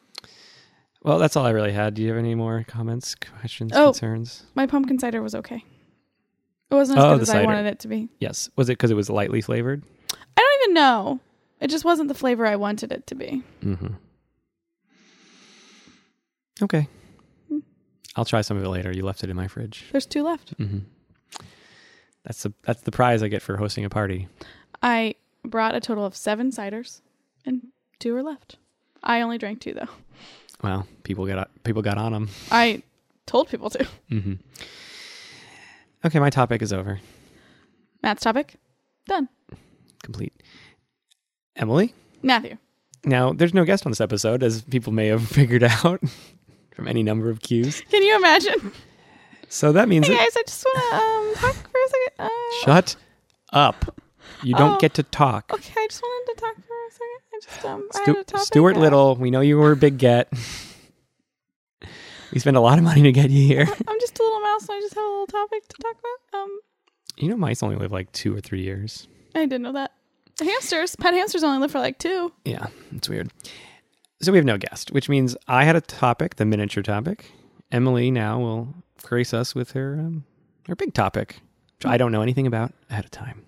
Well, 1.01 1.17
that's 1.17 1.35
all 1.35 1.45
I 1.45 1.49
really 1.49 1.71
had. 1.73 1.95
Do 1.95 2.01
you 2.01 2.09
have 2.09 2.17
any 2.17 2.35
more 2.35 2.63
comments, 2.67 3.15
questions, 3.15 3.71
Oh. 3.75 3.87
concerns? 3.87 4.45
My 4.55 4.65
pumpkin 4.67 4.99
cider 4.99 5.21
was 5.21 5.35
okay. 5.35 5.63
It 6.71 6.75
wasn't 6.75 6.99
as 6.99 7.03
Oh, 7.05 7.13
good 7.15 7.21
as 7.23 7.29
I 7.29 7.43
wanted 7.43 7.65
it 7.65 7.79
to 7.79 7.87
be. 7.87 8.09
Yes. 8.19 8.49
Was 8.55 8.69
it 8.69 8.73
because 8.73 8.89
it 8.89 8.95
was 8.95 9.09
lightly 9.09 9.41
flavored? 9.41 9.83
I 10.37 10.41
don't 10.41 10.61
even 10.63 10.73
know. 10.75 11.19
It 11.63 11.69
just 11.69 11.85
wasn't 11.85 12.09
the 12.09 12.13
flavor 12.13 12.45
I 12.45 12.57
wanted 12.57 12.91
it 12.91 13.07
to 13.07 13.15
be. 13.15 13.41
Mm-hmm. 13.63 13.93
Okay. 16.61 16.89
Hmm. 17.47 17.59
I'll 18.17 18.25
try 18.25 18.41
some 18.41 18.57
of 18.57 18.63
it 18.63 18.67
later. 18.67 18.91
You 18.91 19.05
left 19.05 19.23
it 19.23 19.29
in 19.29 19.37
my 19.37 19.47
fridge. 19.47 19.85
There's 19.93 20.05
two 20.05 20.23
left. 20.23 20.57
Mm-hmm. 20.59 20.79
That's 22.25 22.43
the 22.43 22.53
that's 22.63 22.81
the 22.81 22.91
prize 22.91 23.23
I 23.23 23.29
get 23.29 23.41
for 23.41 23.55
hosting 23.55 23.85
a 23.85 23.89
party. 23.89 24.27
I 24.81 25.15
brought 25.45 25.73
a 25.73 25.79
total 25.79 26.05
of 26.05 26.17
seven 26.17 26.51
ciders, 26.51 26.99
and 27.45 27.67
two 27.97 28.13
are 28.13 28.23
left. 28.23 28.57
I 29.01 29.21
only 29.21 29.37
drank 29.37 29.61
two 29.61 29.73
though. 29.73 29.87
Well, 30.61 30.85
people 31.03 31.25
got 31.25 31.49
people 31.63 31.81
got 31.81 31.97
on 31.97 32.11
them. 32.11 32.29
I 32.51 32.83
told 33.25 33.47
people 33.47 33.69
to. 33.69 33.87
Mm-hmm. 34.11 34.33
Okay, 36.03 36.19
my 36.19 36.29
topic 36.29 36.61
is 36.61 36.73
over. 36.73 36.99
Matt's 38.01 38.23
topic 38.23 38.55
done. 39.07 39.29
Complete. 40.03 40.33
Emily. 41.55 41.93
Matthew. 42.21 42.57
Now, 43.05 43.33
there's 43.33 43.53
no 43.53 43.65
guest 43.65 43.85
on 43.85 43.91
this 43.91 44.01
episode, 44.01 44.43
as 44.43 44.61
people 44.63 44.93
may 44.93 45.07
have 45.07 45.27
figured 45.39 45.63
out 45.63 46.01
from 46.75 46.87
any 46.87 47.03
number 47.03 47.29
of 47.29 47.41
cues. 47.41 47.81
Can 47.89 48.03
you 48.03 48.15
imagine? 48.15 48.71
So 49.49 49.71
that 49.73 49.87
means 49.87 50.07
Hey 50.07 50.15
guys, 50.15 50.35
I 50.35 50.43
just 50.47 50.65
want 50.65 50.89
to 50.89 50.95
um, 50.95 51.51
talk 51.53 51.69
for 51.69 51.77
a 51.77 51.89
second. 51.89 52.25
Uh, 52.25 52.29
shut 52.63 52.95
up. 53.51 53.99
You 54.41 54.55
don't 54.55 54.75
Oh. 54.75 54.79
get 54.79 54.93
to 54.95 55.03
talk. 55.03 55.51
Okay, 55.53 55.73
I 55.77 55.87
just 55.87 56.01
wanted 56.01 56.33
to 56.33 56.39
talk 56.41 56.55
for 56.55 56.61
a 56.61 56.91
second. 56.91 57.21
I 57.33 57.39
just 57.43 57.65
um, 57.65 57.89
I 57.93 57.99
had 57.99 58.17
a 58.17 58.23
topic. 58.23 58.45
Stuart 58.47 58.77
Little, 58.77 59.15
we 59.15 59.29
know 59.31 59.41
you 59.41 59.57
were 59.57 59.71
a 59.73 59.75
big 59.75 59.97
get. 59.99 60.31
we 62.33 62.39
spent 62.39 62.57
a 62.57 62.61
lot 62.61 62.77
of 62.79 62.83
money 62.83 63.03
to 63.03 63.11
get 63.11 63.29
you 63.29 63.45
here. 63.47 63.67
I'm 63.87 63.99
just 63.99 64.19
a 64.19 64.23
little 64.23 64.39
mouse, 64.39 64.67
and 64.67 64.77
I 64.77 64.81
just 64.81 64.95
have 64.95 65.03
a 65.03 65.07
little 65.07 65.27
topic 65.27 65.67
to 65.67 65.75
talk 65.81 65.95
about. 65.99 66.39
Um, 66.41 66.59
You 67.17 67.29
know, 67.29 67.37
mice 67.37 67.61
only 67.61 67.75
live 67.75 67.91
like 67.91 68.11
two 68.11 68.35
or 68.35 68.41
three 68.41 68.61
years. 68.63 69.07
I 69.35 69.39
didn't 69.41 69.61
know 69.61 69.73
that. 69.73 69.91
Hamsters, 70.43 70.95
pet 70.95 71.13
hamsters 71.13 71.43
only 71.43 71.59
live 71.59 71.71
for 71.71 71.79
like 71.79 71.99
two. 71.99 72.31
Yeah, 72.45 72.67
it's 72.95 73.09
weird. 73.09 73.31
So 74.21 74.31
we 74.31 74.37
have 74.37 74.45
no 74.45 74.57
guest, 74.57 74.91
which 74.91 75.09
means 75.09 75.35
I 75.47 75.65
had 75.65 75.75
a 75.75 75.81
topic, 75.81 76.35
the 76.35 76.45
miniature 76.45 76.83
topic. 76.83 77.31
Emily 77.71 78.11
now 78.11 78.39
will 78.39 78.73
grace 79.01 79.33
us 79.33 79.53
with 79.53 79.71
her 79.71 79.95
um, 79.99 80.23
her 80.67 80.75
big 80.75 80.93
topic, 80.93 81.41
which 81.77 81.85
I 81.85 81.97
don't 81.97 82.11
know 82.11 82.21
anything 82.21 82.47
about 82.47 82.73
ahead 82.89 83.05
of 83.05 83.11
time. 83.11 83.45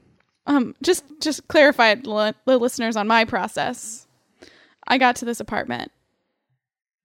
Um, 0.47 0.75
just 0.81 1.05
just 1.21 1.47
clarify 1.47 1.95
the 1.95 2.33
listeners 2.45 2.95
on 2.95 3.07
my 3.07 3.25
process. 3.25 4.07
I 4.87 4.97
got 4.97 5.15
to 5.17 5.25
this 5.25 5.39
apartment, 5.39 5.91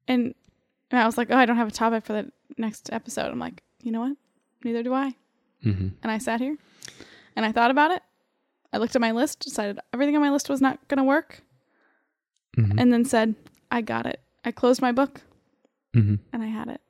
and, 0.07 0.35
and 0.91 1.01
I 1.01 1.07
was 1.07 1.17
like, 1.17 1.31
"Oh, 1.31 1.37
I 1.37 1.47
don't 1.47 1.57
have 1.57 1.69
a 1.69 1.73
topic 1.73 2.05
for 2.05 2.13
the 2.13 2.33
next 2.59 2.91
episode." 2.93 3.31
I'm 3.31 3.39
like, 3.39 3.63
"You 3.83 3.93
know 3.93 4.01
what? 4.01 4.17
Neither 4.65 4.83
do 4.83 4.93
I." 4.93 5.15
Mm-hmm. 5.65 5.89
And 6.03 6.13
I 6.13 6.19
sat 6.19 6.41
here, 6.41 6.57
and 7.37 7.47
I 7.47 7.53
thought 7.53 7.71
about 7.71 7.93
it. 7.93 8.03
I 8.73 8.79
looked 8.79 8.95
at 8.95 9.01
my 9.01 9.13
list, 9.13 9.41
decided 9.41 9.79
everything 9.93 10.15
on 10.17 10.23
my 10.23 10.31
list 10.31 10.49
was 10.49 10.61
not 10.61 10.87
going 10.89 10.99
to 10.99 11.05
work, 11.05 11.43
Mm-hmm. 12.57 12.79
and 12.81 12.93
then 12.93 13.05
said, 13.05 13.35
"I 13.71 13.81
got 13.81 14.07
it." 14.07 14.21
I 14.45 14.51
closed 14.51 14.83
my 14.83 14.91
book, 14.93 15.21
mm-hmm. 15.95 16.17
and 16.33 16.43
I 16.43 16.47
had 16.47 16.69
it. 16.69 16.81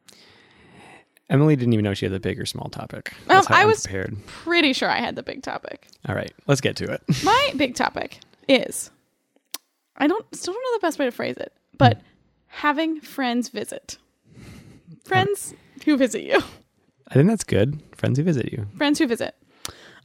Emily 1.28 1.54
didn't 1.54 1.74
even 1.74 1.84
know 1.84 1.94
she 1.94 2.06
had 2.06 2.12
the 2.12 2.18
big 2.20 2.40
or 2.40 2.46
small 2.46 2.68
topic. 2.70 3.12
Um, 3.28 3.44
I 3.48 3.64
was- 3.66 3.84
unprepared. 3.86 4.16
Pretty 4.26 4.72
sure 4.72 4.88
I 4.90 4.98
had 4.98 5.16
the 5.16 5.22
big 5.22 5.42
topic. 5.42 5.86
All 6.08 6.14
right, 6.14 6.32
let's 6.46 6.60
get 6.60 6.76
to 6.76 6.84
it. 6.92 7.02
My 7.24 7.52
big 7.56 7.74
topic 7.76 8.20
is 8.48 8.90
I 9.96 10.06
don't 10.06 10.24
still 10.34 10.54
don't 10.54 10.62
know 10.62 10.78
the 10.78 10.86
best 10.86 10.98
way 10.98 11.04
to 11.04 11.12
phrase 11.12 11.36
it, 11.36 11.52
but 11.78 12.00
having 12.46 13.00
friends 13.00 13.48
visit. 13.50 13.98
Friends 15.04 15.54
who 15.84 15.96
visit 15.96 16.22
you. 16.22 16.40
I 17.08 17.14
think 17.14 17.28
that's 17.28 17.44
good. 17.44 17.80
Friends 17.96 18.18
who 18.18 18.24
visit 18.24 18.50
you. 18.52 18.66
Friends 18.76 18.98
who 18.98 19.06
visit. 19.06 19.34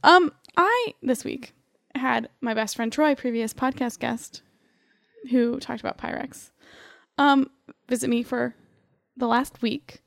Um, 0.04 0.32
I 0.56 0.94
this 1.02 1.24
week 1.24 1.52
had 1.98 2.28
my 2.40 2.54
best 2.54 2.76
friend 2.76 2.92
Troy, 2.92 3.14
previous 3.14 3.52
podcast 3.54 3.98
guest, 3.98 4.42
who 5.30 5.58
talked 5.58 5.80
about 5.80 5.98
Pyrex, 5.98 6.50
um, 7.18 7.50
visit 7.88 8.08
me 8.08 8.22
for 8.22 8.54
the 9.16 9.26
last 9.26 9.62
week. 9.62 10.02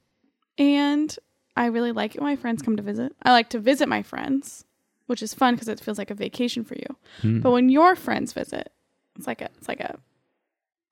And 0.57 1.15
I 1.55 1.67
really 1.67 1.91
like 1.91 2.15
it 2.15 2.21
when 2.21 2.31
my 2.31 2.35
friends 2.35 2.61
come 2.61 2.77
to 2.77 2.83
visit. 2.83 3.13
I 3.23 3.31
like 3.31 3.49
to 3.49 3.59
visit 3.59 3.89
my 3.89 4.03
friends, 4.03 4.65
which 5.07 5.21
is 5.21 5.33
fun 5.33 5.55
because 5.55 5.67
it 5.67 5.79
feels 5.79 5.97
like 5.97 6.11
a 6.11 6.15
vacation 6.15 6.63
for 6.63 6.75
you. 6.75 6.95
Hmm. 7.21 7.39
But 7.39 7.51
when 7.51 7.69
your 7.69 7.95
friends 7.95 8.33
visit, 8.33 8.71
it's 9.17 9.27
like 9.27 9.41
a 9.41 9.49
it's 9.57 9.67
like 9.67 9.79
a 9.79 9.97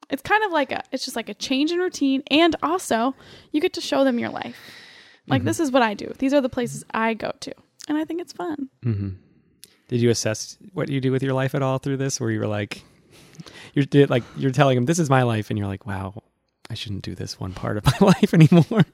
it's 0.10 0.22
kind 0.22 0.44
of 0.44 0.52
like 0.52 0.72
a 0.72 0.84
it's 0.92 1.06
just 1.06 1.16
like 1.16 1.30
a 1.30 1.34
change 1.34 1.72
in 1.72 1.80
routine 1.80 2.24
and 2.32 2.56
also 2.64 3.14
you 3.52 3.62
get 3.62 3.74
to 3.74 3.82
show 3.82 4.04
them 4.04 4.20
your 4.20 4.30
life. 4.30 4.58
Like 5.30 5.44
this 5.44 5.60
is 5.60 5.72
what 5.72 5.82
I 5.82 5.94
do. 5.94 6.14
These 6.18 6.34
are 6.34 6.40
the 6.40 6.50
places 6.50 6.86
I 6.94 7.14
go 7.14 7.34
to. 7.42 7.54
And 7.90 7.98
I 7.98 8.06
think 8.06 8.22
it's 8.22 8.34
fun. 8.34 8.70
hmm 8.84 9.10
Did 9.88 10.02
you 10.02 10.10
assess 10.10 10.58
what 10.74 10.90
you 10.90 11.00
do 11.00 11.12
with 11.12 11.24
your 11.24 11.34
life 11.34 11.56
at 11.56 11.62
all 11.62 11.78
through 11.78 11.98
this, 11.98 12.20
where 12.20 12.30
you 12.32 12.40
were 12.40 12.48
like, 12.48 12.84
you're 13.74 13.86
did, 13.86 14.10
like 14.10 14.24
you're 14.36 14.52
telling 14.52 14.76
them 14.76 14.86
this 14.86 15.00
is 15.00 15.10
my 15.10 15.24
life, 15.24 15.50
and 15.50 15.58
you're 15.58 15.68
like, 15.68 15.86
wow, 15.86 16.22
I 16.70 16.74
shouldn't 16.74 17.04
do 17.04 17.16
this 17.16 17.40
one 17.40 17.54
part 17.54 17.78
of 17.78 17.86
my 17.86 17.98
life 18.08 18.34
anymore. 18.34 18.86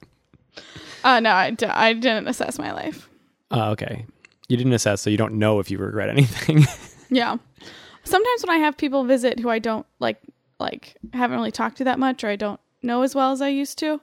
Uh 1.04 1.20
no, 1.20 1.32
I, 1.32 1.52
d- 1.52 1.66
I 1.66 1.94
didn't 1.94 2.28
assess 2.28 2.60
my 2.60 2.72
life. 2.72 3.10
Oh, 3.52 3.72
okay. 3.72 4.06
You 4.50 4.58
didn't 4.58 4.74
assess, 4.74 5.02
so 5.02 5.10
you 5.10 5.18
don't 5.18 5.34
know 5.36 5.60
if 5.60 5.72
you 5.72 5.78
regret 5.78 6.10
anything. 6.10 6.66
Yeah. 7.10 7.38
Sometimes 8.06 8.44
when 8.44 8.50
I 8.56 8.60
have 8.60 8.76
people 8.76 9.04
visit 9.04 9.39
who 9.39 9.50
I 9.50 9.60
don't 9.60 9.86
like 10.00 10.18
like 10.60 10.96
haven't 11.14 11.38
really 11.38 11.52
talked 11.52 11.78
to 11.78 11.84
that 11.84 12.00
much 12.00 12.24
or 12.24 12.28
I 12.30 12.36
don't 12.36 12.60
know 12.82 13.04
as 13.04 13.14
well 13.14 13.32
as 13.32 13.39
I 13.41 13.50
used 13.50 13.78
to, 13.80 14.02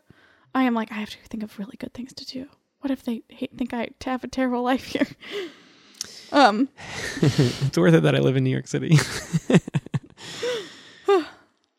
I 0.55 0.63
am 0.63 0.75
like 0.75 0.93
I 0.93 0.97
have 0.97 1.11
to 1.11 1.19
think 1.29 1.43
of 1.43 1.59
really 1.59 1.77
good 1.77 1.93
things 1.93 2.13
to 2.15 2.25
do. 2.25 2.47
What 2.81 2.93
if 2.93 3.03
they 3.03 3.23
hate, 3.29 3.51
think 3.59 3.75
I 3.75 3.89
have 4.05 4.23
a 4.23 4.29
terrible 4.29 4.63
life 4.71 4.85
here? 4.85 5.09
Um, 6.33 6.69
it's 7.23 7.77
worth 7.79 7.95
it 7.95 8.03
that 8.05 8.15
I 8.15 8.19
live 8.21 8.37
in 8.37 8.45
New 8.45 8.51
York 8.51 8.69
City. 8.69 8.97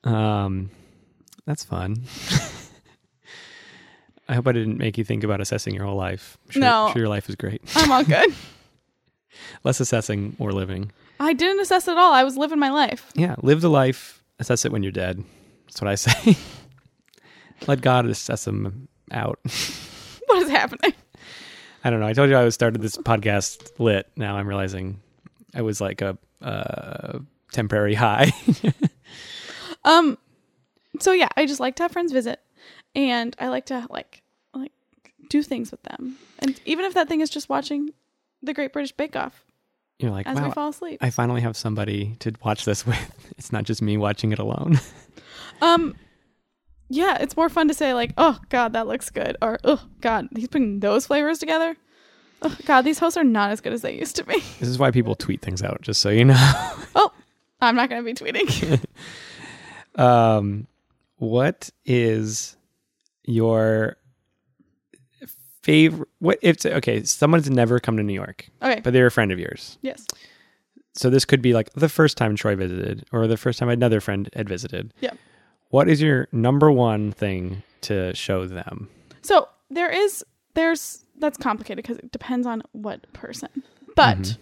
um, 0.03 0.69
that's 1.45 1.63
fun. 1.63 2.03
I 4.27 4.35
hope 4.35 4.47
I 4.47 4.51
didn't 4.53 4.77
make 4.77 4.97
you 4.97 5.03
think 5.03 5.23
about 5.23 5.41
assessing 5.41 5.75
your 5.75 5.85
whole 5.85 5.97
life. 5.97 6.37
Sure, 6.49 6.61
No. 6.61 6.89
sure 6.93 7.01
your 7.01 7.09
life 7.09 7.27
is 7.29 7.35
great. 7.35 7.61
I'm 7.75 7.91
all 7.91 8.03
good. 8.03 8.33
Less 9.63 9.79
assessing, 9.79 10.35
more 10.39 10.51
living. 10.53 10.91
I 11.19 11.33
didn't 11.33 11.59
assess 11.59 11.87
at 11.87 11.97
all. 11.97 12.13
I 12.13 12.23
was 12.23 12.37
living 12.37 12.59
my 12.59 12.69
life. 12.69 13.11
Yeah, 13.15 13.35
live 13.41 13.61
the 13.61 13.69
life. 13.69 14.23
Assess 14.39 14.65
it 14.65 14.71
when 14.71 14.83
you're 14.83 14.91
dead. 14.91 15.23
That's 15.67 15.81
what 15.81 15.89
I 15.89 15.95
say. 15.95 16.37
Let 17.67 17.81
God 17.81 18.05
assess 18.07 18.45
them 18.45 18.87
out. 19.11 19.39
What 20.27 20.43
is 20.43 20.49
happening? 20.49 20.93
I 21.83 21.89
don't 21.89 21.99
know. 21.99 22.07
I 22.07 22.13
told 22.13 22.29
you 22.29 22.35
I 22.35 22.43
was 22.43 22.53
started 22.53 22.81
this 22.81 22.97
podcast 22.97 23.79
lit. 23.79 24.07
Now 24.15 24.37
I'm 24.37 24.47
realizing 24.47 24.99
I 25.55 25.61
was 25.61 25.81
like 25.81 26.01
a 26.01 26.17
uh, 26.41 27.19
temporary 27.51 27.95
high. 27.95 28.31
Um, 29.83 30.17
so 30.99 31.11
yeah, 31.11 31.29
I 31.35 31.45
just 31.45 31.59
like 31.59 31.75
to 31.77 31.83
have 31.83 31.91
friends 31.91 32.11
visit, 32.11 32.39
and 32.95 33.35
I 33.39 33.47
like 33.47 33.65
to 33.67 33.87
like 33.89 34.21
like 34.53 34.71
do 35.29 35.41
things 35.41 35.71
with 35.71 35.81
them, 35.83 36.17
and 36.39 36.59
even 36.65 36.85
if 36.85 36.93
that 36.93 37.07
thing 37.07 37.21
is 37.21 37.29
just 37.29 37.49
watching 37.49 37.89
the 38.43 38.53
Great 38.53 38.73
British 38.73 38.91
Bake 38.91 39.15
Off 39.15 39.43
You're 39.99 40.11
like, 40.11 40.27
as 40.27 40.39
we 40.39 40.51
fall 40.51 40.69
asleep. 40.69 40.99
I 41.01 41.09
finally 41.09 41.41
have 41.41 41.55
somebody 41.57 42.15
to 42.19 42.33
watch 42.43 42.65
this 42.65 42.85
with. 42.85 42.97
It's 43.37 43.51
not 43.51 43.63
just 43.63 43.81
me 43.81 43.97
watching 43.97 44.31
it 44.31 44.39
alone. 44.39 44.79
Um, 45.63 45.95
yeah, 46.91 47.17
it's 47.21 47.35
more 47.37 47.49
fun 47.49 47.67
to 47.69 47.73
say 47.73 47.93
like, 47.93 48.13
"Oh 48.17 48.37
God, 48.49 48.73
that 48.73 48.87
looks 48.87 49.09
good," 49.09 49.37
or 49.41 49.59
"Oh 49.63 49.81
God, 50.01 50.27
he's 50.35 50.47
putting 50.47 50.79
those 50.79 51.05
flavors 51.07 51.39
together." 51.39 51.75
Oh 52.41 52.55
God, 52.65 52.81
these 52.81 52.99
hosts 52.99 53.17
are 53.17 53.23
not 53.23 53.51
as 53.51 53.61
good 53.61 53.71
as 53.73 53.81
they 53.81 53.95
used 53.97 54.15
to 54.17 54.23
be. 54.23 54.39
this 54.59 54.67
is 54.69 54.79
why 54.79 54.89
people 54.91 55.15
tweet 55.15 55.41
things 55.41 55.61
out, 55.61 55.81
just 55.81 56.01
so 56.01 56.09
you 56.09 56.25
know. 56.25 56.35
Oh, 56.95 57.11
I'm 57.61 57.75
not 57.75 57.89
going 57.89 58.03
to 58.03 58.05
be 58.05 58.31
tweeting. 58.31 58.83
Um, 59.95 60.67
what 61.17 61.69
is 61.85 62.55
your 63.25 63.97
favorite? 65.61 66.07
What 66.19 66.39
if 66.41 66.65
okay? 66.65 67.03
Someone's 67.03 67.49
never 67.49 67.79
come 67.79 67.97
to 67.97 68.03
New 68.03 68.13
York, 68.13 68.47
Okay. 68.61 68.79
but 68.83 68.93
they're 68.93 69.07
a 69.07 69.11
friend 69.11 69.31
of 69.31 69.39
yours. 69.39 69.77
yes. 69.81 70.05
So 70.93 71.09
this 71.09 71.23
could 71.23 71.41
be 71.41 71.53
like 71.53 71.71
the 71.73 71.87
first 71.89 72.17
time 72.17 72.35
Troy 72.35 72.55
visited, 72.55 73.05
or 73.13 73.25
the 73.27 73.37
first 73.37 73.59
time 73.59 73.69
another 73.69 74.01
friend 74.01 74.29
had 74.33 74.49
visited. 74.49 74.93
Yep. 75.01 75.17
What 75.71 75.89
is 75.89 76.01
your 76.01 76.27
number 76.31 76.71
one 76.71 77.11
thing 77.11 77.63
to 77.81 78.13
show 78.13 78.45
them? 78.45 78.89
So 79.21 79.47
there 79.69 79.89
is 79.89 80.23
there's 80.53 81.05
that's 81.17 81.37
complicated 81.37 81.83
because 81.83 81.97
it 81.97 82.11
depends 82.11 82.45
on 82.45 82.61
what 82.73 83.11
person. 83.13 83.49
But 83.95 84.17
Mhm. 84.17 84.37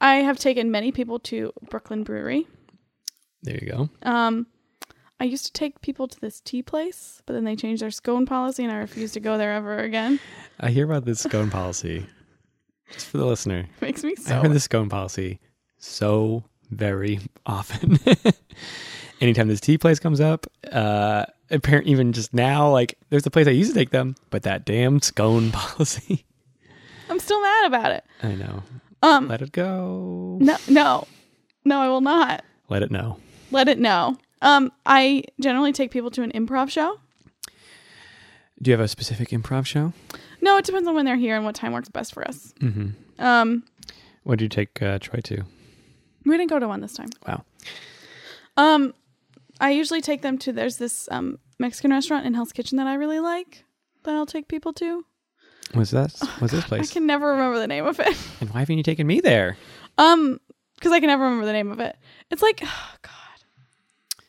I 0.00 0.14
have 0.16 0.38
taken 0.38 0.70
many 0.70 0.90
people 0.92 1.18
to 1.20 1.52
Brooklyn 1.70 2.02
Brewery. 2.04 2.46
There 3.42 3.58
you 3.60 3.68
go. 3.70 3.90
Um, 4.02 4.46
I 5.20 5.24
used 5.24 5.46
to 5.46 5.52
take 5.52 5.80
people 5.80 6.08
to 6.08 6.20
this 6.20 6.40
tea 6.40 6.62
place, 6.62 7.22
but 7.26 7.32
then 7.34 7.44
they 7.44 7.54
changed 7.56 7.82
their 7.82 7.90
scone 7.92 8.26
policy, 8.26 8.64
and 8.64 8.72
I 8.72 8.76
refused 8.78 9.14
to 9.14 9.20
go 9.20 9.38
there 9.38 9.52
ever 9.52 9.78
again. 9.78 10.18
I 10.60 10.70
hear 10.70 10.84
about 10.84 11.04
this 11.04 11.20
scone 11.20 11.50
policy. 11.50 12.06
Just 12.92 13.06
for 13.06 13.18
the 13.18 13.26
listener, 13.26 13.60
It 13.60 13.68
makes 13.82 14.02
me 14.04 14.14
I 14.18 14.20
so. 14.22 14.42
heard 14.42 14.52
this 14.52 14.64
scone 14.64 14.88
policy 14.88 15.38
so 15.78 16.44
very 16.70 17.20
often. 17.46 17.98
Anytime 19.22 19.46
this 19.46 19.60
tea 19.60 19.78
place 19.78 19.98
comes 20.00 20.20
up, 20.20 20.46
uh, 20.72 21.24
apparent 21.50 21.86
even 21.86 22.12
just 22.12 22.34
now, 22.34 22.68
like 22.70 22.98
there's 23.10 23.24
a 23.24 23.30
place 23.30 23.46
I 23.46 23.50
used 23.52 23.72
to 23.72 23.78
take 23.78 23.90
them, 23.90 24.16
but 24.30 24.42
that 24.42 24.64
damn 24.64 25.00
scone 25.00 25.50
policy. 25.52 26.24
I'm 27.08 27.20
still 27.20 27.40
mad 27.40 27.66
about 27.66 27.92
it. 27.92 28.04
I 28.22 28.34
know. 28.34 28.62
Um, 29.02 29.28
Let 29.28 29.40
it 29.42 29.52
go. 29.52 30.38
no, 30.40 30.56
no, 30.68 31.06
no, 31.64 31.78
I 31.80 31.88
will 31.88 32.00
not 32.00 32.44
Let 32.68 32.82
it 32.82 32.90
know. 32.90 33.18
let 33.52 33.68
it 33.68 33.78
know. 33.78 34.16
Um, 34.40 34.72
I 34.86 35.22
generally 35.40 35.72
take 35.72 35.90
people 35.92 36.10
to 36.12 36.22
an 36.22 36.32
improv 36.32 36.68
show. 36.70 36.98
Do 38.60 38.70
you 38.70 38.76
have 38.76 38.84
a 38.84 38.88
specific 38.88 39.28
improv 39.30 39.66
show? 39.66 39.92
No, 40.40 40.56
it 40.56 40.64
depends 40.64 40.88
on 40.88 40.94
when 40.96 41.04
they're 41.04 41.16
here 41.16 41.36
and 41.36 41.44
what 41.44 41.54
time 41.54 41.72
works 41.72 41.88
best 41.88 42.12
for 42.14 42.26
us. 42.26 42.52
Mm-hmm. 42.60 43.22
Um, 43.24 43.62
What 44.24 44.38
did 44.38 44.44
you 44.44 44.48
take 44.48 44.82
uh, 44.82 44.98
Troy 45.00 45.20
to? 45.24 45.44
we 46.24 46.36
didn't 46.36 46.50
go 46.50 46.58
to 46.58 46.66
one 46.68 46.80
this 46.80 46.92
time. 46.94 47.10
Wow. 47.26 47.44
Um, 48.56 48.94
I 49.60 49.70
usually 49.70 50.00
take 50.00 50.22
them 50.22 50.38
to 50.38 50.52
there's 50.52 50.76
this 50.76 51.08
um 51.10 51.38
Mexican 51.58 51.90
restaurant 51.90 52.26
in 52.26 52.34
Hell's 52.34 52.52
Kitchen 52.52 52.78
that 52.78 52.86
I 52.86 52.94
really 52.94 53.20
like 53.20 53.64
that 54.04 54.14
I'll 54.14 54.26
take 54.26 54.48
people 54.48 54.72
to. 54.74 55.04
What's 55.74 55.92
that? 55.92 56.12
What's 56.38 56.52
this 56.52 56.64
place? 56.64 56.90
I 56.90 56.92
can 56.92 57.06
never 57.06 57.28
remember 57.28 57.58
the 57.58 57.66
name 57.68 57.86
of 57.86 57.98
it. 58.00 58.16
And 58.40 58.50
why 58.50 58.60
haven't 58.60 58.76
you 58.76 58.82
taken 58.82 59.06
me 59.06 59.20
there? 59.20 59.56
Um, 59.96 60.40
because 60.74 60.92
I 60.92 61.00
can 61.00 61.06
never 61.06 61.22
remember 61.24 61.46
the 61.46 61.52
name 61.52 61.70
of 61.70 61.78
it. 61.80 61.96
It's 62.30 62.42
like, 62.42 62.60
oh 62.64 62.94
God, 63.02 64.24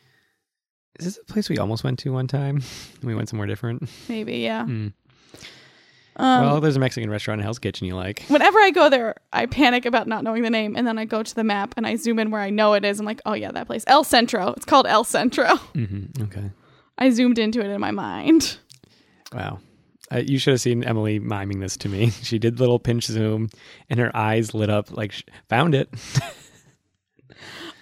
Is 0.99 1.05
this 1.05 1.17
a 1.17 1.25
place 1.25 1.49
we 1.49 1.57
almost 1.57 1.83
went 1.83 1.99
to 1.99 2.13
one 2.13 2.27
time? 2.27 2.61
We 3.03 3.15
went 3.15 3.27
somewhere 3.29 3.47
different. 3.47 3.89
maybe 4.07 4.37
yeah. 4.37 4.65
Hmm. 4.65 4.87
Um, 6.15 6.45
well, 6.45 6.61
there's 6.61 6.75
a 6.75 6.79
Mexican 6.79 7.09
restaurant 7.09 7.39
in 7.41 7.43
Hell's 7.43 7.59
Kitchen 7.59 7.87
you 7.87 7.95
like. 7.95 8.23
whenever 8.27 8.59
I 8.59 8.69
go 8.71 8.89
there, 8.89 9.15
I 9.31 9.45
panic 9.47 9.85
about 9.85 10.07
not 10.07 10.23
knowing 10.23 10.43
the 10.43 10.49
name, 10.49 10.75
and 10.75 10.85
then 10.85 10.97
I 10.99 11.05
go 11.05 11.23
to 11.23 11.35
the 11.35 11.43
map 11.43 11.73
and 11.77 11.87
I 11.87 11.95
zoom 11.95 12.19
in 12.19 12.29
where 12.29 12.41
I 12.41 12.49
know 12.51 12.73
it 12.73 12.85
is. 12.85 12.99
I'm 12.99 13.05
like, 13.05 13.21
oh 13.25 13.33
yeah, 13.33 13.51
that 13.51 13.65
place, 13.67 13.83
El 13.87 14.03
Centro. 14.03 14.53
It's 14.55 14.65
called 14.65 14.85
El 14.87 15.03
Centro. 15.03 15.55
hmm 15.73 16.05
Okay. 16.21 16.51
I 16.97 17.09
zoomed 17.09 17.39
into 17.39 17.59
it 17.61 17.67
in 17.71 17.81
my 17.81 17.89
mind. 17.91 18.57
Wow. 19.33 19.59
Uh, 20.11 20.17
you 20.19 20.37
should 20.37 20.51
have 20.51 20.61
seen 20.61 20.83
Emily 20.83 21.17
miming 21.17 21.59
this 21.59 21.75
to 21.77 21.89
me. 21.89 22.09
She 22.21 22.37
did 22.37 22.59
little 22.59 22.77
pinch 22.77 23.05
zoom, 23.05 23.49
and 23.89 23.99
her 23.99 24.15
eyes 24.15 24.53
lit 24.53 24.69
up 24.69 24.91
like 24.91 25.11
sh- 25.13 25.23
found 25.49 25.73
it. 25.73 25.89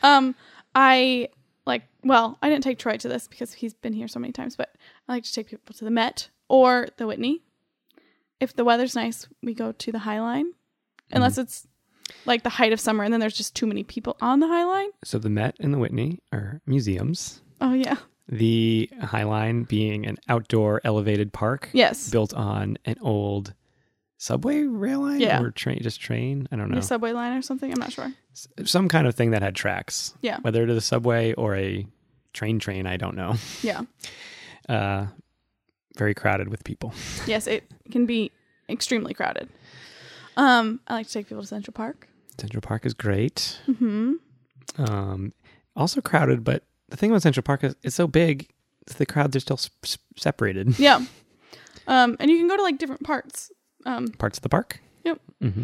Um, 0.04 0.36
I 0.74 1.30
like. 1.66 1.84
Well, 2.04 2.38
I 2.42 2.50
didn't 2.50 2.64
take 2.64 2.80
Troy 2.80 2.98
to 2.98 3.08
this 3.08 3.28
because 3.28 3.54
he's 3.54 3.74
been 3.76 3.94
here 3.94 4.08
so 4.08 4.20
many 4.20 4.34
times, 4.34 4.56
but 4.56 4.74
I 5.08 5.14
like 5.14 5.24
to 5.26 5.32
take 5.34 5.48
people 5.50 5.76
to 5.76 5.86
the 5.86 5.92
Met 5.92 6.30
or 6.50 6.88
the 6.98 7.06
Whitney. 7.06 7.44
If 8.42 8.56
the 8.56 8.66
weather's 8.66 8.96
nice, 8.96 9.28
we 9.42 9.54
go 9.54 9.72
to 9.72 9.92
the 9.92 10.00
High 10.00 10.20
Line, 10.20 10.52
unless 11.12 11.38
it's 11.38 11.68
like 12.26 12.44
the 12.44 12.50
height 12.50 12.74
of 12.74 12.80
summer, 12.80 13.04
and 13.04 13.14
then 13.14 13.20
there's 13.22 13.38
just 13.38 13.56
too 13.56 13.66
many 13.68 13.84
people 13.84 14.18
on 14.20 14.40
the 14.42 14.48
High 14.48 14.66
Line. 14.66 14.90
So 15.06 15.18
the 15.20 15.30
Met 15.30 15.56
and 15.60 15.74
the 15.74 15.78
Whitney 15.78 16.20
are 16.34 16.60
museums. 16.66 17.42
Oh 17.62 17.74
yeah, 17.74 17.98
The 18.28 18.90
High 19.02 19.24
Line 19.24 19.64
being 19.64 20.06
an 20.08 20.18
outdoor 20.28 20.82
elevated 20.84 21.32
park 21.32 21.70
yes, 21.74 22.10
built 22.10 22.34
on 22.34 22.78
an 22.86 22.96
old 23.02 23.54
subway 24.18 24.64
rail 24.64 25.02
line 25.02 25.20
Yeah. 25.22 25.42
or 25.42 25.52
train, 25.52 25.80
just 25.82 26.02
train. 26.02 26.48
I 26.52 26.56
don't 26.56 26.70
know. 26.70 26.76
the 26.76 26.82
subway 26.82 27.12
line 27.12 27.38
or 27.38 27.42
something. 27.42 27.72
I'm 27.72 27.80
not 27.80 27.92
sure. 27.94 28.12
S- 28.34 28.48
Some 28.66 28.88
kind 28.88 29.08
of 29.08 29.16
thing 29.16 29.32
that 29.32 29.42
had 29.42 29.56
tracks. 29.56 30.14
Yeah. 30.22 30.40
Whether 30.42 30.64
it 30.64 30.70
is 30.70 30.78
a 30.78 30.82
subway 30.82 31.34
or 31.34 31.56
a 31.56 31.86
train 32.34 32.60
train, 32.60 32.86
I 32.88 32.98
don't 32.98 33.16
know. 33.16 33.36
Yeah, 33.62 33.82
Uh, 34.70 35.08
very 35.98 36.14
crowded 36.14 36.50
with 36.50 36.64
people. 36.64 36.94
yes, 37.28 37.48
it 37.48 37.64
can 37.92 38.06
be 38.06 38.32
extremely 38.70 39.14
crowded. 39.14 39.50
Um, 40.38 40.80
I 40.88 40.94
like 40.96 41.08
to 41.08 41.14
take 41.14 41.28
people 41.28 41.42
to 41.44 41.48
Central 41.48 41.74
Park. 41.74 42.08
Central 42.38 42.62
Park 42.62 42.86
is 42.86 42.94
great. 42.94 43.60
Hmm. 43.66 44.14
Um, 44.78 45.34
also 45.76 46.02
crowded, 46.02 46.44
but 46.44 46.64
the 46.90 46.98
thing 46.98 47.12
about 47.12 47.22
Central 47.22 47.44
Park 47.44 47.64
is 47.64 47.76
it's 47.84 47.96
so 47.96 48.08
big, 48.08 48.50
the 48.98 49.06
crowds 49.06 49.36
are 49.36 49.40
still 49.42 49.58
s- 49.84 49.98
separated. 50.18 50.80
Yeah. 50.80 51.06
Um, 51.88 52.16
and 52.20 52.30
you 52.30 52.38
can 52.38 52.48
go 52.48 52.56
to 52.58 52.64
like 52.64 52.78
different 52.78 53.04
parts. 53.04 53.52
Um, 53.86 54.08
Parts 54.10 54.38
of 54.38 54.44
the 54.44 54.50
park. 54.50 54.80
Yep. 55.04 55.20
Mm-hmm. 55.44 55.64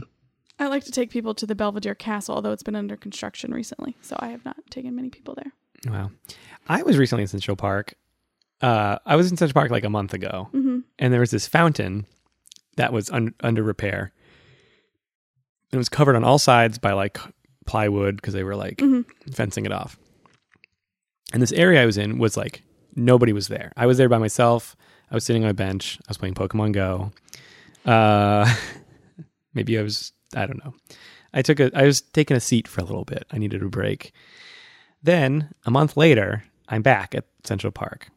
I 0.59 0.67
like 0.67 0.83
to 0.85 0.91
take 0.91 1.11
people 1.11 1.35
to 1.35 1.45
the 1.45 1.53
Belvedere 1.53 1.93
Castle, 1.95 2.33
although 2.35 2.51
it's 2.51 2.63
been 2.63 2.75
under 2.75 2.95
construction 2.97 3.53
recently, 3.53 3.95
so 4.01 4.15
I 4.19 4.29
have 4.29 4.43
not 4.43 4.57
taken 4.71 4.95
many 4.95 5.09
people 5.09 5.35
there. 5.35 5.51
Wow. 5.93 6.09
I 6.67 6.81
was 6.81 6.97
recently 6.97 7.21
in 7.21 7.27
Central 7.27 7.55
Park. 7.55 7.93
Uh, 8.61 8.97
I 9.05 9.15
was 9.15 9.29
in 9.29 9.37
Central 9.37 9.53
Park 9.59 9.71
like 9.71 9.83
a 9.83 9.89
month 9.89 10.13
ago, 10.13 10.49
Mm-hmm. 10.53 10.79
and 10.99 11.13
there 11.13 11.19
was 11.19 11.31
this 11.31 11.47
fountain 11.47 12.05
that 12.77 12.91
was 12.93 13.09
un- 13.11 13.33
under 13.41 13.63
repair. 13.63 14.11
It 15.71 15.77
was 15.77 15.89
covered 15.89 16.15
on 16.15 16.23
all 16.23 16.39
sides 16.39 16.77
by 16.77 16.93
like 16.93 17.19
plywood 17.65 18.15
because 18.15 18.33
they 18.33 18.43
were 18.43 18.55
like 18.55 18.77
Mhm. 18.77 19.05
fencing 19.33 19.65
it 19.65 19.71
off. 19.71 19.97
And 21.33 21.41
this 21.41 21.51
area 21.51 21.83
I 21.83 21.85
was 21.85 21.97
in 21.97 22.17
was 22.19 22.37
like 22.37 22.63
nobody 22.95 23.33
was 23.33 23.47
there. 23.47 23.71
I 23.75 23.85
was 23.85 23.97
there 23.97 24.09
by 24.09 24.17
myself. 24.17 24.75
I 25.11 25.15
was 25.15 25.23
sitting 25.23 25.43
on 25.43 25.49
a 25.49 25.53
bench. 25.53 25.99
I 26.01 26.09
was 26.09 26.17
playing 26.17 26.35
Pokemon 26.35 26.71
Go. 26.73 27.11
Uh, 27.85 28.51
maybe 29.53 29.77
I 29.77 29.81
was. 29.81 30.13
I 30.35 30.45
don't 30.45 30.63
know. 30.63 30.73
I 31.33 31.41
took 31.41 31.59
a. 31.59 31.69
I 31.77 31.83
was 31.85 32.01
taking 32.01 32.37
a 32.37 32.39
seat 32.41 32.67
for 32.67 32.81
a 32.81 32.85
little 32.85 33.05
bit. 33.05 33.25
I 33.31 33.37
needed 33.37 33.61
a 33.61 33.67
break. 33.69 34.13
Then 35.03 35.53
a 35.65 35.71
month 35.71 35.95
later, 35.97 36.43
I'm 36.69 36.81
back 36.81 37.13
at 37.13 37.25
Central 37.43 37.71
Park, 37.71 38.07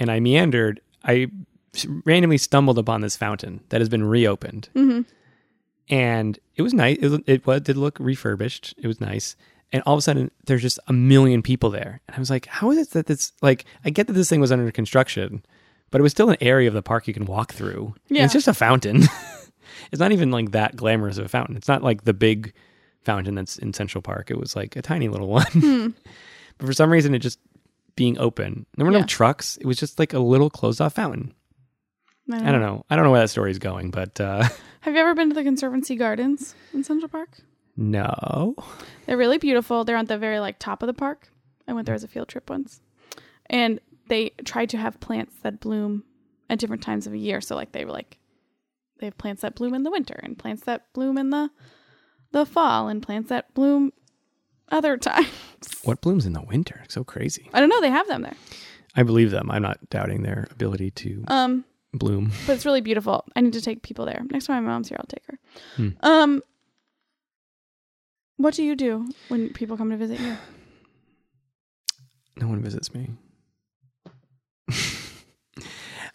and 0.00 0.10
I 0.10 0.18
meandered. 0.18 0.80
I 1.04 1.28
randomly 2.04 2.36
stumbled 2.38 2.78
upon 2.78 3.00
this 3.00 3.16
fountain 3.16 3.60
that 3.68 3.80
has 3.80 3.88
been 3.88 4.02
reopened, 4.04 4.68
Mm-hmm. 4.74 5.02
and 5.88 6.38
it 6.56 6.62
was 6.62 6.74
nice. 6.74 6.98
It, 7.00 7.22
it 7.26 7.46
was 7.46 7.60
did 7.62 7.76
look 7.76 7.98
refurbished. 8.00 8.74
It 8.78 8.86
was 8.86 9.00
nice. 9.00 9.36
And 9.72 9.82
all 9.86 9.94
of 9.94 9.98
a 9.98 10.02
sudden, 10.02 10.32
there's 10.46 10.62
just 10.62 10.80
a 10.88 10.92
million 10.92 11.42
people 11.42 11.70
there, 11.70 12.00
and 12.08 12.16
I 12.16 12.18
was 12.18 12.30
like, 12.30 12.46
"How 12.46 12.70
is 12.72 12.78
it 12.78 12.90
that 12.90 13.06
this? 13.06 13.32
Like, 13.40 13.64
I 13.84 13.90
get 13.90 14.08
that 14.08 14.14
this 14.14 14.28
thing 14.28 14.40
was 14.40 14.50
under 14.50 14.68
construction, 14.72 15.44
but 15.90 16.00
it 16.00 16.02
was 16.02 16.10
still 16.12 16.28
an 16.30 16.36
area 16.40 16.66
of 16.68 16.74
the 16.74 16.82
park 16.82 17.06
you 17.06 17.14
can 17.14 17.24
walk 17.24 17.52
through. 17.52 17.94
And 18.08 18.18
Yeah. 18.18 18.24
it's 18.24 18.32
just 18.32 18.48
a 18.48 18.54
fountain. 18.54 19.02
it's 19.92 20.00
not 20.00 20.10
even 20.12 20.30
like 20.32 20.50
that 20.52 20.74
glamorous 20.76 21.18
of 21.18 21.24
a 21.24 21.28
fountain. 21.28 21.56
It's 21.56 21.68
not 21.68 21.82
like 21.84 22.02
the 22.04 22.12
big 22.14 22.52
fountain 23.04 23.36
that's 23.36 23.58
in 23.58 23.72
Central 23.72 24.02
Park. 24.02 24.30
It 24.30 24.38
was 24.38 24.56
like 24.56 24.74
a 24.76 24.82
tiny 24.82 25.08
little 25.08 25.28
one. 25.38 25.46
Hmm. 25.52 25.88
but 26.58 26.66
for 26.66 26.72
some 26.72 26.90
reason, 26.90 27.14
it 27.14 27.20
just 27.20 27.38
being 28.00 28.18
open. 28.18 28.64
There 28.78 28.86
were 28.86 28.92
no 28.92 29.02
trucks. 29.02 29.58
It 29.58 29.66
was 29.66 29.76
just 29.76 29.98
like 29.98 30.14
a 30.14 30.18
little 30.18 30.48
closed 30.48 30.80
off 30.80 30.94
fountain. 30.94 31.34
I 32.32 32.50
don't 32.50 32.62
know. 32.62 32.82
I 32.88 32.96
don't 32.96 33.04
know 33.04 33.10
where 33.10 33.20
that 33.20 33.28
story 33.28 33.50
is 33.50 33.58
going, 33.58 33.90
but 33.90 34.18
uh, 34.18 34.48
Have 34.80 34.94
you 34.94 35.00
ever 35.00 35.14
been 35.14 35.28
to 35.28 35.34
the 35.34 35.42
Conservancy 35.42 35.96
Gardens 35.96 36.54
in 36.72 36.82
Central 36.82 37.10
Park? 37.10 37.36
no. 37.76 38.54
They're 39.04 39.18
really 39.18 39.36
beautiful. 39.36 39.84
They're 39.84 39.98
on 39.98 40.06
the 40.06 40.16
very 40.16 40.40
like 40.40 40.58
top 40.58 40.82
of 40.82 40.86
the 40.86 40.94
park. 40.94 41.28
I 41.68 41.74
went 41.74 41.84
there 41.84 41.94
as 41.94 42.02
a 42.02 42.08
field 42.08 42.28
trip 42.28 42.48
once, 42.48 42.80
and 43.50 43.80
they 44.08 44.30
try 44.46 44.64
to 44.64 44.78
have 44.78 44.98
plants 45.00 45.34
that 45.42 45.60
bloom 45.60 46.04
at 46.48 46.58
different 46.58 46.82
times 46.82 47.06
of 47.06 47.14
year. 47.14 47.42
So 47.42 47.54
like 47.54 47.72
they 47.72 47.84
were 47.84 47.92
like, 47.92 48.18
they 48.98 49.08
have 49.08 49.18
plants 49.18 49.42
that 49.42 49.56
bloom 49.56 49.74
in 49.74 49.82
the 49.82 49.90
winter 49.90 50.18
and 50.22 50.38
plants 50.38 50.62
that 50.62 50.90
bloom 50.94 51.18
in 51.18 51.28
the 51.28 51.50
the 52.32 52.46
fall 52.46 52.88
and 52.88 53.02
plants 53.02 53.28
that 53.28 53.52
bloom 53.52 53.92
other 54.70 54.96
times. 55.10 55.28
What 55.84 56.00
blooms 56.00 56.26
in 56.26 56.32
the 56.32 56.42
winter? 56.42 56.84
So 56.88 57.04
crazy. 57.04 57.50
I 57.52 57.60
don't 57.60 57.68
know. 57.68 57.80
They 57.80 57.90
have 57.90 58.08
them 58.08 58.22
there. 58.22 58.36
I 58.96 59.02
believe 59.02 59.30
them. 59.30 59.50
I'm 59.50 59.62
not 59.62 59.90
doubting 59.90 60.22
their 60.22 60.48
ability 60.50 60.90
to 60.92 61.24
Um, 61.28 61.64
bloom. 61.92 62.32
but 62.46 62.54
it's 62.54 62.64
really 62.66 62.80
beautiful. 62.80 63.24
I 63.36 63.40
need 63.40 63.52
to 63.52 63.60
take 63.60 63.82
people 63.82 64.04
there. 64.06 64.22
Next 64.30 64.46
time 64.46 64.64
my 64.64 64.70
mom's 64.72 64.88
here, 64.88 64.98
I'll 64.98 65.06
take 65.06 65.24
her. 65.26 65.38
Hmm. 65.76 65.88
Um, 66.00 66.42
what 68.36 68.54
do 68.54 68.62
you 68.64 68.74
do 68.74 69.06
when 69.28 69.50
people 69.52 69.76
come 69.76 69.90
to 69.90 69.96
visit 69.96 70.18
you? 70.20 70.36
No 72.36 72.48
one 72.48 72.62
visits 72.62 72.94
me. 72.94 73.10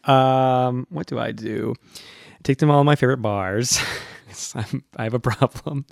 um, 0.06 0.88
what 0.90 1.08
do 1.08 1.20
I 1.20 1.32
do? 1.32 1.76
Take 2.44 2.58
them 2.60 2.70
all 2.72 2.80
to 2.82 2.84
my 2.84 2.96
favorite 2.96 3.22
bars. 3.22 3.80
I'm, 4.56 4.84
I 4.98 5.04
have 5.04 5.14
a 5.14 5.20
problem. 5.20 5.86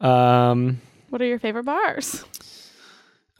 Um, 0.00 0.80
What 1.10 1.22
are 1.22 1.24
your 1.26 1.38
favorite 1.38 1.64
bars? 1.64 2.24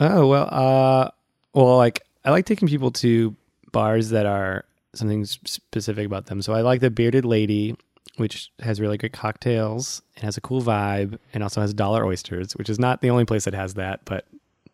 Oh 0.00 0.26
well, 0.26 0.48
uh, 0.50 1.10
well, 1.54 1.76
like 1.76 2.02
I 2.24 2.30
like 2.30 2.46
taking 2.46 2.68
people 2.68 2.90
to 2.92 3.34
bars 3.72 4.10
that 4.10 4.26
are 4.26 4.64
something 4.94 5.24
specific 5.24 6.06
about 6.06 6.26
them. 6.26 6.42
So 6.42 6.52
I 6.52 6.62
like 6.62 6.80
the 6.80 6.90
Bearded 6.90 7.24
Lady, 7.24 7.76
which 8.16 8.50
has 8.60 8.80
really 8.80 8.96
good 8.96 9.12
cocktails 9.12 10.02
and 10.16 10.24
has 10.24 10.36
a 10.36 10.40
cool 10.40 10.62
vibe, 10.62 11.18
and 11.34 11.42
also 11.42 11.60
has 11.60 11.74
dollar 11.74 12.04
oysters, 12.04 12.56
which 12.56 12.68
is 12.68 12.78
not 12.78 13.00
the 13.00 13.10
only 13.10 13.24
place 13.24 13.44
that 13.44 13.54
has 13.54 13.74
that, 13.74 14.04
but 14.04 14.26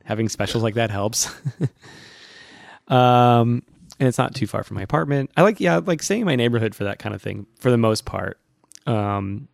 having 0.04 0.28
specials 0.28 0.62
like 0.62 0.74
that 0.74 0.90
helps. 0.90 1.28
um, 2.88 3.62
and 3.98 4.08
it's 4.08 4.18
not 4.18 4.34
too 4.34 4.46
far 4.46 4.62
from 4.62 4.76
my 4.76 4.82
apartment. 4.82 5.30
I 5.36 5.42
like, 5.42 5.60
yeah, 5.60 5.80
like 5.84 6.02
staying 6.02 6.22
in 6.22 6.26
my 6.26 6.36
neighborhood 6.36 6.74
for 6.74 6.84
that 6.84 6.98
kind 6.98 7.14
of 7.14 7.22
thing 7.22 7.46
for 7.58 7.70
the 7.70 7.78
most 7.78 8.04
part. 8.04 8.38
Um, 8.86 9.48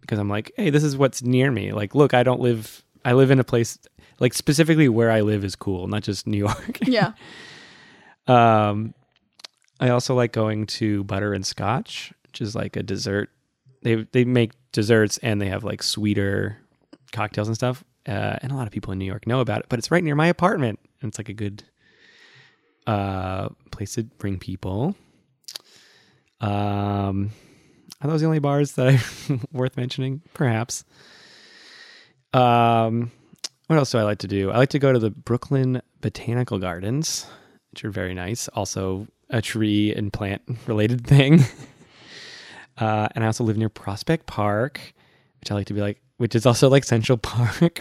because 0.00 0.18
I'm 0.20 0.28
like, 0.28 0.52
hey, 0.56 0.70
this 0.70 0.84
is 0.84 0.96
what's 0.96 1.22
near 1.22 1.50
me. 1.50 1.72
Like, 1.72 1.94
look, 1.94 2.14
I 2.14 2.22
don't 2.22 2.40
live. 2.40 2.84
I 3.04 3.14
live 3.14 3.32
in 3.32 3.40
a 3.40 3.44
place 3.44 3.78
like 4.18 4.34
specifically 4.34 4.88
where 4.88 5.10
I 5.10 5.20
live 5.20 5.44
is 5.44 5.56
cool, 5.56 5.88
not 5.88 6.02
just 6.02 6.26
New 6.26 6.38
York. 6.38 6.78
Yeah. 6.86 7.12
Um, 8.26 8.94
I 9.78 9.90
also 9.90 10.14
like 10.14 10.32
going 10.32 10.66
to 10.66 11.04
Butter 11.04 11.32
and 11.32 11.46
Scotch, 11.46 12.12
which 12.26 12.40
is 12.40 12.54
like 12.54 12.76
a 12.76 12.82
dessert. 12.82 13.30
They 13.82 14.06
they 14.12 14.24
make 14.24 14.52
desserts 14.72 15.18
and 15.18 15.40
they 15.40 15.48
have 15.48 15.62
like 15.64 15.82
sweeter 15.82 16.58
cocktails 17.12 17.48
and 17.48 17.56
stuff. 17.56 17.84
Uh, 18.06 18.36
and 18.42 18.52
a 18.52 18.54
lot 18.54 18.66
of 18.66 18.72
people 18.72 18.92
in 18.92 18.98
New 18.98 19.04
York 19.04 19.26
know 19.26 19.40
about 19.40 19.60
it, 19.60 19.66
but 19.68 19.78
it's 19.78 19.90
right 19.90 20.02
near 20.02 20.14
my 20.14 20.28
apartment, 20.28 20.78
and 21.00 21.08
it's 21.08 21.18
like 21.18 21.28
a 21.28 21.32
good 21.34 21.64
uh, 22.86 23.48
place 23.70 23.94
to 23.94 24.04
bring 24.04 24.38
people. 24.38 24.94
Um, 26.40 27.30
are 28.00 28.10
those 28.10 28.20
the 28.20 28.26
only 28.26 28.38
bars 28.38 28.72
that 28.72 28.94
are 29.30 29.38
worth 29.52 29.76
mentioning? 29.76 30.22
Perhaps. 30.34 30.84
Um, 32.32 33.10
what 33.66 33.76
else 33.78 33.92
do 33.92 33.98
I 33.98 34.02
like 34.02 34.18
to 34.18 34.28
do? 34.28 34.50
I 34.50 34.58
like 34.58 34.70
to 34.70 34.78
go 34.78 34.92
to 34.92 34.98
the 34.98 35.10
Brooklyn 35.10 35.82
Botanical 36.00 36.58
Gardens, 36.58 37.26
which 37.72 37.84
are 37.84 37.90
very 37.90 38.14
nice. 38.14 38.48
Also, 38.48 39.06
a 39.30 39.42
tree 39.42 39.92
and 39.94 40.12
plant 40.12 40.42
related 40.66 41.06
thing. 41.06 41.44
Uh, 42.78 43.08
and 43.14 43.24
I 43.24 43.26
also 43.28 43.42
live 43.42 43.56
near 43.56 43.70
Prospect 43.70 44.26
Park, 44.26 44.92
which 45.40 45.50
I 45.50 45.54
like 45.54 45.66
to 45.68 45.72
be 45.72 45.80
like, 45.80 45.98
which 46.18 46.34
is 46.34 46.44
also 46.44 46.68
like 46.68 46.84
Central 46.84 47.16
Park, 47.22 47.80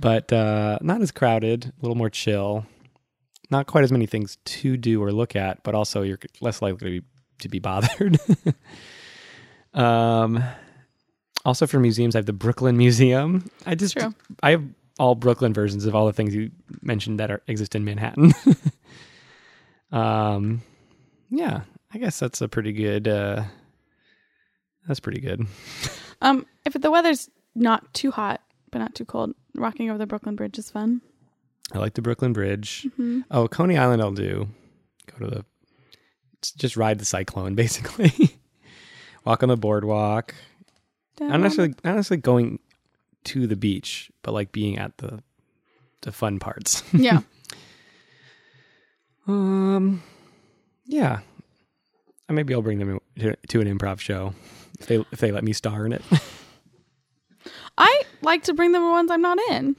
but 0.00 0.32
uh, 0.32 0.78
not 0.80 1.00
as 1.02 1.12
crowded, 1.12 1.66
a 1.66 1.72
little 1.80 1.94
more 1.94 2.10
chill. 2.10 2.66
Not 3.48 3.68
quite 3.68 3.84
as 3.84 3.92
many 3.92 4.06
things 4.06 4.38
to 4.44 4.76
do 4.76 5.00
or 5.00 5.12
look 5.12 5.36
at, 5.36 5.62
but 5.62 5.76
also 5.76 6.02
you're 6.02 6.18
less 6.40 6.60
likely 6.60 6.78
to 6.78 7.00
be, 7.00 7.06
to 7.42 7.48
be 7.48 7.60
bothered. 7.60 8.18
um, 9.72 10.42
also 11.48 11.66
for 11.66 11.80
museums, 11.80 12.14
I 12.14 12.18
have 12.18 12.26
the 12.26 12.32
Brooklyn 12.34 12.76
Museum. 12.76 13.50
I 13.64 13.74
just 13.74 13.96
True. 13.96 14.14
I 14.42 14.50
have 14.50 14.64
all 14.98 15.14
Brooklyn 15.14 15.54
versions 15.54 15.86
of 15.86 15.94
all 15.94 16.04
the 16.04 16.12
things 16.12 16.34
you 16.34 16.50
mentioned 16.82 17.18
that 17.20 17.30
are 17.30 17.40
exist 17.46 17.74
in 17.74 17.84
Manhattan. 17.86 18.32
um, 19.92 20.60
yeah, 21.30 21.62
I 21.92 21.98
guess 21.98 22.18
that's 22.18 22.42
a 22.42 22.48
pretty 22.48 22.72
good. 22.72 23.08
uh 23.08 23.44
That's 24.86 25.00
pretty 25.00 25.20
good. 25.20 25.46
Um, 26.20 26.46
if 26.66 26.72
the 26.72 26.90
weather's 26.90 27.30
not 27.54 27.94
too 27.94 28.10
hot 28.10 28.40
but 28.72 28.80
not 28.80 28.92
too 28.96 29.04
cold, 29.04 29.34
walking 29.54 29.88
over 29.88 29.98
the 29.98 30.06
Brooklyn 30.06 30.34
Bridge 30.34 30.58
is 30.58 30.68
fun. 30.68 31.00
I 31.72 31.78
like 31.78 31.94
the 31.94 32.02
Brooklyn 32.02 32.32
Bridge. 32.32 32.88
hmm 32.96 33.20
Oh, 33.30 33.46
Coney 33.46 33.78
Island, 33.78 34.02
I'll 34.02 34.10
do. 34.10 34.48
Go 35.06 35.24
to 35.24 35.30
the. 35.32 35.44
Just 36.56 36.76
ride 36.76 36.98
the 36.98 37.04
cyclone, 37.04 37.54
basically. 37.64 38.12
Walk 39.24 39.44
on 39.44 39.48
the 39.48 39.56
boardwalk. 39.56 40.34
Not 41.20 41.40
necessarily, 41.40 41.74
not 41.84 41.96
necessarily 41.96 42.20
going 42.22 42.58
to 43.24 43.46
the 43.46 43.56
beach, 43.56 44.10
but 44.22 44.32
like 44.32 44.52
being 44.52 44.78
at 44.78 44.96
the 44.98 45.22
the 46.02 46.12
fun 46.12 46.38
parts. 46.38 46.82
yeah. 46.92 47.20
Um, 49.26 50.02
yeah. 50.86 51.20
Uh, 52.28 52.32
Maybe 52.32 52.54
I'll 52.54 52.62
bring 52.62 52.78
them 52.78 52.98
to, 53.18 53.34
to 53.48 53.60
an 53.60 53.78
improv 53.78 54.00
show 54.00 54.34
if 54.80 54.86
they 54.86 54.96
if 55.12 55.18
they 55.18 55.32
let 55.32 55.44
me 55.44 55.52
star 55.52 55.84
in 55.86 55.92
it. 55.92 56.02
I 57.78 58.02
like 58.22 58.44
to 58.44 58.54
bring 58.54 58.72
them 58.72 58.90
ones 58.90 59.10
I'm 59.10 59.22
not 59.22 59.38
in. 59.50 59.76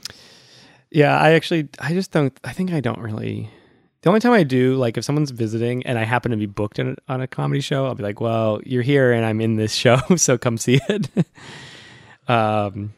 yeah, 0.92 1.18
I 1.18 1.32
actually 1.32 1.68
I 1.80 1.94
just 1.94 2.12
don't. 2.12 2.38
I 2.44 2.54
think 2.54 2.72
I 2.72 2.80
don't 2.80 3.00
really. 3.00 3.50
The 4.02 4.10
only 4.10 4.22
time 4.22 4.32
I 4.32 4.44
do, 4.44 4.76
like, 4.76 4.98
if 4.98 5.04
someone's 5.04 5.32
visiting 5.32 5.86
and 5.86 6.00
I 6.00 6.06
happen 6.06 6.32
to 6.32 6.38
be 6.38 6.46
booked 6.46 6.80
in, 6.80 6.96
on 7.10 7.20
a 7.22 7.28
comedy 7.28 7.60
show, 7.60 7.86
I'll 7.86 7.96
be 7.96 8.04
like, 8.04 8.22
"Well, 8.22 8.62
you're 8.66 8.82
here 8.82 9.12
and 9.12 9.26
I'm 9.26 9.42
in 9.42 9.58
this 9.58 9.74
show, 9.74 9.98
so 10.16 10.38
come 10.38 10.58
see 10.58 10.80
it." 10.88 11.10
um, 12.30 12.94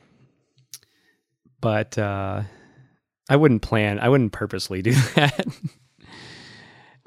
but 1.60 1.98
uh, 1.98 2.44
I 3.30 3.36
wouldn't 3.36 3.62
plan. 3.62 4.00
I 4.00 4.10
wouldn't 4.10 4.32
purposely 4.32 4.82
do 4.82 4.92
that. 5.16 5.48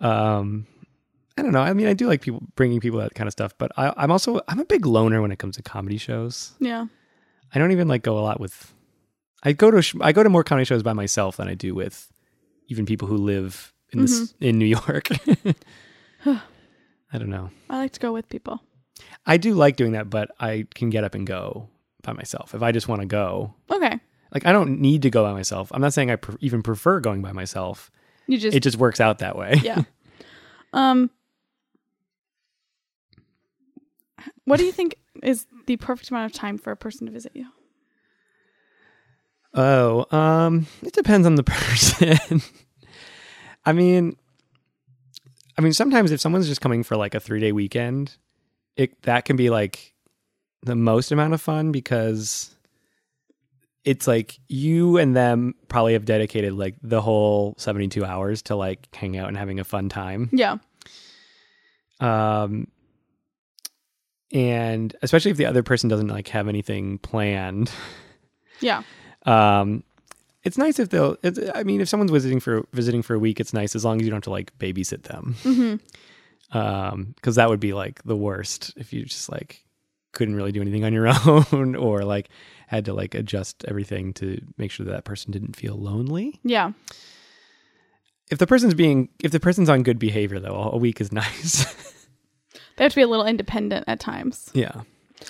um, 0.01 0.67
I 1.37 1.43
don't 1.43 1.53
know. 1.53 1.61
I 1.61 1.73
mean, 1.73 1.87
I 1.87 1.95
do 1.95 2.07
like 2.07 2.23
people 2.23 2.43
bringing 2.57 2.81
people 2.81 3.01
that 3.01 3.15
kind 3.15 3.29
of 3.29 3.33
stuff, 3.33 3.55
but 3.59 3.71
I, 3.77 3.93
I'm 3.97 4.11
also 4.11 4.41
I'm 4.49 4.61
a 4.61 4.65
big 4.65 4.87
loner 4.87 5.21
when 5.21 5.33
it 5.33 5.39
comes 5.39 5.57
to 5.57 5.63
comedy 5.63 5.99
shows. 5.99 6.53
Yeah. 6.59 6.87
I 7.55 7.59
don't 7.59 7.73
even 7.73 7.89
like 7.89 8.03
go 8.03 8.19
a 8.19 8.21
lot 8.21 8.41
with. 8.41 8.73
I 9.43 9.53
go 9.53 9.71
to 9.71 9.83
sh- 9.83 9.95
I 10.01 10.13
go 10.13 10.23
to 10.23 10.31
more 10.31 10.43
comedy 10.43 10.65
shows 10.65 10.83
by 10.83 10.95
myself 10.95 11.37
than 11.37 11.49
I 11.49 11.55
do 11.55 11.75
with 11.75 12.11
even 12.69 12.87
people 12.87 13.07
who 13.07 13.17
live 13.17 13.74
in 13.95 14.03
this 14.03 14.35
in 14.41 14.59
New 14.59 14.67
York. 14.67 15.09
I 16.27 17.19
don't 17.19 17.31
know. 17.31 17.51
I 17.71 17.79
like 17.79 17.93
to 17.93 18.01
go 18.01 18.13
with 18.13 18.29
people. 18.29 18.61
I 19.27 19.37
do 19.37 19.55
like 19.55 19.77
doing 19.77 19.93
that, 19.93 20.11
but 20.11 20.31
I 20.41 20.67
can 20.75 20.91
get 20.91 21.05
up 21.05 21.15
and 21.15 21.27
go 21.27 21.69
by 22.03 22.13
myself 22.13 22.55
if 22.55 22.63
I 22.63 22.73
just 22.73 22.89
want 22.89 23.01
to 23.01 23.07
go. 23.07 23.55
Okay. 23.71 23.99
Like 24.33 24.47
I 24.47 24.53
don't 24.53 24.81
need 24.81 25.03
to 25.03 25.11
go 25.11 25.23
by 25.23 25.33
myself. 25.33 25.71
I'm 25.73 25.81
not 25.81 25.93
saying 25.93 26.11
I 26.11 26.17
pre- 26.17 26.37
even 26.41 26.63
prefer 26.63 27.01
going 27.01 27.23
by 27.23 27.33
myself. 27.33 27.91
You 28.27 28.39
just 28.39 28.57
It 28.57 28.61
just 28.61 28.77
works 28.77 29.01
out 29.01 29.19
that 29.19 29.37
way. 29.37 29.61
yeah. 29.63 29.83
Um 30.73 31.11
What 34.45 34.59
do 34.59 34.65
you 34.65 34.73
think 34.73 34.97
is 35.23 35.47
the 35.67 35.77
perfect 35.77 36.11
amount 36.11 36.27
of 36.27 36.33
time 36.39 36.59
for 36.59 36.71
a 36.71 36.77
person 36.77 37.07
to 37.07 37.13
visit 37.13 37.33
you? 37.35 37.47
Oh, 39.55 40.05
um, 40.17 40.67
it 40.83 40.93
depends 40.93 41.27
on 41.27 41.37
the 41.37 41.43
person. 41.45 42.43
I 43.67 43.73
mean, 43.73 44.17
I 45.57 45.63
mean, 45.63 45.73
sometimes 45.73 46.11
if 46.11 46.21
someone's 46.21 46.49
just 46.49 46.61
coming 46.61 46.83
for 46.83 46.97
like 46.97 47.15
a 47.15 47.21
three 47.21 47.41
day 47.41 47.53
weekend, 47.53 48.17
it 48.77 49.01
that 49.03 49.25
can 49.25 49.37
be 49.37 49.51
like 49.51 49.95
the 50.63 50.75
most 50.75 51.13
amount 51.13 51.35
of 51.35 51.41
fun 51.41 51.73
because 51.73 52.55
it's 53.85 54.07
like 54.07 54.39
you 54.49 54.97
and 54.97 55.15
them 55.15 55.55
probably 55.69 55.93
have 55.93 56.07
dedicated 56.07 56.55
like 56.55 56.75
the 56.83 57.03
whole 57.03 57.55
72 57.59 58.05
hours 58.05 58.43
to 58.43 58.57
like 58.57 58.89
hang 58.95 59.17
out 59.17 59.29
and 59.29 59.37
having 59.37 59.61
a 59.61 59.65
fun 59.65 59.89
time. 59.89 60.31
Yeah. 60.33 60.57
Um, 62.01 62.69
and 64.33 64.97
especially 65.03 65.31
if 65.31 65.37
the 65.37 65.47
other 65.47 65.63
person 65.63 65.89
doesn't 65.89 66.09
like 66.09 66.29
have 66.29 66.49
anything 66.49 66.99
planned. 66.99 67.71
Yeah. 68.61 68.83
Um, 69.27 69.85
it's 70.45 70.59
nice 70.59 70.79
if 70.79 70.91
they'll. 70.91 71.17
It's, 71.23 71.39
I 71.55 71.63
mean, 71.63 71.81
if 71.81 71.89
someone's 71.89 72.11
visiting 72.11 72.41
for 72.41 72.67
visiting 72.73 73.03
for 73.03 73.15
a 73.15 73.19
week, 73.19 73.41
it's 73.41 73.53
nice 73.53 73.75
as 73.75 73.85
long 73.85 74.01
as 74.01 74.05
you 74.05 74.11
don't 74.11 74.19
have 74.19 74.25
to 74.25 74.31
like 74.31 74.57
babysit 74.59 75.05
them. 75.05 75.37
Mm-hmm. 75.43 76.57
Um, 76.57 77.15
because 77.17 77.37
that 77.37 77.49
would 77.49 77.61
be 77.61 77.73
like 77.73 78.03
the 78.05 78.17
worst 78.17 78.73
if 78.77 78.93
you 78.93 79.05
just 79.05 79.31
like 79.31 79.65
couldn't 80.13 80.37
really 80.37 80.53
do 80.53 80.61
anything 80.61 80.85
on 80.85 80.93
your 80.93 81.09
own 81.27 81.75
or 81.75 82.05
like 82.05 82.29
had 82.69 82.85
to 82.85 82.93
like 82.93 83.15
adjust 83.15 83.65
everything 83.67 84.13
to 84.15 84.41
make 84.57 84.71
sure 84.71 84.87
that 84.87 84.93
that 84.93 85.05
person 85.05 85.33
didn't 85.33 85.57
feel 85.57 85.77
lonely. 85.77 86.39
Yeah. 86.45 86.73
If 88.31 88.39
the 88.39 88.47
person's 88.47 88.75
being, 88.75 89.09
if 89.23 89.33
the 89.33 89.41
person's 89.41 89.69
on 89.69 89.83
good 89.83 89.99
behavior 89.99 90.41
though, 90.41 90.71
a 90.73 90.77
week 90.77 91.01
is 91.01 91.13
nice. 91.13 91.65
They 92.77 92.85
have 92.85 92.93
to 92.93 92.97
be 92.97 93.03
a 93.03 93.09
little 93.09 93.27
independent 93.27 93.85
at 93.87 94.01
times. 94.01 94.51
yeah, 94.53 94.83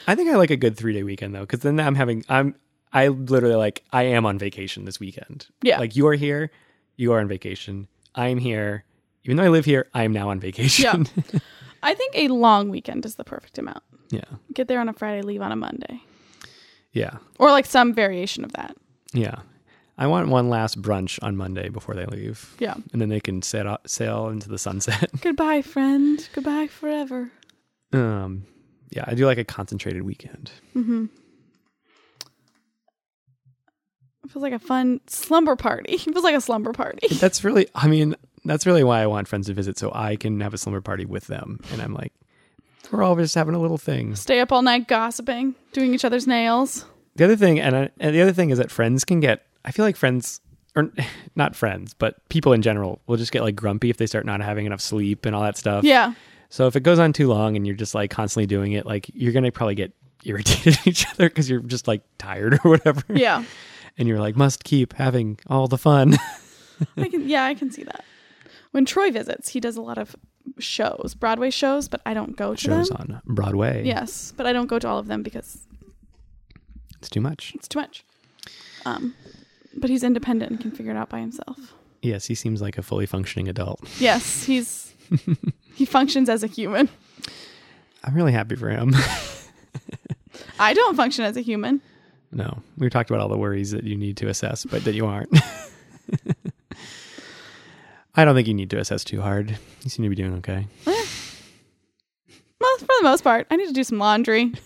I 0.06 0.14
think 0.14 0.30
I 0.30 0.36
like 0.36 0.50
a 0.50 0.56
good 0.56 0.76
three 0.76 0.92
day 0.92 1.02
weekend 1.02 1.34
though, 1.34 1.40
because 1.40 1.60
then 1.60 1.78
I'm 1.78 1.94
having, 1.94 2.24
I'm, 2.28 2.54
I 2.94 3.08
literally 3.08 3.56
like 3.56 3.84
I 3.92 4.04
am 4.04 4.24
on 4.24 4.38
vacation 4.38 4.84
this 4.86 4.98
weekend. 5.00 5.46
Yeah. 5.62 5.78
Like 5.78 5.96
you 5.96 6.06
are 6.06 6.14
here, 6.14 6.50
you 6.96 7.12
are 7.12 7.20
on 7.20 7.28
vacation. 7.28 7.88
I'm 8.14 8.38
here. 8.38 8.84
Even 9.24 9.36
though 9.36 9.42
I 9.42 9.48
live 9.48 9.64
here, 9.64 9.88
I 9.94 10.04
am 10.04 10.12
now 10.12 10.28
on 10.30 10.38
vacation. 10.40 11.06
Yeah. 11.16 11.38
I 11.82 11.94
think 11.94 12.12
a 12.14 12.28
long 12.28 12.70
weekend 12.70 13.04
is 13.04 13.16
the 13.16 13.24
perfect 13.24 13.58
amount. 13.58 13.82
Yeah. 14.10 14.24
Get 14.52 14.68
there 14.68 14.80
on 14.80 14.88
a 14.88 14.92
Friday, 14.92 15.22
leave 15.22 15.42
on 15.42 15.50
a 15.52 15.56
Monday. 15.56 16.00
yeah. 16.92 17.18
Or 17.38 17.50
like 17.50 17.66
some 17.66 17.92
variation 17.92 18.44
of 18.44 18.52
that. 18.52 18.76
Yeah. 19.12 19.40
I 19.98 20.06
want 20.06 20.28
one 20.28 20.48
last 20.48 20.80
brunch 20.80 21.18
on 21.22 21.36
Monday 21.36 21.68
before 21.68 21.94
they 21.94 22.04
leave. 22.06 22.54
Yeah. 22.58 22.74
And 22.92 23.00
then 23.02 23.08
they 23.08 23.20
can 23.20 23.42
set 23.42 23.66
sail 23.88 24.28
into 24.28 24.48
the 24.48 24.58
sunset. 24.58 25.10
Goodbye, 25.20 25.62
friend. 25.62 26.26
Goodbye 26.32 26.68
forever. 26.68 27.30
um 27.92 28.44
yeah, 28.90 29.04
I 29.08 29.14
do 29.14 29.26
like 29.26 29.38
a 29.38 29.44
concentrated 29.44 30.02
weekend. 30.04 30.52
Mm-hmm. 30.76 31.06
It 34.24 34.30
feels 34.30 34.42
like 34.42 34.52
a 34.52 34.58
fun 34.58 35.00
slumber 35.06 35.56
party. 35.56 35.94
It 35.94 36.00
feels 36.00 36.24
like 36.24 36.34
a 36.34 36.40
slumber 36.40 36.72
party. 36.72 37.08
That's 37.14 37.44
really 37.44 37.68
I 37.74 37.88
mean, 37.88 38.16
that's 38.44 38.66
really 38.66 38.84
why 38.84 39.02
I 39.02 39.06
want 39.06 39.26
friends 39.28 39.46
to 39.46 39.54
visit 39.54 39.78
so 39.78 39.90
I 39.94 40.16
can 40.16 40.40
have 40.40 40.52
a 40.54 40.58
slumber 40.58 40.80
party 40.80 41.06
with 41.06 41.26
them. 41.28 41.60
And 41.72 41.80
I'm 41.80 41.94
like, 41.94 42.12
we're 42.90 43.02
all 43.02 43.16
just 43.16 43.34
having 43.34 43.54
a 43.54 43.58
little 43.58 43.78
thing. 43.78 44.14
Stay 44.16 44.40
up 44.40 44.52
all 44.52 44.62
night 44.62 44.86
gossiping, 44.86 45.54
doing 45.72 45.94
each 45.94 46.04
other's 46.04 46.26
nails. 46.26 46.84
The 47.16 47.24
other 47.24 47.36
thing, 47.36 47.60
and, 47.60 47.76
I, 47.76 47.90
and 48.00 48.14
the 48.14 48.20
other 48.20 48.32
thing 48.32 48.50
is 48.50 48.58
that 48.58 48.70
friends 48.70 49.04
can 49.04 49.20
get. 49.20 49.46
I 49.64 49.70
feel 49.70 49.84
like 49.84 49.96
friends, 49.96 50.40
or 50.76 50.90
not 51.36 51.56
friends, 51.56 51.94
but 51.94 52.28
people 52.28 52.52
in 52.52 52.60
general 52.60 53.00
will 53.06 53.16
just 53.16 53.32
get 53.32 53.42
like 53.42 53.56
grumpy 53.56 53.88
if 53.88 53.96
they 53.96 54.06
start 54.06 54.26
not 54.26 54.40
having 54.40 54.66
enough 54.66 54.80
sleep 54.80 55.24
and 55.24 55.34
all 55.34 55.42
that 55.42 55.56
stuff. 55.56 55.84
Yeah. 55.84 56.14
So 56.50 56.66
if 56.66 56.76
it 56.76 56.82
goes 56.82 56.98
on 56.98 57.12
too 57.12 57.28
long 57.28 57.56
and 57.56 57.66
you're 57.66 57.76
just 57.76 57.94
like 57.94 58.10
constantly 58.10 58.46
doing 58.46 58.72
it, 58.72 58.84
like 58.84 59.10
you're 59.14 59.32
gonna 59.32 59.52
probably 59.52 59.74
get 59.74 59.92
irritated 60.24 60.74
at 60.74 60.86
each 60.86 61.08
other 61.08 61.28
because 61.28 61.48
you're 61.48 61.60
just 61.60 61.88
like 61.88 62.02
tired 62.18 62.54
or 62.64 62.70
whatever. 62.70 63.02
Yeah. 63.08 63.44
And 63.96 64.08
you're 64.08 64.18
like, 64.20 64.36
must 64.36 64.64
keep 64.64 64.94
having 64.94 65.38
all 65.46 65.68
the 65.68 65.78
fun. 65.78 66.16
I 66.96 67.08
can 67.08 67.28
yeah, 67.28 67.44
I 67.44 67.54
can 67.54 67.70
see 67.70 67.84
that. 67.84 68.04
When 68.72 68.84
Troy 68.84 69.10
visits, 69.12 69.50
he 69.50 69.60
does 69.60 69.76
a 69.76 69.82
lot 69.82 69.98
of 69.98 70.16
shows, 70.58 71.14
Broadway 71.18 71.50
shows, 71.50 71.86
but 71.88 72.00
I 72.04 72.12
don't 72.12 72.36
go 72.36 72.54
to 72.54 72.60
Shows 72.60 72.88
them. 72.88 72.96
on 72.98 73.22
Broadway. 73.24 73.84
Yes, 73.86 74.32
but 74.36 74.46
I 74.46 74.52
don't 74.52 74.66
go 74.66 74.78
to 74.80 74.88
all 74.88 74.98
of 74.98 75.06
them 75.06 75.22
because 75.22 75.58
It's 76.98 77.08
too 77.08 77.20
much. 77.20 77.52
it's 77.54 77.68
too 77.68 77.78
much. 77.78 78.04
Um, 78.84 79.14
but 79.76 79.90
he's 79.90 80.02
independent 80.02 80.50
and 80.50 80.60
can 80.60 80.70
figure 80.72 80.90
it 80.92 80.96
out 80.96 81.08
by 81.08 81.20
himself. 81.20 81.74
Yes, 82.02 82.26
he 82.26 82.34
seems 82.34 82.60
like 82.60 82.76
a 82.76 82.82
fully 82.82 83.06
functioning 83.06 83.48
adult. 83.48 83.80
Yes, 84.00 84.42
he's 84.44 84.92
he 85.74 85.84
functions 85.84 86.28
as 86.28 86.42
a 86.42 86.46
human. 86.48 86.88
I'm 88.02 88.14
really 88.14 88.32
happy 88.32 88.56
for 88.56 88.68
him. 88.70 88.92
I 90.58 90.74
don't 90.74 90.96
function 90.96 91.24
as 91.24 91.36
a 91.36 91.40
human. 91.40 91.80
No, 92.34 92.62
we 92.78 92.90
talked 92.90 93.10
about 93.10 93.20
all 93.22 93.28
the 93.28 93.38
worries 93.38 93.70
that 93.70 93.84
you 93.84 93.96
need 93.96 94.16
to 94.18 94.28
assess, 94.28 94.64
but 94.64 94.84
that 94.84 94.94
you 94.94 95.06
aren't. 95.06 95.30
I 98.16 98.24
don't 98.24 98.34
think 98.34 98.46
you 98.48 98.54
need 98.54 98.70
to 98.70 98.78
assess 98.78 99.02
too 99.04 99.20
hard. 99.20 99.58
You 99.82 99.90
seem 99.90 100.04
to 100.04 100.08
be 100.08 100.14
doing 100.14 100.34
okay. 100.34 100.66
Well, 100.86 102.78
for 102.78 102.86
the 102.86 103.02
most 103.02 103.22
part, 103.24 103.46
I 103.50 103.56
need 103.56 103.66
to 103.66 103.72
do 103.72 103.84
some 103.84 103.98
laundry. 103.98 104.52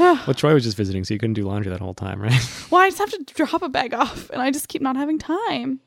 Well, 0.00 0.32
Troy 0.32 0.54
was 0.54 0.62
just 0.62 0.76
visiting, 0.76 1.02
so 1.02 1.12
you 1.12 1.18
couldn't 1.18 1.34
do 1.34 1.42
laundry 1.42 1.70
that 1.72 1.80
whole 1.80 1.92
time, 1.92 2.20
right? 2.22 2.40
Well, 2.70 2.80
I 2.80 2.88
just 2.88 3.00
have 3.00 3.10
to 3.10 3.24
drop 3.34 3.62
a 3.62 3.68
bag 3.68 3.92
off, 3.94 4.30
and 4.30 4.40
I 4.40 4.52
just 4.52 4.68
keep 4.68 4.80
not 4.80 4.94
having 4.94 5.18
time. 5.18 5.80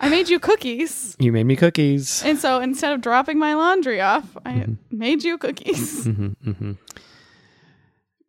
I 0.00 0.08
made 0.08 0.28
you 0.28 0.40
cookies, 0.40 1.14
you 1.20 1.30
made 1.30 1.44
me 1.44 1.54
cookies. 1.54 2.24
and 2.24 2.36
so 2.36 2.58
instead 2.60 2.92
of 2.92 3.00
dropping 3.02 3.38
my 3.38 3.54
laundry 3.54 4.00
off, 4.00 4.36
I 4.44 4.66
made 4.90 5.22
you 5.22 5.38
cookies. 5.38 6.02
hmm 6.06 6.30
hmm 6.42 6.72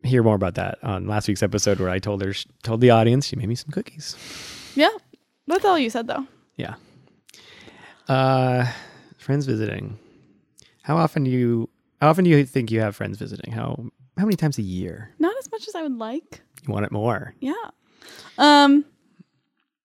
Hear 0.04 0.24
more 0.24 0.36
about 0.36 0.56
that 0.56 0.78
on 0.84 1.08
last 1.08 1.28
week's 1.28 1.44
episode 1.44 1.80
where 1.80 1.90
I 1.90 2.00
told 2.00 2.22
her, 2.24 2.34
told 2.64 2.82
the 2.82 2.92
audience, 2.92 3.26
she 3.28 3.36
made 3.36 3.48
me 3.50 3.56
some 3.56 3.72
cookies. 3.72 4.16
yeah, 4.76 4.90
that's 5.48 5.66
all 5.66 5.78
you 5.78 5.90
said, 5.90 6.08
though. 6.08 6.26
Yeah. 6.56 6.76
Uh, 8.08 8.72
friends 9.18 9.46
visiting. 9.46 9.98
How 10.84 10.98
often 10.98 11.24
do 11.24 11.30
you? 11.32 11.70
How 12.00 12.10
often 12.10 12.24
do 12.24 12.30
you 12.30 12.46
think 12.46 12.72
you 12.72 12.80
have 12.80 12.96
friends 12.96 13.18
visiting? 13.18 13.52
How 13.52 13.76
how 14.18 14.24
many 14.26 14.36
times 14.38 14.58
a 14.58 14.62
year? 14.62 15.12
Not 15.20 15.36
as 15.40 15.52
much 15.52 15.68
as 15.68 15.76
I 15.76 15.82
would 15.82 15.98
like. 15.98 16.42
You 16.66 16.74
want 16.74 16.86
it 16.86 16.92
more? 16.92 17.34
Yeah. 17.40 17.54
Um. 18.38 18.86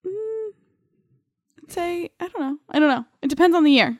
mm, 0.05 0.49
I'd 1.63 1.71
say 1.71 2.09
I 2.19 2.27
don't 2.29 2.39
know. 2.39 2.57
I 2.69 2.79
don't 2.79 2.89
know. 2.89 3.05
It 3.21 3.27
depends 3.29 3.55
on 3.55 3.63
the 3.63 3.71
year. 3.71 3.97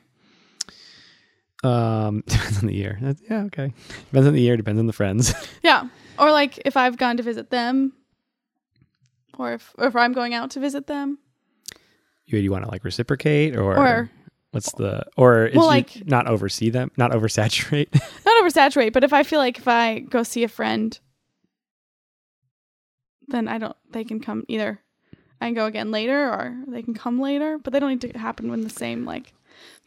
Um, 1.62 2.22
depends 2.26 2.58
on 2.60 2.66
the 2.66 2.74
year. 2.74 2.98
That's, 3.00 3.22
yeah, 3.28 3.42
okay. 3.44 3.72
Depends 4.06 4.26
on 4.28 4.34
the 4.34 4.40
year. 4.40 4.56
Depends 4.56 4.78
on 4.78 4.86
the 4.86 4.92
friends. 4.92 5.34
Yeah. 5.62 5.88
Or 6.18 6.30
like 6.30 6.60
if 6.64 6.76
I've 6.76 6.96
gone 6.96 7.16
to 7.16 7.22
visit 7.22 7.50
them, 7.50 7.92
or 9.38 9.52
if 9.54 9.72
or 9.78 9.86
if 9.88 9.96
I'm 9.96 10.12
going 10.12 10.34
out 10.34 10.50
to 10.52 10.60
visit 10.60 10.86
them, 10.86 11.18
you 12.26 12.38
you 12.38 12.50
want 12.50 12.64
to 12.64 12.70
like 12.70 12.84
reciprocate 12.84 13.56
or, 13.56 13.76
Or- 13.76 14.10
what's 14.52 14.72
the 14.72 15.04
or 15.16 15.46
is 15.46 15.56
Well, 15.56 15.66
like- 15.66 16.06
not 16.06 16.26
oversee 16.28 16.70
them, 16.70 16.90
not 16.96 17.10
oversaturate. 17.12 17.92
not 18.24 18.44
oversaturate, 18.44 18.92
but 18.92 19.02
if 19.04 19.12
I 19.12 19.22
feel 19.24 19.38
like 19.40 19.58
if 19.58 19.66
I 19.68 20.00
go 20.00 20.22
see 20.22 20.44
a 20.44 20.48
friend, 20.48 20.98
then 23.28 23.48
I 23.48 23.58
don't. 23.58 23.76
They 23.90 24.04
can 24.04 24.20
come 24.20 24.44
either. 24.48 24.80
I 25.40 25.46
can 25.46 25.54
go 25.54 25.66
again 25.66 25.90
later, 25.90 26.28
or 26.30 26.56
they 26.68 26.82
can 26.82 26.94
come 26.94 27.20
later, 27.20 27.58
but 27.58 27.72
they 27.72 27.80
don't 27.80 27.90
need 27.90 28.12
to 28.12 28.18
happen 28.18 28.52
in 28.52 28.60
the 28.62 28.70
same 28.70 29.04
like 29.04 29.32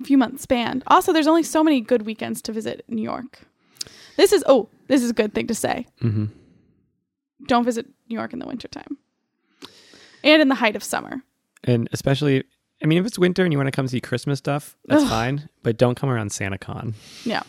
few 0.03 0.17
month 0.17 0.41
span. 0.41 0.83
Also, 0.87 1.13
there's 1.13 1.27
only 1.27 1.43
so 1.43 1.63
many 1.63 1.81
good 1.81 2.03
weekends 2.05 2.41
to 2.43 2.51
visit 2.51 2.83
New 2.87 3.01
York. 3.01 3.41
This 4.17 4.33
is 4.33 4.43
oh, 4.47 4.67
this 4.87 5.01
is 5.03 5.11
a 5.11 5.13
good 5.13 5.33
thing 5.33 5.47
to 5.47 5.55
say. 5.55 5.87
mm-hmm. 6.01 6.25
Don't 7.47 7.63
visit 7.63 7.85
New 8.09 8.15
York 8.17 8.33
in 8.33 8.39
the 8.39 8.47
wintertime. 8.47 8.97
And 10.23 10.41
in 10.41 10.47
the 10.49 10.55
height 10.55 10.75
of 10.75 10.83
summer. 10.83 11.21
And 11.63 11.87
especially, 11.93 12.43
I 12.83 12.87
mean, 12.87 12.97
if 12.97 13.05
it's 13.05 13.19
winter 13.19 13.43
and 13.43 13.53
you 13.53 13.57
want 13.59 13.67
to 13.67 13.71
come 13.71 13.87
see 13.87 14.01
Christmas 14.01 14.39
stuff, 14.39 14.75
that's 14.85 15.03
Ugh. 15.03 15.09
fine. 15.09 15.49
But 15.63 15.77
don't 15.77 15.95
come 15.95 16.09
around 16.09 16.31
SantaCon. 16.31 16.93
Yeah. 17.23 17.43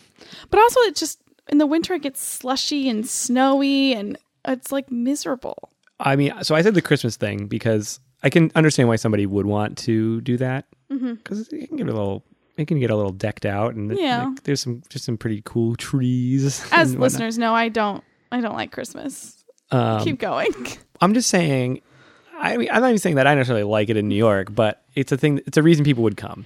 But 0.51 0.61
also 0.61 0.81
it 0.81 0.95
just 0.95 1.21
in 1.49 1.59
the 1.59 1.67
winter 1.67 1.95
it 1.95 2.03
gets 2.03 2.23
slushy 2.23 2.89
and 2.89 3.07
snowy 3.09 3.95
and 3.95 4.19
it's 4.47 4.71
like 4.71 4.91
miserable. 4.91 5.71
I 5.99 6.15
mean, 6.17 6.33
so 6.43 6.55
I 6.55 6.63
said 6.63 6.75
the 6.75 6.83
Christmas 6.83 7.17
thing 7.17 7.47
because 7.47 7.99
I 8.23 8.31
can 8.31 8.53
understand 8.55 8.89
why 8.89 8.97
somebody 8.97 9.27
would 9.27 9.47
want 9.47 9.79
to 9.79 10.21
do 10.21 10.37
that 10.37 10.67
Mm-hmm. 10.93 11.15
because 11.15 11.49
it 11.53 11.69
can 11.69 11.77
get 11.77 11.87
a 11.87 11.93
little, 11.93 12.25
it 12.59 12.67
can 12.69 12.79
get 12.79 12.91
a 12.91 12.97
little 12.97 13.13
decked 13.13 13.47
out, 13.47 13.75
and 13.75 13.97
Yeah. 13.97 14.27
like, 14.27 14.43
there's 14.43 14.61
some 14.61 14.83
just 14.91 15.05
some 15.07 15.17
pretty 15.17 15.41
cool 15.47 15.77
trees. 15.77 16.67
As 16.73 16.95
listeners 16.95 17.39
know, 17.39 17.55
I 17.55 17.69
don't 17.71 18.05
I 18.31 18.41
don't 18.43 18.55
like 18.55 18.73
Christmas. 18.73 19.43
um, 19.71 20.05
Keep 20.05 20.19
going. 20.19 20.53
I'm 21.01 21.15
just 21.15 21.31
saying. 21.31 21.81
I 22.41 22.57
mean, 22.57 22.69
I'm 22.71 22.81
not 22.83 22.89
even 22.89 22.99
saying 22.99 23.17
that 23.17 23.27
I 23.27 23.35
necessarily 23.35 23.65
like 23.65 23.89
it 23.89 23.97
in 23.97 24.07
New 24.09 24.15
York, 24.17 24.55
but 24.55 24.83
it's 24.95 25.11
a 25.11 25.17
thing. 25.17 25.41
It's 25.47 25.57
a 25.57 25.63
reason 25.63 25.85
people 25.85 26.05
would 26.05 26.17
come. 26.17 26.45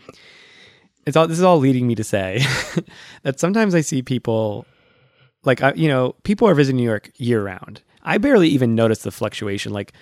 It's 1.04 1.16
all. 1.16 1.26
This 1.26 1.38
is 1.38 1.44
all 1.44 1.58
leading 1.58 1.86
me 1.86 1.94
to 1.96 2.04
say 2.04 2.40
that 3.24 3.40
sometimes 3.40 3.74
I 3.74 3.80
see 3.82 4.00
people, 4.02 4.64
like 5.44 5.62
I, 5.62 5.72
you 5.74 5.88
know, 5.88 6.14
people 6.22 6.48
are 6.48 6.54
visiting 6.54 6.76
New 6.78 6.84
York 6.88 7.10
year 7.16 7.42
round. 7.44 7.82
I 8.02 8.18
barely 8.18 8.48
even 8.48 8.74
notice 8.74 9.02
the 9.02 9.10
fluctuation. 9.10 9.72
Like, 9.72 9.92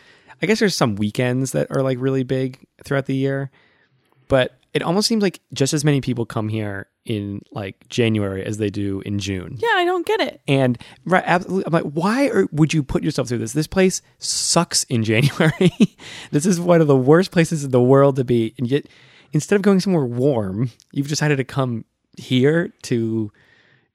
I 0.42 0.46
guess 0.46 0.58
there's 0.60 0.76
some 0.76 0.94
weekends 0.96 1.52
that 1.52 1.68
are 1.70 1.82
like 1.82 1.98
really 2.00 2.22
big 2.22 2.58
throughout 2.84 3.06
the 3.06 3.16
year, 3.16 3.50
but 4.28 4.59
it 4.72 4.82
almost 4.82 5.08
seems 5.08 5.22
like 5.22 5.40
just 5.52 5.72
as 5.72 5.84
many 5.84 6.00
people 6.00 6.24
come 6.26 6.48
here 6.48 6.86
in 7.04 7.42
like 7.50 7.88
January 7.88 8.44
as 8.44 8.58
they 8.58 8.70
do 8.70 9.00
in 9.04 9.18
June. 9.18 9.56
yeah, 9.58 9.68
I 9.74 9.84
don't 9.84 10.06
get 10.06 10.20
it. 10.20 10.40
And 10.46 10.78
right, 11.04 11.24
absolutely. 11.26 11.64
I'm 11.66 11.72
like, 11.72 11.92
why 11.92 12.28
are, 12.28 12.46
would 12.52 12.72
you 12.72 12.82
put 12.82 13.02
yourself 13.02 13.28
through 13.28 13.38
this? 13.38 13.52
This 13.52 13.66
place 13.66 14.00
sucks 14.18 14.84
in 14.84 15.02
January. 15.12 15.72
this 16.30 16.46
is 16.46 16.60
one 16.60 16.80
of 16.80 16.86
the 16.86 16.96
worst 16.96 17.32
places 17.32 17.64
in 17.64 17.70
the 17.70 17.80
world 17.80 18.16
to 18.16 18.24
be. 18.24 18.54
And 18.58 18.70
yet, 18.70 18.86
instead 19.32 19.56
of 19.56 19.62
going 19.62 19.80
somewhere 19.80 20.04
warm, 20.04 20.70
you've 20.92 21.08
decided 21.08 21.36
to 21.36 21.44
come 21.44 21.84
here 22.16 22.72
to 22.82 23.32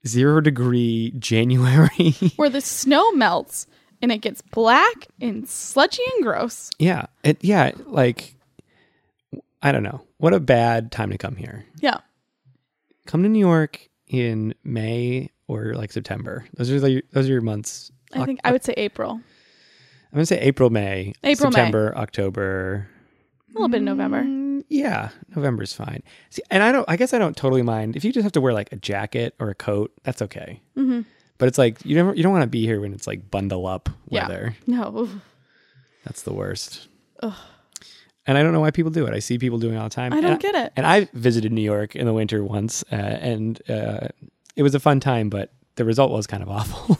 zero 0.06 0.40
degree 0.40 1.12
January. 1.18 2.12
Where 2.36 2.50
the 2.50 2.60
snow 2.60 3.12
melts 3.12 3.66
and 4.02 4.12
it 4.12 4.18
gets 4.18 4.42
black 4.42 5.06
and 5.22 5.48
sludgy 5.48 6.02
and 6.16 6.24
gross. 6.24 6.70
yeah. 6.78 7.06
It, 7.24 7.38
yeah. 7.42 7.72
Like, 7.86 8.35
I 9.66 9.72
don't 9.72 9.82
know. 9.82 10.00
What 10.18 10.32
a 10.32 10.38
bad 10.38 10.92
time 10.92 11.10
to 11.10 11.18
come 11.18 11.34
here. 11.34 11.64
Yeah. 11.80 11.98
Come 13.06 13.24
to 13.24 13.28
New 13.28 13.40
York 13.40 13.88
in 14.06 14.54
May 14.62 15.30
or 15.48 15.74
like 15.74 15.90
September. 15.90 16.44
Those 16.54 16.70
are 16.70 16.78
those 16.78 17.28
are 17.28 17.32
your 17.32 17.40
months. 17.40 17.90
I 18.12 18.24
think 18.24 18.38
I 18.44 18.52
would 18.52 18.62
say 18.64 18.74
April. 18.76 19.10
I'm 19.12 20.14
gonna 20.14 20.26
say 20.26 20.38
April, 20.38 20.70
May, 20.70 21.12
April, 21.24 21.50
May. 21.50 21.54
September, 21.56 21.92
October. 21.96 22.88
A 23.50 23.52
little 23.54 23.68
bit 23.68 23.78
of 23.78 23.82
November. 23.82 24.22
Mm, 24.22 24.62
yeah, 24.68 25.08
November's 25.34 25.72
fine. 25.72 26.02
See, 26.30 26.42
and 26.50 26.62
I 26.62 26.70
don't. 26.70 26.88
I 26.88 26.96
guess 26.96 27.12
I 27.12 27.18
don't 27.18 27.36
totally 27.36 27.62
mind 27.62 27.96
if 27.96 28.04
you 28.04 28.12
just 28.12 28.22
have 28.22 28.32
to 28.32 28.40
wear 28.40 28.52
like 28.52 28.70
a 28.72 28.76
jacket 28.76 29.34
or 29.40 29.50
a 29.50 29.54
coat. 29.54 29.92
That's 30.04 30.22
okay. 30.22 30.60
Mm-hmm. 30.76 31.00
But 31.38 31.48
it's 31.48 31.58
like 31.58 31.84
you 31.84 31.96
never. 31.96 32.14
You 32.14 32.22
don't 32.22 32.32
want 32.32 32.42
to 32.44 32.48
be 32.48 32.64
here 32.64 32.80
when 32.80 32.92
it's 32.92 33.08
like 33.08 33.30
bundle 33.32 33.66
up 33.66 33.88
Yeah. 34.08 34.28
weather. 34.28 34.56
No. 34.68 35.08
That's 36.04 36.22
the 36.22 36.32
worst. 36.32 36.86
Ugh. 37.20 37.34
And 38.26 38.36
I 38.36 38.42
don't 38.42 38.52
know 38.52 38.60
why 38.60 38.70
people 38.72 38.90
do 38.90 39.06
it. 39.06 39.14
I 39.14 39.20
see 39.20 39.38
people 39.38 39.58
doing 39.58 39.74
it 39.74 39.78
all 39.78 39.88
the 39.88 39.94
time. 39.94 40.12
I 40.12 40.20
don't 40.20 40.32
and 40.32 40.40
get 40.40 40.54
it. 40.54 40.72
And 40.76 40.84
I 40.86 41.08
visited 41.12 41.52
New 41.52 41.62
York 41.62 41.94
in 41.94 42.06
the 42.06 42.12
winter 42.12 42.42
once, 42.42 42.82
uh, 42.90 42.94
and 42.96 43.60
uh, 43.70 44.08
it 44.56 44.62
was 44.64 44.74
a 44.74 44.80
fun 44.80 44.98
time, 45.00 45.28
but 45.30 45.52
the 45.76 45.84
result 45.84 46.10
was 46.10 46.26
kind 46.26 46.42
of 46.42 46.48
awful. 46.56 46.98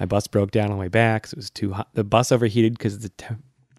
My 0.00 0.06
bus 0.06 0.26
broke 0.26 0.50
down 0.50 0.66
on 0.66 0.72
the 0.72 0.76
way 0.80 0.88
back. 0.88 1.24
'cause 1.24 1.32
it 1.32 1.36
was 1.36 1.50
too 1.50 1.72
hot. 1.72 1.88
The 1.94 2.04
bus 2.04 2.30
overheated 2.32 2.78
because 2.78 2.98
the 3.00 3.08
te- 3.10 3.34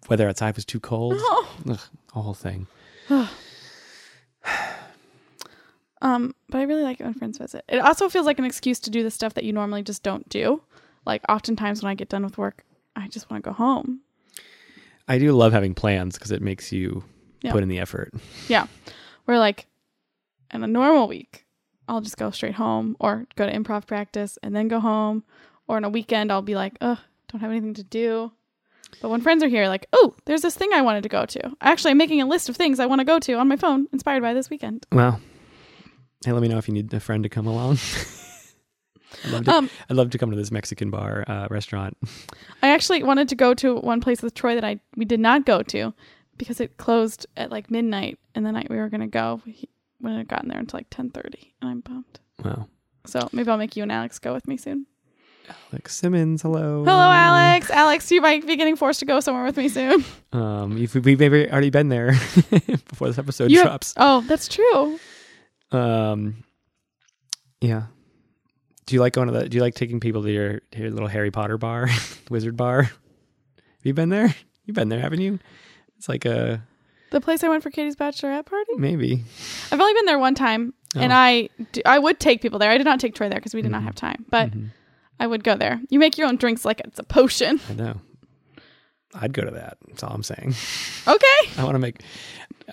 weather 0.08 0.28
outside 0.28 0.54
was 0.56 0.64
too 0.64 0.80
cold. 0.80 1.14
Oh. 1.18 1.48
Ugh, 1.70 1.80
a 2.14 2.20
whole 2.20 2.34
thing. 2.34 2.66
Um, 6.00 6.34
but 6.48 6.58
I 6.58 6.62
really 6.62 6.84
like 6.84 7.00
it 7.00 7.04
when 7.04 7.14
friends 7.14 7.38
visit. 7.38 7.64
It 7.68 7.78
also 7.78 8.08
feels 8.08 8.24
like 8.24 8.38
an 8.38 8.44
excuse 8.44 8.78
to 8.80 8.90
do 8.90 9.02
the 9.02 9.10
stuff 9.10 9.34
that 9.34 9.42
you 9.42 9.52
normally 9.52 9.82
just 9.82 10.04
don't 10.04 10.28
do. 10.28 10.62
Like 11.04 11.22
oftentimes 11.28 11.82
when 11.82 11.90
I 11.90 11.94
get 11.94 12.08
done 12.08 12.22
with 12.22 12.38
work, 12.38 12.64
I 12.94 13.08
just 13.08 13.28
want 13.28 13.42
to 13.42 13.50
go 13.50 13.52
home. 13.54 14.02
I 15.08 15.18
do 15.18 15.32
love 15.32 15.52
having 15.52 15.74
plans 15.74 16.14
because 16.16 16.30
it 16.30 16.42
makes 16.42 16.70
you 16.72 17.02
Yeah. 17.42 17.52
put 17.52 17.62
in 17.62 17.68
the 17.68 17.78
effort. 17.78 18.12
Yeah. 18.48 18.66
We're 19.26 19.38
like 19.38 19.66
in 20.52 20.62
a 20.62 20.66
normal 20.66 21.08
week, 21.08 21.46
I'll 21.88 22.00
just 22.00 22.16
go 22.16 22.30
straight 22.30 22.54
home 22.54 22.96
or 23.00 23.26
go 23.36 23.46
to 23.46 23.52
improv 23.52 23.86
practice 23.86 24.38
and 24.42 24.54
then 24.54 24.68
go 24.68 24.80
home. 24.80 25.24
Or 25.66 25.76
on 25.76 25.84
a 25.84 25.88
weekend, 25.90 26.32
I'll 26.32 26.40
be 26.42 26.54
like, 26.54 26.76
ugh, 26.80 26.98
don't 27.30 27.40
have 27.40 27.50
anything 27.50 27.74
to 27.74 27.82
do. 27.84 28.32
But 29.02 29.10
when 29.10 29.20
friends 29.20 29.42
are 29.42 29.48
here, 29.48 29.68
like, 29.68 29.86
oh, 29.92 30.14
there's 30.24 30.40
this 30.42 30.54
thing 30.56 30.70
I 30.72 30.80
wanted 30.80 31.02
to 31.02 31.08
go 31.10 31.26
to. 31.26 31.52
Actually, 31.60 31.90
I'm 31.90 31.98
making 31.98 32.22
a 32.22 32.26
list 32.26 32.48
of 32.48 32.56
things 32.56 32.80
I 32.80 32.86
want 32.86 33.00
to 33.00 33.04
go 33.04 33.18
to 33.18 33.34
on 33.34 33.46
my 33.48 33.56
phone, 33.56 33.86
inspired 33.92 34.22
by 34.22 34.32
this 34.32 34.48
weekend. 34.48 34.86
Well, 34.92 35.20
hey, 36.24 36.32
let 36.32 36.40
me 36.40 36.48
know 36.48 36.56
if 36.56 36.68
you 36.68 36.74
need 36.74 36.92
a 36.94 37.00
friend 37.00 37.22
to 37.22 37.28
come 37.28 37.46
along. 37.46 37.78
I'd 39.24 39.30
love 39.32 39.44
to, 39.44 39.50
Um, 39.54 39.70
I'd 39.90 39.96
love 39.96 40.10
to 40.10 40.18
come 40.18 40.30
to 40.30 40.36
this 40.36 40.50
Mexican 40.50 40.90
bar 40.90 41.24
uh, 41.26 41.46
restaurant. 41.50 41.96
I 42.62 42.68
actually 42.70 43.02
wanted 43.02 43.28
to 43.30 43.34
go 43.34 43.54
to 43.54 43.76
one 43.76 44.00
place 44.00 44.22
with 44.22 44.34
Troy 44.34 44.54
that 44.54 44.64
I 44.64 44.80
we 44.96 45.04
did 45.04 45.20
not 45.20 45.46
go 45.46 45.62
to 45.62 45.94
because 46.36 46.60
it 46.60 46.76
closed 46.76 47.26
at 47.36 47.50
like 47.50 47.70
midnight, 47.70 48.18
and 48.34 48.44
the 48.46 48.52
night 48.52 48.68
we 48.70 48.76
were 48.76 48.88
gonna 48.88 49.06
go, 49.08 49.40
he 49.46 49.68
wouldn't 50.00 50.18
have 50.20 50.28
gotten 50.28 50.48
there 50.48 50.58
until 50.58 50.78
like 50.78 50.88
ten 50.90 51.10
thirty, 51.10 51.54
and 51.60 51.70
I'm 51.70 51.80
bummed. 51.80 52.20
Wow. 52.44 52.68
So 53.06 53.28
maybe 53.32 53.50
I'll 53.50 53.56
make 53.58 53.76
you 53.76 53.82
and 53.82 53.90
Alex 53.90 54.18
go 54.18 54.32
with 54.34 54.46
me 54.46 54.56
soon. 54.56 54.86
Alex 55.72 55.96
Simmons, 55.96 56.42
hello. 56.42 56.84
Hello, 56.84 57.10
Alex. 57.10 57.70
Alex, 57.70 58.10
you 58.12 58.20
might 58.20 58.46
be 58.46 58.54
getting 58.56 58.76
forced 58.76 59.00
to 59.00 59.06
go 59.06 59.18
somewhere 59.20 59.44
with 59.44 59.56
me 59.56 59.68
soon. 59.68 60.04
Um, 60.30 60.76
if 60.76 60.94
we- 60.94 61.00
we've 61.00 61.18
maybe 61.18 61.50
already 61.50 61.70
been 61.70 61.88
there 61.88 62.10
before 62.50 63.08
this 63.08 63.16
episode 63.18 63.50
You 63.50 63.60
have- 63.60 63.68
drops. 63.68 63.94
Oh, 63.96 64.20
that's 64.28 64.46
true. 64.46 65.00
Um, 65.72 66.44
yeah. 67.62 67.84
Do 68.88 68.94
you 68.94 69.00
like 69.00 69.12
going 69.12 69.28
to 69.28 69.34
the? 69.38 69.48
Do 69.48 69.54
you 69.56 69.62
like 69.62 69.74
taking 69.74 70.00
people 70.00 70.22
to 70.22 70.30
your, 70.32 70.60
to 70.72 70.78
your 70.78 70.90
little 70.90 71.08
Harry 71.08 71.30
Potter 71.30 71.58
bar, 71.58 71.88
Wizard 72.30 72.56
bar? 72.56 72.84
Have 72.84 72.92
you 73.84 73.92
been 73.92 74.08
there? 74.08 74.34
You've 74.64 74.74
been 74.74 74.88
there, 74.88 75.00
haven't 75.00 75.20
you? 75.20 75.38
It's 75.98 76.08
like 76.08 76.24
a 76.24 76.62
The 77.10 77.20
place 77.20 77.44
I 77.44 77.48
went 77.48 77.62
for 77.62 77.70
Katie's 77.70 77.96
bachelorette 77.96 78.46
party. 78.46 78.72
maybe. 78.78 79.24
I've 79.70 79.78
only 79.80 79.92
been 79.92 80.06
there 80.06 80.18
one 80.18 80.34
time, 80.34 80.72
and 80.96 81.12
Oh. 81.12 81.16
I 81.16 81.48
do, 81.72 81.82
I 81.84 81.98
would 81.98 82.18
take 82.18 82.40
people 82.40 82.58
there. 82.58 82.70
I 82.70 82.78
did 82.78 82.84
not 82.84 82.98
take 82.98 83.14
Troy 83.14 83.28
there 83.28 83.38
because 83.38 83.54
we 83.54 83.60
did 83.62 83.70
not 83.70 83.82
have 83.82 83.94
time, 83.94 84.24
but 84.30 84.50
Mhm. 84.52 84.70
I 85.20 85.26
would 85.26 85.44
go 85.44 85.54
there. 85.54 85.80
You 85.90 85.98
make 85.98 86.16
your 86.16 86.26
own 86.26 86.36
drinks 86.36 86.64
like 86.64 86.80
it's 86.80 86.98
a 86.98 87.02
potion. 87.04 87.60
I 87.68 87.74
know. 87.74 88.00
I'd 89.14 89.32
go 89.34 89.42
to 89.42 89.50
that. 89.50 89.76
That's 89.88 90.02
all 90.02 90.12
I'm 90.14 90.22
saying. 90.22 90.54
Okay. 91.06 91.50
I 91.58 91.64
want 91.64 91.74
to 91.74 91.78
make. 91.78 92.02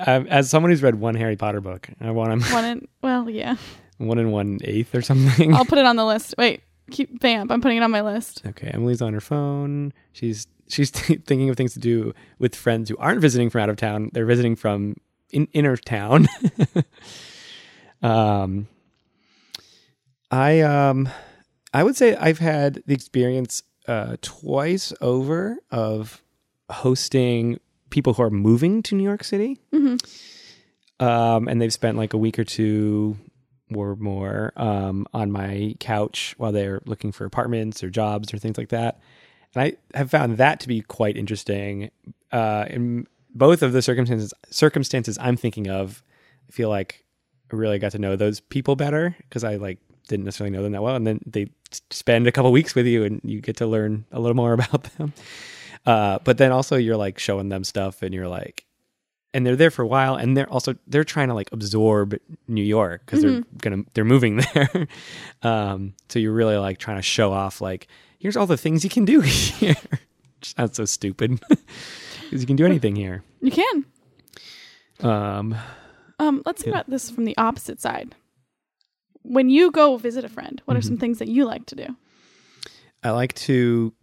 Um, 0.05 0.28
as 0.28 0.49
someone 0.49 0.70
who's 0.72 0.84
read 0.84 0.95
one 0.95 1.16
Harry 1.16 1.38
Potter 1.38 1.61
book, 1.61 1.89
I 2.01 2.11
want 2.11 2.41
to 2.43 2.82
well, 3.01 3.30
yeah. 3.30 3.55
One 3.97 4.17
in 4.17 4.31
one 4.31 4.59
eighth 4.63 4.93
or 4.95 5.01
something. 5.01 5.53
I'll 5.53 5.65
put 5.65 5.77
it 5.77 5.85
on 5.85 5.95
the 5.95 6.05
list. 6.05 6.35
Wait, 6.37 6.61
keep 6.91 7.21
vamp. 7.21 7.51
I'm 7.51 7.61
putting 7.61 7.77
it 7.77 7.83
on 7.83 7.91
my 7.91 8.01
list. 8.01 8.41
Okay, 8.45 8.67
Emily's 8.67 9.01
on 9.01 9.13
her 9.13 9.21
phone. 9.21 9.93
She's 10.13 10.47
she's 10.67 10.89
thinking 10.91 11.49
of 11.49 11.57
things 11.57 11.73
to 11.73 11.79
do 11.79 12.13
with 12.39 12.55
friends 12.55 12.89
who 12.89 12.97
aren't 12.97 13.21
visiting 13.21 13.49
from 13.49 13.61
out 13.61 13.69
of 13.69 13.77
town. 13.77 14.09
They're 14.13 14.25
visiting 14.25 14.55
from 14.55 14.95
in 15.31 15.47
inner 15.53 15.77
town. 15.77 16.27
um, 18.01 18.67
I 20.31 20.61
um, 20.61 21.09
I 21.73 21.83
would 21.83 21.95
say 21.95 22.15
I've 22.15 22.39
had 22.39 22.83
the 22.85 22.93
experience 22.93 23.63
uh, 23.87 24.17
twice 24.21 24.93
over 25.01 25.57
of 25.71 26.21
hosting 26.69 27.59
people 27.89 28.13
who 28.13 28.23
are 28.23 28.29
moving 28.29 28.81
to 28.83 28.95
New 28.95 29.03
York 29.03 29.23
City, 29.23 29.59
hmm 29.71 29.95
um, 30.99 31.47
and 31.47 31.61
they've 31.61 31.73
spent 31.73 31.97
like 31.97 32.13
a 32.13 32.17
week 32.17 32.39
or 32.39 32.43
two 32.45 33.17
or 33.74 33.95
more 33.95 34.53
um, 34.57 35.07
on 35.13 35.32
my 35.32 35.76
couch 35.80 36.36
while 36.38 36.51
they're 36.51 36.82
looking 36.86 37.11
for 37.11 37.26
apartments 37.26 37.84
or 37.84 37.89
jobs 37.89 38.34
or 38.34 38.38
things 38.38 38.57
like 38.57 38.70
that. 38.70 38.99
And 39.53 39.63
I 39.63 39.97
have 39.97 40.11
found 40.11 40.38
that 40.38 40.59
to 40.61 40.68
be 40.68 40.82
quite 40.82 41.18
interesting. 41.18 41.89
Uh, 42.32 42.66
in 42.70 43.07
both 43.34 43.63
of 43.63 43.74
the 43.74 43.82
circumstances, 43.82 44.34
circumstances 44.49 45.18
I'm 45.20 45.38
thinking 45.38 45.70
of, 45.70 46.03
I 46.49 46.51
feel 46.51 46.70
like 46.70 47.03
I 47.51 47.55
really 47.55 47.80
got 47.80 47.91
to 47.93 47.99
know 47.99 48.16
those 48.16 48.39
people 48.39 48.76
better 48.76 49.16
because 49.20 49.43
I 49.43 49.55
like 49.55 49.80
didn't 50.07 50.26
necessarily 50.26 50.55
know 50.55 50.63
them 50.63 50.72
that 50.74 50.84
well, 50.84 50.95
and 50.95 51.05
then 51.05 51.20
they 51.26 51.49
spend 51.89 52.28
a 52.28 52.32
couple 52.32 52.51
weeks 52.51 52.76
with 52.76 52.86
you, 52.86 53.03
and 53.03 53.22
you 53.24 53.41
get 53.41 53.57
to 53.57 53.68
learn 53.68 54.05
a 54.11 54.20
little 54.20 54.36
more 54.36 54.53
about 54.59 54.84
them. 54.97 55.13
Uh, 55.86 56.20
but 56.24 56.38
then 56.38 56.51
also 56.51 56.76
you're 56.76 56.97
like 56.97 57.20
showing 57.20 57.49
them 57.49 57.63
stuff, 57.63 58.01
and 58.01 58.13
you're 58.13 58.28
like, 58.28 58.64
and 59.36 59.45
they're 59.45 59.55
there 59.55 59.69
for 59.69 59.83
a 59.83 59.88
while, 59.88 60.15
and 60.15 60.36
they're 60.36 60.49
also 60.49 60.73
they're 60.88 61.03
trying 61.03 61.27
to 61.27 61.36
like 61.36 61.51
absorb 61.51 62.15
New 62.47 62.63
York 62.63 63.03
because 63.05 63.21
they're 63.21 63.43
gonna 63.61 63.83
they're 63.93 64.03
moving 64.05 64.38
there. 64.53 64.88
um, 65.43 65.93
so 66.09 66.17
you're 66.19 66.33
really 66.33 66.57
like 66.57 66.79
trying 66.79 66.97
to 66.97 67.03
show 67.03 67.31
off 67.31 67.61
like 67.61 67.88
here's 68.17 68.36
all 68.38 68.47
the 68.47 68.57
things 68.57 68.83
you 68.83 68.89
can 68.89 69.05
do 69.05 69.19
here. 69.59 69.75
Sounds 70.41 70.75
so 70.77 70.86
stupid 70.86 71.39
because 71.49 72.41
you 72.41 72.47
can 72.47 72.55
do 72.55 72.65
anything 72.65 72.95
here. 72.95 73.23
You 73.41 73.51
can. 73.51 73.86
Um, 75.01 75.55
Um, 76.19 76.41
let's 76.45 76.63
think 76.63 76.73
about 76.73 76.89
this 76.89 77.09
from 77.11 77.25
the 77.25 77.36
opposite 77.38 77.81
side. 77.81 78.15
When 79.23 79.49
you 79.49 79.71
go 79.71 79.97
visit 79.97 80.23
a 80.23 80.29
friend, 80.29 80.61
what 80.65 80.77
are 80.77 80.79
Mm-hmm. 80.79 80.88
some 80.88 80.97
things 80.97 81.19
that 81.19 81.27
you 81.27 81.45
like 81.45 81.65
to 81.67 81.75
do? 81.75 81.88
I 83.03 83.09
like 83.11 83.33
to 83.49 83.93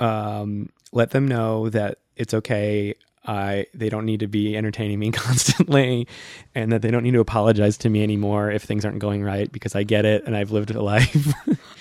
um, 0.00 0.68
let 0.92 1.10
them 1.10 1.26
know 1.28 1.70
that 1.70 1.98
it's 2.16 2.34
okay. 2.34 2.94
I 3.24 3.66
they 3.74 3.88
don't 3.88 4.04
need 4.04 4.20
to 4.20 4.26
be 4.26 4.56
entertaining 4.56 4.98
me 4.98 5.10
constantly, 5.12 6.06
and 6.54 6.72
that 6.72 6.82
they 6.82 6.90
don't 6.90 7.02
need 7.02 7.12
to 7.12 7.20
apologize 7.20 7.76
to 7.78 7.90
me 7.90 8.02
anymore 8.02 8.50
if 8.50 8.62
things 8.62 8.84
aren't 8.84 8.98
going 8.98 9.22
right 9.22 9.50
because 9.50 9.74
I 9.74 9.82
get 9.82 10.04
it 10.04 10.24
and 10.26 10.36
I've 10.36 10.50
lived 10.50 10.70
a 10.70 10.82
life. 10.82 11.32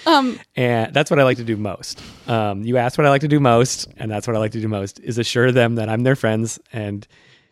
Um, 0.05 0.39
and 0.55 0.93
that's 0.93 1.09
what 1.09 1.19
I 1.19 1.23
like 1.23 1.37
to 1.37 1.43
do 1.43 1.57
most. 1.57 2.01
Um, 2.27 2.63
you 2.63 2.77
asked 2.77 2.97
what 2.97 3.07
I 3.07 3.09
like 3.09 3.21
to 3.21 3.27
do 3.27 3.39
most, 3.39 3.87
and 3.97 4.11
that's 4.11 4.27
what 4.27 4.35
I 4.35 4.39
like 4.39 4.51
to 4.51 4.61
do 4.61 4.67
most 4.67 4.99
is 4.99 5.17
assure 5.17 5.51
them 5.51 5.75
that 5.75 5.89
I'm 5.89 6.03
their 6.03 6.15
friends 6.15 6.59
and 6.71 7.07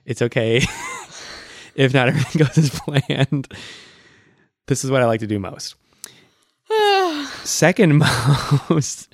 it's 0.05 0.21
okay 0.21 0.57
if 1.75 1.93
not 1.93 2.07
everything 2.07 2.39
goes 2.45 2.57
as 2.57 2.69
planned. 2.69 3.47
This 4.67 4.83
is 4.83 4.91
what 4.91 5.01
I 5.01 5.05
like 5.05 5.19
to 5.21 5.27
do 5.27 5.39
most. 5.39 5.75
Second 7.43 7.97
most, 8.69 9.13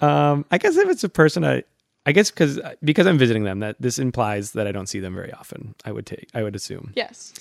um, 0.00 0.44
I 0.50 0.58
guess 0.58 0.76
if 0.76 0.88
it's 0.88 1.04
a 1.04 1.08
person 1.08 1.44
I, 1.44 1.62
I 2.06 2.12
guess 2.12 2.30
because 2.30 2.60
because 2.82 3.06
I'm 3.06 3.18
visiting 3.18 3.44
them, 3.44 3.60
that 3.60 3.76
this 3.80 3.98
implies 3.98 4.52
that 4.52 4.66
I 4.66 4.72
don't 4.72 4.88
see 4.88 5.00
them 5.00 5.14
very 5.14 5.32
often. 5.32 5.74
I 5.84 5.92
would 5.92 6.06
take, 6.06 6.28
I 6.34 6.42
would 6.42 6.54
assume. 6.54 6.92
yes. 6.94 7.32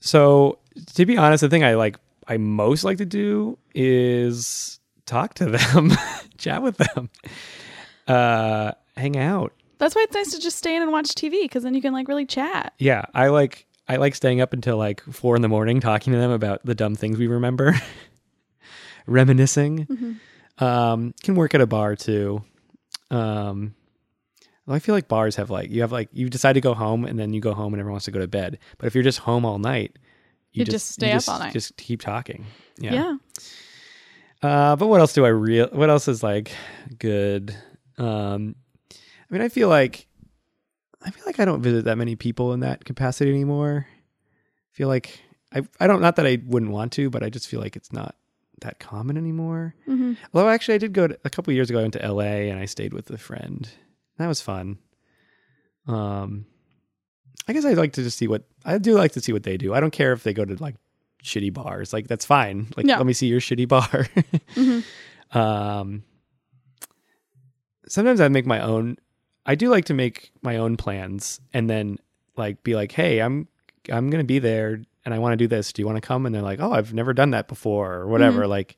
So 0.00 0.58
to 0.94 1.06
be 1.06 1.16
honest, 1.16 1.42
the 1.42 1.48
thing 1.48 1.62
I 1.64 1.74
like 1.74 1.96
I 2.26 2.36
most 2.36 2.84
like 2.84 2.98
to 2.98 3.04
do 3.04 3.58
is 3.74 4.80
talk 5.06 5.34
to 5.34 5.46
them, 5.46 5.92
chat 6.38 6.62
with 6.62 6.76
them, 6.76 7.10
uh, 8.08 8.72
hang 8.96 9.16
out. 9.16 9.52
That's 9.78 9.94
why 9.96 10.02
it's 10.02 10.14
nice 10.14 10.30
to 10.32 10.40
just 10.40 10.58
stay 10.58 10.76
in 10.76 10.82
and 10.82 10.92
watch 10.92 11.08
TV 11.08 11.42
because 11.42 11.64
then 11.64 11.74
you 11.74 11.82
can 11.82 11.92
like 11.92 12.06
really 12.08 12.26
chat. 12.26 12.72
Yeah, 12.78 13.04
I 13.14 13.28
like 13.28 13.66
I 13.88 13.96
like 13.96 14.14
staying 14.14 14.40
up 14.40 14.52
until 14.52 14.76
like 14.76 15.00
four 15.02 15.34
in 15.36 15.42
the 15.42 15.48
morning 15.48 15.80
talking 15.80 16.12
to 16.12 16.18
them 16.18 16.30
about 16.30 16.64
the 16.64 16.74
dumb 16.74 16.94
things 16.94 17.18
we 17.18 17.26
remember, 17.26 17.74
reminiscing. 19.06 20.18
Um, 20.58 21.14
can 21.22 21.34
work 21.34 21.54
at 21.54 21.60
a 21.60 21.66
bar 21.66 21.96
too. 21.96 22.42
Um, 23.12 23.74
well, 24.66 24.76
I 24.76 24.78
feel 24.78 24.94
like 24.94 25.06
bars 25.08 25.36
have 25.36 25.50
like 25.50 25.70
you 25.70 25.82
have 25.82 25.92
like 25.92 26.08
you 26.12 26.28
decide 26.28 26.54
to 26.54 26.60
go 26.60 26.74
home 26.74 27.04
and 27.04 27.18
then 27.18 27.32
you 27.32 27.40
go 27.40 27.52
home 27.54 27.74
and 27.74 27.80
everyone 27.80 27.94
wants 27.94 28.06
to 28.06 28.10
go 28.10 28.20
to 28.20 28.28
bed. 28.28 28.58
But 28.78 28.86
if 28.86 28.94
you're 28.94 29.04
just 29.04 29.20
home 29.20 29.44
all 29.44 29.58
night, 29.58 29.98
You 30.52 30.64
just 30.64 30.88
stay 30.92 31.12
up 31.12 31.28
all 31.28 31.38
night. 31.38 31.52
Just 31.52 31.76
keep 31.76 32.00
talking. 32.00 32.46
Yeah. 32.78 33.16
Uh, 34.42 34.74
but 34.76 34.88
what 34.88 35.00
else 35.00 35.12
do 35.12 35.24
I 35.24 35.28
real? 35.28 35.68
What 35.72 35.90
else 35.90 36.08
is 36.08 36.22
like 36.22 36.52
good? 36.98 37.54
Um, 37.98 38.56
I 38.90 38.96
mean, 39.30 39.42
I 39.42 39.48
feel 39.48 39.68
like 39.68 40.08
I 41.04 41.10
feel 41.10 41.24
like 41.26 41.40
I 41.40 41.44
don't 41.44 41.62
visit 41.62 41.84
that 41.84 41.98
many 41.98 42.16
people 42.16 42.52
in 42.52 42.60
that 42.60 42.84
capacity 42.84 43.30
anymore. 43.30 43.86
I 43.88 44.72
feel 44.76 44.88
like 44.88 45.20
I 45.52 45.62
I 45.80 45.86
don't 45.86 46.00
not 46.00 46.16
that 46.16 46.26
I 46.26 46.38
wouldn't 46.44 46.72
want 46.72 46.92
to, 46.92 47.10
but 47.10 47.22
I 47.22 47.30
just 47.30 47.48
feel 47.48 47.60
like 47.60 47.76
it's 47.76 47.92
not 47.92 48.14
that 48.62 48.80
common 48.80 49.16
anymore. 49.16 49.74
hmm 49.84 50.14
Although 50.34 50.48
actually, 50.48 50.74
I 50.74 50.78
did 50.78 50.92
go 50.92 51.06
to, 51.06 51.18
a 51.24 51.30
couple 51.30 51.52
years 51.52 51.70
ago. 51.70 51.78
I 51.78 51.82
went 51.82 51.92
to 51.94 52.02
L.A. 52.04 52.50
and 52.50 52.58
I 52.58 52.64
stayed 52.64 52.92
with 52.92 53.10
a 53.10 53.18
friend. 53.18 53.68
That 54.18 54.26
was 54.26 54.40
fun. 54.40 54.78
Um, 55.86 56.46
I 57.48 57.52
guess 57.52 57.64
I'd 57.64 57.76
like 57.76 57.92
to 57.94 58.02
just 58.02 58.18
see 58.18 58.28
what 58.28 58.44
I 58.64 58.78
do. 58.78 58.94
Like 58.94 59.12
to 59.12 59.20
see 59.20 59.32
what 59.32 59.42
they 59.42 59.56
do. 59.56 59.74
I 59.74 59.80
don't 59.80 59.90
care 59.92 60.12
if 60.12 60.22
they 60.22 60.32
go 60.32 60.44
to 60.44 60.54
like 60.62 60.76
shitty 61.24 61.52
bars. 61.52 61.92
Like 61.92 62.08
that's 62.08 62.24
fine. 62.24 62.68
Like 62.76 62.86
let 62.98 63.06
me 63.06 63.12
see 63.12 63.26
your 63.26 63.40
shitty 63.40 63.68
bar. 63.68 64.06
hmm 64.54 64.80
Um, 65.36 66.04
sometimes 67.88 68.20
I 68.20 68.28
make 68.28 68.46
my 68.46 68.60
own. 68.60 68.96
I 69.44 69.54
do 69.56 69.70
like 69.70 69.86
to 69.86 69.94
make 69.94 70.30
my 70.42 70.56
own 70.56 70.76
plans 70.76 71.40
and 71.52 71.68
then 71.68 71.98
like 72.36 72.62
be 72.62 72.74
like, 72.76 72.92
"Hey, 72.92 73.20
I'm 73.20 73.48
I'm 73.90 74.08
gonna 74.10 74.24
be 74.24 74.38
there 74.38 74.82
and 75.04 75.12
I 75.14 75.18
want 75.18 75.32
to 75.32 75.36
do 75.36 75.46
this. 75.48 75.72
Do 75.72 75.82
you 75.82 75.86
want 75.86 75.96
to 75.96 76.06
come?" 76.06 76.26
And 76.26 76.34
they're 76.34 76.42
like, 76.42 76.60
"Oh, 76.60 76.72
I've 76.72 76.92
never 76.94 77.12
done 77.12 77.30
that 77.30 77.48
before," 77.48 77.94
or 77.94 78.08
whatever. 78.08 78.46
Like, 78.46 78.76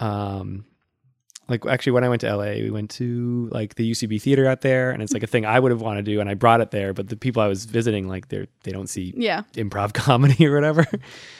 um, 0.00 0.64
like 1.48 1.66
actually, 1.66 1.92
when 1.92 2.04
I 2.04 2.08
went 2.08 2.22
to 2.22 2.34
LA, 2.34 2.54
we 2.54 2.70
went 2.70 2.90
to 2.92 3.48
like 3.52 3.74
the 3.74 3.90
UCB 3.90 4.20
theater 4.20 4.46
out 4.46 4.62
there, 4.62 4.90
and 4.90 5.02
it's 5.02 5.12
like 5.12 5.22
a 5.22 5.26
thing 5.26 5.44
I 5.44 5.58
would 5.60 5.70
have 5.72 5.82
wanted 5.82 6.04
to 6.06 6.10
do, 6.12 6.20
and 6.20 6.28
I 6.28 6.34
brought 6.34 6.60
it 6.60 6.70
there. 6.70 6.94
But 6.94 7.08
the 7.08 7.16
people 7.16 7.42
I 7.42 7.48
was 7.48 7.66
visiting, 7.66 8.08
like, 8.08 8.28
they're, 8.28 8.46
they 8.62 8.70
don't 8.72 8.88
see 8.88 9.12
Yeah. 9.16 9.42
improv 9.54 9.92
comedy 9.94 10.46
or 10.46 10.54
whatever. 10.54 10.86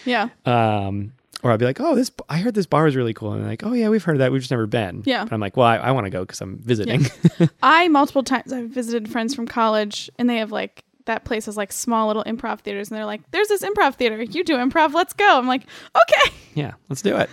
Yeah. 0.05 0.29
Um, 0.45 1.13
or 1.43 1.51
I'll 1.51 1.59
be 1.59 1.65
like, 1.65 1.81
oh, 1.81 1.95
this 1.95 2.11
I 2.29 2.39
heard 2.39 2.55
this 2.55 2.67
bar 2.67 2.87
is 2.87 2.97
really 2.97 3.15
cool, 3.15 3.33
and 3.33 3.41
they're 3.43 3.49
like, 3.51 3.65
oh 3.65 3.73
yeah, 3.73 3.89
we've 3.89 4.05
heard 4.05 4.17
of 4.17 4.19
that, 4.21 4.31
we've 4.33 4.43
just 4.43 4.51
never 4.51 4.67
been. 4.67 5.03
Yeah. 5.07 5.25
But 5.25 5.33
I'm 5.33 5.41
like, 5.41 5.57
well, 5.57 5.67
I, 5.67 5.77
I 5.77 5.91
want 5.93 6.05
to 6.05 6.11
go 6.11 6.21
because 6.21 6.41
I'm 6.43 6.59
visiting. 6.59 7.07
I 7.63 7.89
multiple 7.89 8.23
times 8.23 8.53
I've 8.53 8.69
visited 8.69 9.11
friends 9.11 9.35
from 9.35 9.47
college 9.47 10.11
and 10.19 10.29
they 10.29 10.37
have 10.37 10.53
like 10.53 10.84
that 11.07 11.25
place 11.25 11.47
has 11.47 11.57
like 11.57 11.73
small 11.73 12.07
little 12.07 12.25
improv 12.25 12.61
theaters 12.61 12.91
and 12.91 12.97
they're 12.97 13.05
like, 13.07 13.21
There's 13.31 13.49
this 13.49 13.63
improv 13.63 13.95
theater. 13.97 14.23
You 14.23 14.45
do 14.45 14.57
improv, 14.57 14.95
let's 14.95 15.13
go. 15.13 15.39
I'm 15.39 15.47
like, 15.47 15.63
Okay. 15.97 16.35
yeah, 16.55 16.73
let's 16.89 17.03
do 17.03 17.17
it. 17.17 17.31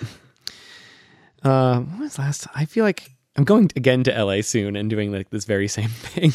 Uh, 1.43 1.79
when 1.79 1.99
was 1.99 2.19
last? 2.19 2.47
I 2.53 2.65
feel 2.65 2.83
like 2.83 3.09
I'm 3.35 3.43
going 3.45 3.71
again 3.75 4.03
to 4.03 4.23
LA 4.23 4.41
soon 4.41 4.75
and 4.75 4.89
doing 4.89 5.11
like 5.11 5.29
this 5.29 5.45
very 5.45 5.67
same 5.79 5.89
thing. 5.89 6.31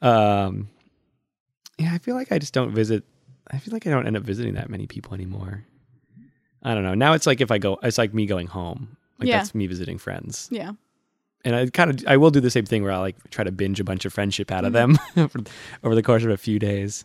um, 0.00 0.68
yeah, 1.78 1.92
I 1.92 1.98
feel 1.98 2.14
like 2.14 2.32
I 2.32 2.38
just 2.38 2.54
don't 2.54 2.72
visit. 2.72 3.04
I 3.50 3.58
feel 3.58 3.72
like 3.72 3.86
I 3.86 3.90
don't 3.90 4.06
end 4.06 4.16
up 4.16 4.22
visiting 4.22 4.54
that 4.54 4.70
many 4.70 4.86
people 4.86 5.14
anymore. 5.14 5.64
I 6.62 6.74
don't 6.74 6.84
know. 6.84 6.94
Now 6.94 7.12
it's 7.14 7.26
like 7.26 7.40
if 7.40 7.50
I 7.50 7.58
go, 7.58 7.78
it's 7.82 7.98
like 7.98 8.14
me 8.14 8.24
going 8.26 8.46
home. 8.46 8.96
Like 9.18 9.28
Yeah. 9.28 9.38
that's 9.38 9.54
me 9.54 9.66
visiting 9.66 9.98
friends. 9.98 10.48
Yeah. 10.50 10.72
And 11.44 11.54
I 11.56 11.66
kind 11.66 11.90
of 11.90 12.04
I 12.06 12.16
will 12.16 12.30
do 12.30 12.40
the 12.40 12.50
same 12.50 12.64
thing 12.66 12.82
where 12.82 12.92
I 12.92 12.98
like 12.98 13.16
try 13.30 13.44
to 13.44 13.52
binge 13.52 13.80
a 13.80 13.84
bunch 13.84 14.04
of 14.04 14.12
friendship 14.12 14.50
out 14.50 14.64
of 14.64 14.72
them 14.72 14.98
over, 15.16 15.94
the 15.94 16.02
course 16.02 16.24
of 16.24 16.30
a 16.30 16.36
few 16.36 16.58
days. 16.58 17.04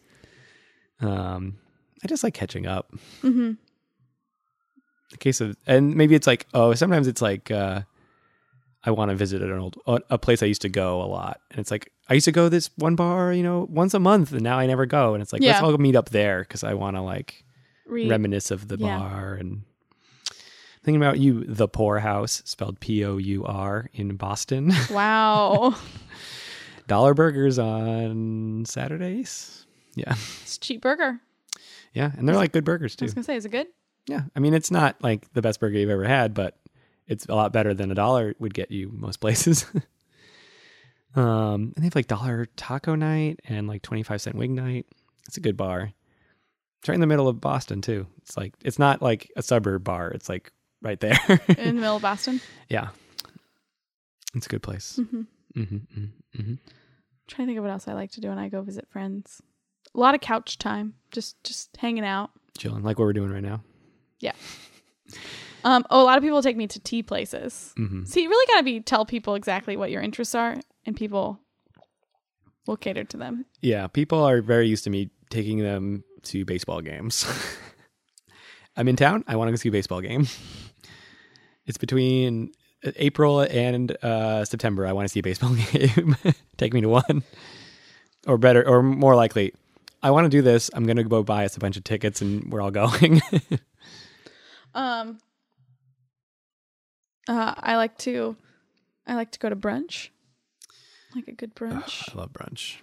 Um, 1.02 1.58
I 2.04 2.08
just 2.08 2.24
like 2.24 2.34
catching 2.34 2.66
up. 2.68 2.92
hmm 3.22 3.54
The 5.12 5.18
case 5.18 5.42
of 5.42 5.56
and 5.66 5.96
maybe 5.96 6.16
it's 6.16 6.28
like 6.28 6.46
oh 6.54 6.74
sometimes 6.74 7.08
it's 7.08 7.22
like 7.22 7.50
uh, 7.52 7.82
I 8.84 8.92
want 8.92 9.10
to 9.10 9.16
visit 9.16 9.42
an 9.42 9.52
old 9.58 9.78
a 10.10 10.18
place 10.18 10.42
I 10.44 10.46
used 10.48 10.62
to 10.64 10.70
go 10.70 11.02
a 11.02 11.06
lot, 11.08 11.42
and 11.52 11.60
it's 11.60 11.72
like 11.72 11.92
I 12.10 12.14
used 12.14 12.26
to 12.26 12.32
go 12.32 12.50
this 12.50 12.70
one 12.78 12.96
bar 12.96 13.34
you 13.34 13.44
know 13.44 13.68
once 13.70 13.94
a 13.94 14.00
month, 14.00 14.32
and 14.32 14.42
now 14.42 14.58
I 14.60 14.66
never 14.68 14.86
go, 14.86 15.14
and 15.14 15.22
it's 15.22 15.34
like 15.34 15.42
let's 15.44 15.62
all 15.62 15.78
meet 15.78 15.96
up 15.96 16.10
there 16.10 16.40
because 16.42 16.64
I 16.64 16.74
want 16.74 16.96
to 16.96 17.02
like 17.02 17.44
Read. 17.86 18.10
reminisce 18.10 18.52
of 18.52 18.68
the 18.68 18.78
Yeah. 18.78 18.98
bar 18.98 19.34
and. 19.36 19.64
Thinking 20.88 21.04
about 21.04 21.20
you, 21.20 21.44
the 21.44 21.68
Pour 21.68 22.00
House, 22.00 22.42
spelled 22.46 22.80
P 22.80 23.04
O 23.04 23.18
U 23.18 23.44
R 23.44 23.90
in 23.94 24.16
Boston. 24.16 24.72
wow. 24.90 25.76
Dollar 26.88 27.14
Burgers 27.14 27.60
on 27.60 28.64
Saturdays. 28.66 29.66
Yeah. 29.96 30.16
it's 30.44 30.56
a 30.56 30.60
cheap 30.62 30.80
burger. 30.80 31.20
Yeah. 31.92 32.12
And 32.18 32.26
they're 32.26 32.38
like 32.38 32.54
good 32.54 32.64
burgers 32.64 32.96
too. 32.96 33.04
I 33.04 33.08
was 33.08 33.14
gonna 33.16 33.26
say, 33.26 33.36
is 33.36 33.44
it 33.44 33.50
good? 33.50 33.68
Yeah. 34.08 34.22
I 34.34 34.40
mean, 34.40 34.54
it's 34.54 34.72
not 34.72 34.96
like 35.04 35.30
the 35.34 35.42
best 35.42 35.60
burger 35.60 35.78
you've 35.78 35.90
ever 35.90 36.06
had, 36.06 36.34
but 36.34 36.58
it's 37.06 37.26
a 37.26 37.36
lot 37.36 37.52
better 37.52 37.74
than 37.74 37.92
a 37.92 37.96
dollar 37.96 38.34
would 38.40 38.54
get 38.54 38.72
you 38.72 38.90
most 38.94 39.20
places. 39.20 39.66
um, 41.18 41.74
and 41.76 41.76
they 41.76 41.88
have 41.88 41.96
like 41.96 42.08
dollar 42.08 42.46
taco 42.56 42.96
night 42.96 43.42
and 43.44 43.68
like 43.68 43.82
25 43.82 44.22
cent 44.22 44.38
wing 44.38 44.56
night. 44.56 44.86
It's 45.28 45.36
a 45.36 45.42
good 45.42 45.58
bar. 45.58 45.92
It's 46.80 46.88
right 46.88 46.96
in 46.96 47.02
the 47.02 47.08
middle 47.08 47.28
of 47.28 47.42
Boston 47.42 47.82
too. 47.82 48.08
It's 48.22 48.38
like, 48.38 48.54
it's 48.64 48.80
not 48.80 49.02
like 49.02 49.30
a 49.36 49.42
suburb 49.42 49.84
bar. 49.84 50.12
It's 50.12 50.30
like 50.30 50.54
right 50.82 51.00
there. 51.00 51.18
In 51.58 51.76
the 51.76 51.82
middle 51.82 51.96
of 51.98 52.02
Boston. 52.02 52.42
yeah. 52.70 52.90
It's 54.36 54.46
a 54.46 54.50
good 54.50 54.62
place. 54.64 54.98
hmm 54.98 55.22
hmm 55.56 55.64
hmm 55.94 56.06
hmm 56.36 56.54
trying 57.28 57.46
to 57.48 57.50
think 57.50 57.58
of 57.58 57.64
what 57.64 57.72
else 57.72 57.88
I 57.88 57.94
like 57.94 58.12
to 58.12 58.22
do 58.22 58.30
when 58.30 58.38
I 58.38 58.48
go 58.50 58.62
visit 58.62 58.88
friends. 58.90 59.42
A 59.96 60.00
lot 60.00 60.16
of 60.16 60.22
couch 60.22 60.58
time. 60.58 60.94
Just 61.12 61.42
just 61.44 61.76
hanging 61.78 62.06
out. 62.06 62.32
Chilling 62.58 62.84
like 62.84 63.00
what 63.00 63.06
we're 63.06 63.14
doing 63.14 63.32
right 63.32 63.44
now. 63.44 63.64
Yeah. 64.20 64.34
Um, 65.64 65.86
oh, 65.90 66.02
a 66.02 66.06
lot 66.06 66.18
of 66.18 66.24
people 66.24 66.42
take 66.42 66.56
me 66.58 66.68
to 66.68 66.80
tea 66.80 67.02
places. 67.04 67.74
hmm 67.78 68.04
So 68.06 68.20
you 68.20 68.30
really 68.30 68.46
gotta 68.54 68.64
be 68.64 68.80
tell 68.80 69.06
people 69.06 69.36
exactly 69.36 69.76
what 69.76 69.90
your 69.92 70.02
interests 70.02 70.36
are, 70.36 70.56
and 70.86 70.96
people 70.96 71.40
will 72.68 72.78
cater 72.78 73.04
to 73.06 73.18
them. 73.18 73.46
Yeah, 73.62 73.88
people 73.88 74.24
are 74.24 74.42
very 74.42 74.68
used 74.68 74.84
to 74.84 74.90
me 74.90 75.10
taking 75.30 75.60
them 75.60 76.04
to 76.24 76.46
baseball 76.46 76.82
games. 76.82 77.26
I'm 78.78 78.88
in 78.88 78.96
town. 78.96 79.24
I 79.28 79.36
want 79.36 79.48
to 79.48 79.52
go 79.54 79.56
see 79.56 79.70
a 79.70 79.72
baseball 79.72 80.02
game. 80.02 80.28
It's 81.68 81.78
between 81.78 82.52
April 82.96 83.42
and 83.42 83.92
uh, 84.04 84.46
September. 84.46 84.88
I 84.88 84.94
want 84.94 85.08
to 85.08 85.12
see 85.12 85.20
a 85.20 85.24
baseball 85.24 85.54
game. 85.72 86.16
Take 86.58 86.74
me 86.74 86.82
to 86.82 86.90
one, 86.90 87.24
or 88.26 88.38
better, 88.38 88.68
or 88.68 88.82
more 88.82 89.16
likely, 89.16 89.54
I 90.02 90.12
want 90.12 90.26
to 90.26 90.30
do 90.30 90.42
this. 90.42 90.70
I'm 90.74 90.86
gonna 90.86 91.04
go 91.04 91.24
buy 91.24 91.46
us 91.46 91.56
a 91.58 91.60
bunch 91.60 91.78
of 91.78 91.84
tickets, 91.84 92.22
and 92.22 92.52
we're 92.52 92.62
all 92.62 92.72
going. 92.84 93.22
Um, 94.74 95.18
uh, 97.28 97.54
I 97.58 97.76
like 97.76 97.98
to, 98.00 98.36
I 99.06 99.16
like 99.16 99.32
to 99.32 99.40
go 99.40 99.50
to 99.50 99.56
brunch. 99.56 100.10
Like 101.16 101.28
a 101.28 101.32
good 101.32 101.56
brunch. 101.56 102.14
I 102.14 102.18
love 102.20 102.32
brunch. 102.32 102.78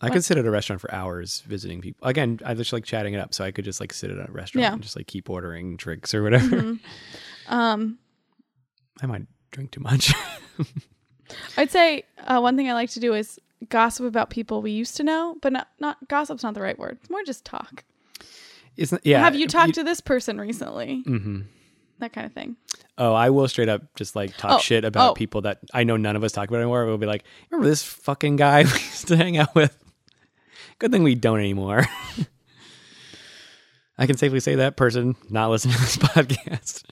I 0.00 0.10
could 0.10 0.24
sit 0.24 0.36
at 0.36 0.44
a 0.44 0.50
restaurant 0.50 0.80
for 0.80 0.92
hours 0.92 1.42
visiting 1.46 1.80
people. 1.80 2.08
Again, 2.08 2.40
I 2.44 2.54
just 2.54 2.72
like 2.72 2.84
chatting 2.84 3.14
it 3.14 3.18
up, 3.18 3.32
so 3.34 3.44
I 3.44 3.52
could 3.52 3.64
just 3.64 3.78
like 3.78 3.92
sit 3.92 4.10
at 4.10 4.28
a 4.28 4.32
restaurant 4.32 4.62
Yeah. 4.62 4.72
and 4.72 4.82
just 4.82 4.96
like 4.96 5.06
keep 5.06 5.30
ordering 5.30 5.76
drinks 5.76 6.12
or 6.12 6.24
whatever. 6.24 6.56
Mhm. 6.62 6.80
Um, 7.52 7.98
I 9.02 9.06
might 9.06 9.26
drink 9.50 9.72
too 9.72 9.80
much. 9.80 10.14
I'd 11.56 11.70
say 11.70 12.04
uh, 12.24 12.40
one 12.40 12.56
thing 12.56 12.70
I 12.70 12.72
like 12.72 12.90
to 12.90 13.00
do 13.00 13.14
is 13.14 13.38
gossip 13.68 14.06
about 14.06 14.30
people 14.30 14.62
we 14.62 14.70
used 14.70 14.96
to 14.96 15.04
know, 15.04 15.36
but 15.42 15.52
not 15.52 15.68
not 15.78 16.08
gossip's 16.08 16.42
not 16.42 16.54
the 16.54 16.62
right 16.62 16.78
word. 16.78 16.98
It's 17.00 17.10
more 17.10 17.22
just 17.24 17.44
talk. 17.44 17.84
It's 18.76 18.90
not, 18.90 19.02
yeah. 19.04 19.20
Have 19.20 19.36
you 19.36 19.46
talked 19.46 19.74
to 19.74 19.84
this 19.84 20.00
person 20.00 20.40
recently? 20.40 21.02
hmm 21.04 21.42
That 21.98 22.14
kind 22.14 22.26
of 22.26 22.32
thing. 22.32 22.56
Oh, 22.96 23.12
I 23.12 23.28
will 23.30 23.48
straight 23.48 23.68
up 23.68 23.82
just 23.96 24.16
like 24.16 24.34
talk 24.36 24.52
Oh, 24.52 24.58
shit 24.58 24.84
about 24.84 25.10
oh. 25.10 25.14
people 25.14 25.42
that 25.42 25.58
I 25.74 25.84
know 25.84 25.98
none 25.98 26.16
of 26.16 26.24
us 26.24 26.32
talk 26.32 26.48
about 26.48 26.58
anymore. 26.58 26.86
We'll 26.86 26.98
be 26.98 27.06
like, 27.06 27.24
remember 27.50 27.68
this 27.68 27.82
fucking 27.82 28.36
guy 28.36 28.62
we 28.64 28.70
used 28.70 29.08
to 29.08 29.16
hang 29.16 29.36
out 29.36 29.54
with? 29.54 29.76
Good 30.78 30.90
thing 30.90 31.02
we 31.02 31.14
don't 31.14 31.38
anymore. 31.38 31.84
I 33.98 34.06
can 34.06 34.16
safely 34.16 34.40
say 34.40 34.54
that 34.56 34.76
person 34.76 35.16
not 35.28 35.50
listening 35.50 35.74
to 35.74 35.80
this 35.80 35.96
podcast. 35.98 36.84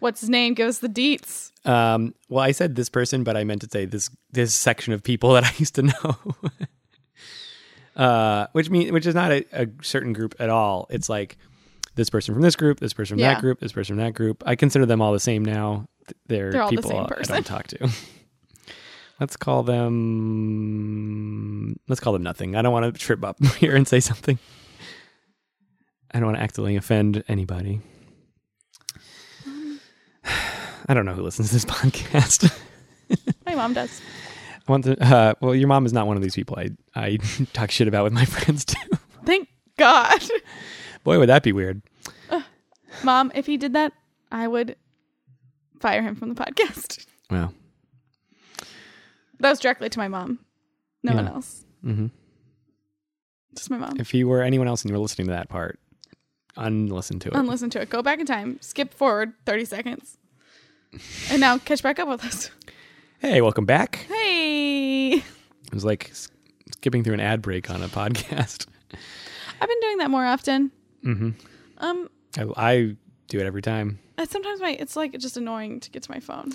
What's 0.00 0.20
his 0.20 0.28
name? 0.30 0.54
Give 0.54 0.68
us 0.68 0.78
the 0.80 0.88
deets. 0.88 1.50
Um, 1.66 2.14
well, 2.28 2.42
I 2.44 2.50
said 2.52 2.74
this 2.74 2.88
person, 2.88 3.22
but 3.22 3.36
I 3.36 3.44
meant 3.44 3.60
to 3.62 3.68
say 3.70 3.84
this 3.84 4.10
this 4.32 4.54
section 4.54 4.92
of 4.92 5.02
people 5.02 5.32
that 5.34 5.44
I 5.44 5.52
used 5.58 5.74
to 5.76 5.82
know. 5.82 6.16
uh, 8.02 8.46
which 8.52 8.70
mean 8.70 8.92
which 8.92 9.06
is 9.06 9.14
not 9.14 9.30
a, 9.30 9.44
a 9.52 9.68
certain 9.82 10.12
group 10.12 10.34
at 10.40 10.50
all. 10.50 10.86
It's 10.90 11.08
like 11.08 11.36
this 11.96 12.08
person 12.10 12.34
from 12.34 12.42
this 12.42 12.56
group, 12.56 12.80
this 12.80 12.92
person 12.92 13.14
from 13.16 13.20
Yeah. 13.20 13.34
that 13.34 13.40
group, 13.40 13.60
this 13.60 13.72
person 13.72 13.96
from 13.96 14.04
that 14.04 14.14
group. 14.14 14.42
I 14.46 14.56
consider 14.56 14.86
them 14.86 15.00
all 15.02 15.12
the 15.12 15.20
same 15.20 15.44
now. 15.44 15.86
Th- 16.06 16.16
They're, 16.28 16.52
They're 16.52 16.62
all 16.62 16.70
the 16.70 16.76
people 16.76 16.90
same 16.90 17.04
I 17.04 17.08
person. 17.08 17.34
don't 17.34 17.46
talk 17.46 17.66
to. 17.68 17.90
Let's 19.20 19.36
call 19.36 19.62
them. 19.64 21.76
Let's 21.88 22.00
call 22.00 22.14
them 22.14 22.22
nothing. 22.22 22.56
I 22.56 22.62
don't 22.62 22.72
want 22.72 22.94
to 22.94 22.98
trip 22.98 23.22
up 23.22 23.36
here 23.58 23.76
and 23.76 23.86
say 23.86 24.00
something. 24.00 24.38
I 26.12 26.18
don't 26.20 26.26
want 26.26 26.38
to 26.38 26.42
accidentally 26.42 26.76
offend 26.76 27.22
anybody. 27.28 27.80
I 30.90 30.94
don't 30.94 31.04
know 31.04 31.12
who 31.14 31.22
listens 31.22 31.48
to 31.48 31.54
this 31.54 31.64
podcast. 31.76 32.52
My 33.46 33.54
mom 33.54 33.74
does. 33.74 34.00
I 34.66 34.72
want 34.72 34.84
to. 34.86 35.00
Uh, 35.00 35.34
well, 35.40 35.54
your 35.54 35.68
mom 35.68 35.86
is 35.86 35.92
not 35.92 36.08
one 36.08 36.16
of 36.16 36.22
these 36.22 36.34
people 36.34 36.58
I 36.58 36.70
I 36.96 37.16
talk 37.52 37.70
shit 37.70 37.86
about 37.86 38.02
with 38.02 38.12
my 38.12 38.24
friends 38.36 38.64
too. 38.64 38.90
Thank 39.24 39.48
God. 39.76 40.20
Boy, 41.04 41.18
would 41.20 41.28
that 41.28 41.44
be 41.44 41.52
weird. 41.52 41.80
Mom, 43.04 43.30
if 43.36 43.46
he 43.46 43.56
did 43.56 43.72
that, 43.74 43.92
I 44.32 44.48
would 44.48 44.74
fire 45.78 46.02
him 46.02 46.16
from 46.16 46.28
the 46.28 46.34
podcast. 46.34 47.06
Well, 47.30 47.54
That 49.38 49.50
was 49.50 49.60
directly 49.60 49.88
to 49.88 49.98
my 49.98 50.08
mom. 50.08 50.40
No 51.04 51.14
one 51.14 51.26
Yeah. 51.26 51.30
else. 51.32 51.64
hmm 51.82 52.06
Just 53.54 53.70
my 53.70 53.78
mom. 53.78 54.00
if 54.00 54.12
you 54.12 54.26
were 54.26 54.42
anyone 54.42 54.66
else 54.66 54.82
and 54.82 54.90
you 54.90 54.94
were 54.96 55.00
listening 55.00 55.28
to 55.28 55.32
that 55.34 55.48
part, 55.48 55.78
unlisten 56.56 57.20
to 57.20 57.28
it. 57.28 57.34
Unlisten 57.34 57.70
to 57.70 57.80
it. 57.80 57.88
Go 57.90 58.02
back 58.02 58.18
in 58.18 58.26
time. 58.26 58.58
Skip 58.60 58.92
forward 58.92 59.32
30 59.46 59.64
seconds. 59.64 60.18
And 61.30 61.40
now 61.40 61.58
catch 61.58 61.82
back 61.82 61.98
up 61.98 62.08
with 62.08 62.24
us. 62.24 62.50
hey, 63.20 63.40
welcome 63.40 63.64
back. 63.64 64.06
Hey. 64.08 65.12
It 65.14 65.74
was 65.74 65.84
like 65.84 66.10
skipping 66.72 67.04
through 67.04 67.14
an 67.14 67.20
ad 67.20 67.42
break 67.42 67.70
on 67.70 67.82
a 67.82 67.88
podcast. 67.88 68.66
I've 69.60 69.68
been 69.68 69.80
doing 69.80 69.98
that 69.98 70.10
more 70.10 70.24
often. 70.24 70.70
Mm-hmm. 71.04 71.30
Um, 71.78 72.08
I, 72.36 72.46
I 72.56 72.96
do 73.28 73.38
it 73.38 73.46
every 73.46 73.62
time. 73.62 73.98
uh, 74.18 74.26
sometimes 74.26 74.60
my 74.60 74.70
it's 74.72 74.96
like 74.96 75.16
just 75.18 75.36
annoying 75.36 75.80
to 75.80 75.90
get 75.90 76.02
to 76.04 76.10
my 76.10 76.18
phone. 76.20 76.50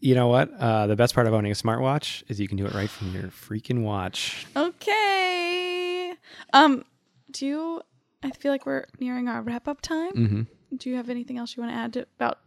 You 0.00 0.14
know 0.14 0.28
what? 0.28 0.52
Uh, 0.60 0.86
the 0.86 0.94
best 0.96 1.14
part 1.14 1.26
of 1.26 1.34
owning 1.34 1.50
a 1.50 1.54
smartwatch 1.54 2.22
is 2.28 2.38
you 2.38 2.46
can 2.48 2.56
do 2.56 2.66
it 2.66 2.74
right 2.74 2.90
from 2.90 3.12
your 3.14 3.24
freaking 3.24 3.82
watch. 3.82 4.46
Okay. 4.54 6.12
Um, 6.52 6.84
do 7.32 7.46
you? 7.46 7.82
I 8.22 8.30
feel 8.30 8.52
like 8.52 8.66
we're 8.66 8.84
nearing 9.00 9.28
our 9.28 9.42
wrap 9.42 9.66
up 9.68 9.80
time. 9.80 10.10
hmm 10.12 10.42
Do 10.76 10.90
you 10.90 10.96
have 10.96 11.08
anything 11.08 11.38
else 11.38 11.56
you 11.56 11.62
want 11.62 11.72
to 11.74 11.78
add 11.78 11.92
to, 11.94 12.00
about 12.16 12.38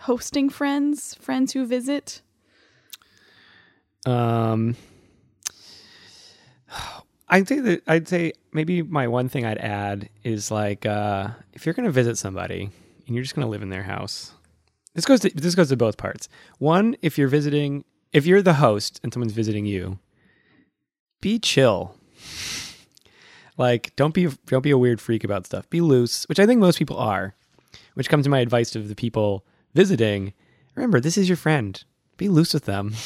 hosting 0.00 0.48
friends, 0.48 1.14
friends 1.14 1.52
who 1.52 1.66
visit? 1.66 2.22
Um, 4.06 4.76
I'd 7.28 7.48
say 7.48 7.60
that 7.60 7.82
I'd 7.86 8.08
say 8.08 8.32
maybe 8.52 8.82
my 8.82 9.08
one 9.08 9.28
thing 9.28 9.44
I'd 9.44 9.58
add 9.58 10.08
is 10.22 10.50
like 10.50 10.84
uh, 10.86 11.28
if 11.52 11.64
you're 11.64 11.74
going 11.74 11.86
to 11.86 11.92
visit 11.92 12.18
somebody 12.18 12.70
and 13.06 13.14
you're 13.14 13.22
just 13.22 13.34
going 13.34 13.46
to 13.46 13.50
live 13.50 13.62
in 13.62 13.70
their 13.70 13.82
house. 13.82 14.32
This 14.94 15.04
goes 15.04 15.20
to 15.20 15.30
this 15.30 15.54
goes 15.54 15.70
to 15.70 15.76
both 15.76 15.96
parts. 15.96 16.28
One, 16.58 16.96
if 17.02 17.18
you're 17.18 17.28
visiting, 17.28 17.84
if 18.12 18.26
you're 18.26 18.42
the 18.42 18.54
host 18.54 19.00
and 19.02 19.12
someone's 19.12 19.32
visiting 19.32 19.66
you, 19.66 19.98
be 21.20 21.38
chill. 21.38 21.96
Like 23.56 23.94
don't 23.96 24.14
be 24.14 24.28
don't 24.46 24.62
be 24.62 24.70
a 24.70 24.78
weird 24.78 25.00
freak 25.00 25.24
about 25.24 25.46
stuff. 25.46 25.68
Be 25.70 25.80
loose, 25.80 26.24
which 26.28 26.38
I 26.38 26.46
think 26.46 26.60
most 26.60 26.78
people 26.78 26.98
are. 26.98 27.34
Which 27.94 28.08
comes 28.08 28.24
to 28.24 28.30
my 28.30 28.40
advice 28.40 28.70
to 28.70 28.80
the 28.80 28.94
people 28.94 29.44
visiting. 29.74 30.32
Remember, 30.74 31.00
this 31.00 31.18
is 31.18 31.28
your 31.28 31.36
friend. 31.36 31.82
Be 32.16 32.28
loose 32.28 32.54
with 32.54 32.64
them. 32.64 32.94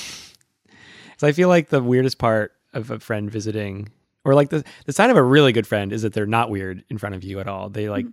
So 1.20 1.26
I 1.26 1.32
feel 1.32 1.48
like 1.48 1.70
the 1.70 1.82
weirdest 1.82 2.18
part 2.18 2.52
of 2.72 2.92
a 2.92 3.00
friend 3.00 3.28
visiting, 3.28 3.88
or 4.24 4.34
like 4.36 4.50
the 4.50 4.62
the 4.84 4.92
sign 4.92 5.10
of 5.10 5.16
a 5.16 5.22
really 5.24 5.50
good 5.50 5.66
friend, 5.66 5.92
is 5.92 6.02
that 6.02 6.12
they're 6.12 6.26
not 6.26 6.48
weird 6.48 6.84
in 6.90 6.96
front 6.96 7.16
of 7.16 7.24
you 7.24 7.40
at 7.40 7.48
all. 7.48 7.68
They 7.70 7.88
like 7.88 8.06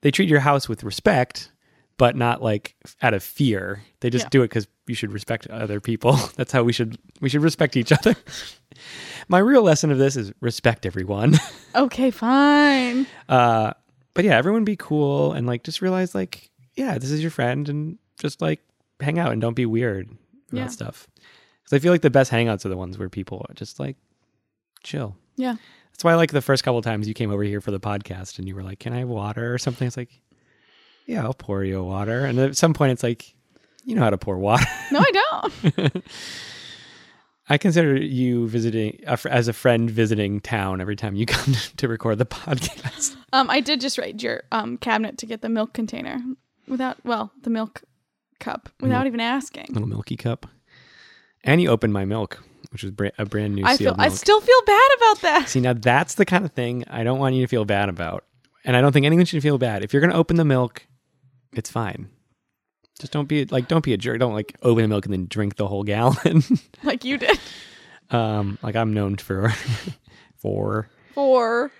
they 0.00 0.10
treat 0.10 0.28
your 0.28 0.40
house 0.40 0.68
with 0.68 0.82
respect, 0.82 1.52
but 1.98 2.16
not 2.16 2.42
like 2.42 2.74
out 3.00 3.14
of 3.14 3.22
fear. 3.22 3.84
They 4.00 4.10
just 4.10 4.24
Yeah. 4.24 4.30
do 4.30 4.42
it 4.42 4.46
because 4.48 4.66
you 4.88 4.96
should 4.96 5.12
respect 5.12 5.46
other 5.46 5.78
people. 5.80 6.16
That's 6.36 6.50
how 6.50 6.64
we 6.64 6.72
should 6.72 6.98
we 7.20 7.28
should 7.28 7.42
respect 7.42 7.76
each 7.76 7.92
other. 7.92 8.16
My 9.28 9.38
real 9.38 9.62
lesson 9.62 9.92
of 9.92 9.98
this 9.98 10.16
is 10.16 10.32
respect 10.40 10.84
everyone. 10.84 11.36
Okay, 11.76 12.10
fine. 12.10 13.06
Uh, 13.28 13.72
but 14.14 14.24
yeah, 14.24 14.36
everyone 14.36 14.64
be 14.64 14.74
cool 14.74 15.32
and 15.32 15.46
like 15.46 15.62
just 15.62 15.80
realize 15.80 16.12
like 16.12 16.50
yeah, 16.76 16.98
this 16.98 17.10
is 17.10 17.20
your 17.22 17.30
friend 17.30 17.68
and 17.68 17.98
just 18.18 18.40
like 18.40 18.60
hang 19.00 19.18
out 19.18 19.32
and 19.32 19.40
don't 19.40 19.54
be 19.54 19.66
weird 19.66 20.08
about 20.50 20.58
Yeah. 20.58 20.66
stuff. 20.68 21.08
Because 21.62 21.76
I 21.76 21.78
feel 21.82 21.92
like 21.92 22.02
the 22.02 22.10
best 22.10 22.30
hangouts 22.30 22.64
are 22.64 22.68
the 22.68 22.76
ones 22.76 22.96
where 22.98 23.08
people 23.08 23.44
are 23.48 23.54
just 23.54 23.80
like 23.80 23.96
chill. 24.82 25.16
Yeah. 25.36 25.56
That's 25.92 26.04
why 26.04 26.14
like 26.14 26.30
the 26.32 26.42
first 26.42 26.62
couple 26.62 26.80
times 26.82 27.08
you 27.08 27.14
came 27.14 27.30
over 27.32 27.42
here 27.42 27.60
for 27.60 27.70
the 27.72 27.80
podcast 27.80 28.38
and 28.38 28.46
you 28.46 28.54
were 28.54 28.62
like, 28.62 28.78
"Can 28.78 28.92
I 28.92 28.98
have 28.98 29.08
water 29.08 29.52
or 29.52 29.58
something?" 29.58 29.86
It's 29.88 29.96
like, 29.96 30.20
"Yeah, 31.06 31.24
I'll 31.24 31.34
pour 31.34 31.64
you 31.64 31.82
water." 31.82 32.24
And 32.26 32.38
at 32.38 32.56
some 32.56 32.74
point, 32.74 32.92
it's 32.92 33.02
like, 33.02 33.34
"You 33.84 33.96
know 33.96 34.02
how 34.02 34.10
to 34.10 34.18
pour 34.18 34.38
water." 34.38 34.64
No, 34.92 35.00
I 35.00 35.50
don't. 35.72 36.04
I 37.48 37.58
consider 37.58 37.96
you 37.96 38.48
visiting 38.48 39.00
as 39.04 39.46
a 39.48 39.52
friend 39.52 39.88
visiting 39.90 40.40
town 40.40 40.80
every 40.80 40.96
time 40.96 41.14
you 41.14 41.26
come 41.26 41.54
to 41.76 41.88
record 41.88 42.18
the 42.18 42.26
podcast. 42.26 43.16
um, 43.32 43.48
I 43.50 43.60
did 43.60 43.80
just 43.80 43.98
raid 43.98 44.22
your 44.22 44.42
um 44.52 44.76
cabinet 44.78 45.18
to 45.18 45.26
get 45.26 45.42
the 45.42 45.48
milk 45.48 45.72
container 45.72 46.18
without, 46.68 46.98
well, 47.04 47.32
the 47.42 47.50
milk 47.50 47.82
cup 48.40 48.68
without 48.80 49.06
even 49.06 49.20
asking. 49.20 49.66
Little 49.70 49.88
milky 49.88 50.16
cup, 50.16 50.46
and 51.44 51.60
you 51.60 51.68
opened 51.70 51.92
my 51.92 52.04
milk, 52.04 52.42
which 52.70 52.82
was 52.82 52.92
bra- 52.92 53.10
a 53.18 53.24
brand 53.24 53.54
new 53.54 53.64
I 53.64 53.76
feel, 53.76 53.92
sealed 53.92 53.96
I 54.00 54.08
still 54.08 54.40
feel 54.40 54.62
bad 54.66 54.90
about 54.96 55.20
that. 55.22 55.48
See, 55.48 55.60
now 55.60 55.72
that's 55.72 56.14
the 56.14 56.24
kind 56.24 56.44
of 56.44 56.52
thing 56.52 56.84
I 56.88 57.04
don't 57.04 57.18
want 57.18 57.34
you 57.34 57.42
to 57.42 57.48
feel 57.48 57.64
bad 57.64 57.88
about. 57.88 58.24
And 58.64 58.76
I 58.76 58.80
don't 58.80 58.92
think 58.92 59.06
anyone 59.06 59.24
should 59.26 59.42
feel 59.42 59.58
bad. 59.58 59.84
If 59.84 59.92
you're 59.92 60.00
going 60.00 60.10
to 60.10 60.16
open 60.18 60.36
the 60.36 60.44
milk, 60.44 60.86
it's 61.52 61.70
fine. 61.70 62.08
Just 62.98 63.12
don't 63.12 63.28
be 63.28 63.44
like, 63.44 63.68
don't 63.68 63.84
be 63.84 63.92
a 63.92 63.96
jerk. 63.96 64.18
Don't 64.18 64.32
like 64.32 64.56
open 64.62 64.82
the 64.82 64.88
milk 64.88 65.04
and 65.04 65.12
then 65.12 65.26
drink 65.28 65.56
the 65.56 65.68
whole 65.68 65.84
gallon. 65.84 66.42
like 66.82 67.04
you 67.04 67.16
did. 67.18 67.38
um, 68.10 68.58
like 68.62 68.74
I'm 68.74 68.92
known 68.92 69.16
for, 69.18 69.50
for, 70.36 70.88
For 71.14 71.70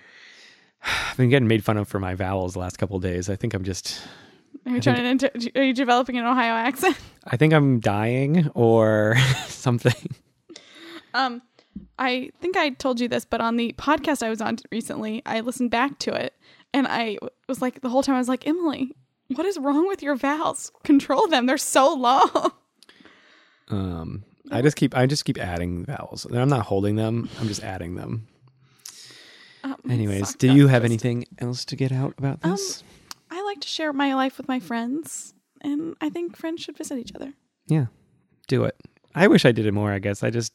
I've 0.81 1.17
been 1.17 1.29
getting 1.29 1.47
made 1.47 1.63
fun 1.65 1.77
of 1.77 1.87
for 1.89 1.99
my 1.99 2.15
vowels 2.15 2.53
the 2.53 2.59
last 2.59 2.77
couple 2.77 2.95
of 2.95 3.03
days. 3.03 3.29
I 3.29 3.35
think 3.35 3.53
I'm 3.53 3.63
just, 3.63 4.01
are 4.67 4.75
you 4.75 4.81
turning 4.81 5.05
into? 5.05 5.31
Are 5.59 5.63
you 5.63 5.73
developing 5.73 6.17
an 6.17 6.25
Ohio 6.25 6.53
accent? 6.53 6.97
I 7.25 7.37
think 7.37 7.53
I'm 7.53 7.79
dying 7.79 8.49
or 8.53 9.15
something. 9.47 9.93
Um, 11.13 11.41
I 11.97 12.29
think 12.41 12.57
I 12.57 12.69
told 12.71 12.99
you 12.99 13.07
this, 13.07 13.25
but 13.25 13.41
on 13.41 13.55
the 13.57 13.73
podcast 13.77 14.21
I 14.23 14.29
was 14.29 14.41
on 14.41 14.57
recently, 14.71 15.21
I 15.25 15.39
listened 15.41 15.71
back 15.71 15.97
to 15.99 16.13
it, 16.13 16.33
and 16.73 16.87
I 16.87 17.17
was 17.47 17.61
like, 17.61 17.81
the 17.81 17.89
whole 17.89 18.03
time 18.03 18.15
I 18.15 18.19
was 18.19 18.27
like, 18.29 18.45
Emily, 18.47 18.91
what 19.35 19.45
is 19.45 19.57
wrong 19.57 19.87
with 19.87 20.01
your 20.03 20.15
vowels? 20.15 20.71
Control 20.83 21.27
them; 21.27 21.45
they're 21.45 21.57
so 21.57 21.93
long. 21.93 22.51
Um, 23.69 24.23
I 24.49 24.61
just 24.61 24.77
keep, 24.77 24.95
I 24.95 25.05
just 25.07 25.25
keep 25.25 25.37
adding 25.37 25.83
vowels. 25.85 26.25
I'm 26.25 26.47
not 26.47 26.65
holding 26.65 26.95
them. 26.95 27.29
I'm 27.39 27.49
just 27.49 27.61
adding 27.63 27.95
them. 27.95 28.27
Um, 29.63 29.75
Anyways, 29.89 30.35
do 30.35 30.49
you 30.53 30.67
have 30.67 30.85
anything 30.85 31.25
else 31.39 31.65
to 31.65 31.75
get 31.75 31.91
out 31.91 32.13
about 32.17 32.39
Um, 32.43 32.51
this? 32.51 32.81
I 32.81 32.85
like 33.57 33.61
to 33.63 33.67
share 33.67 33.91
my 33.93 34.13
life 34.13 34.37
with 34.37 34.47
my 34.47 34.59
friends, 34.59 35.33
and 35.61 35.95
I 35.99 36.09
think 36.09 36.37
friends 36.37 36.61
should 36.61 36.77
visit 36.77 36.97
each 36.99 37.13
other. 37.15 37.33
Yeah, 37.67 37.87
do 38.47 38.63
it. 38.63 38.75
I 39.15 39.27
wish 39.27 39.45
I 39.45 39.51
did 39.51 39.65
it 39.65 39.73
more. 39.73 39.91
I 39.91 39.99
guess 39.99 40.23
I 40.23 40.29
just 40.29 40.53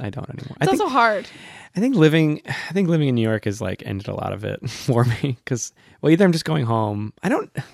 I 0.00 0.10
don't 0.10 0.28
anymore. 0.28 0.56
It's 0.60 0.68
I 0.68 0.70
think 0.70 0.80
also 0.82 0.92
hard. 0.92 1.26
I 1.74 1.80
think 1.80 1.96
living 1.96 2.42
I 2.46 2.72
think 2.72 2.88
living 2.88 3.08
in 3.08 3.14
New 3.14 3.22
York 3.22 3.46
has 3.46 3.60
like 3.60 3.82
ended 3.86 4.08
a 4.08 4.14
lot 4.14 4.32
of 4.32 4.44
it 4.44 4.68
for 4.70 5.04
me 5.04 5.38
because 5.44 5.72
well 6.00 6.12
either 6.12 6.24
I'm 6.24 6.32
just 6.32 6.44
going 6.44 6.64
home. 6.64 7.12
I 7.22 7.28
don't. 7.28 7.50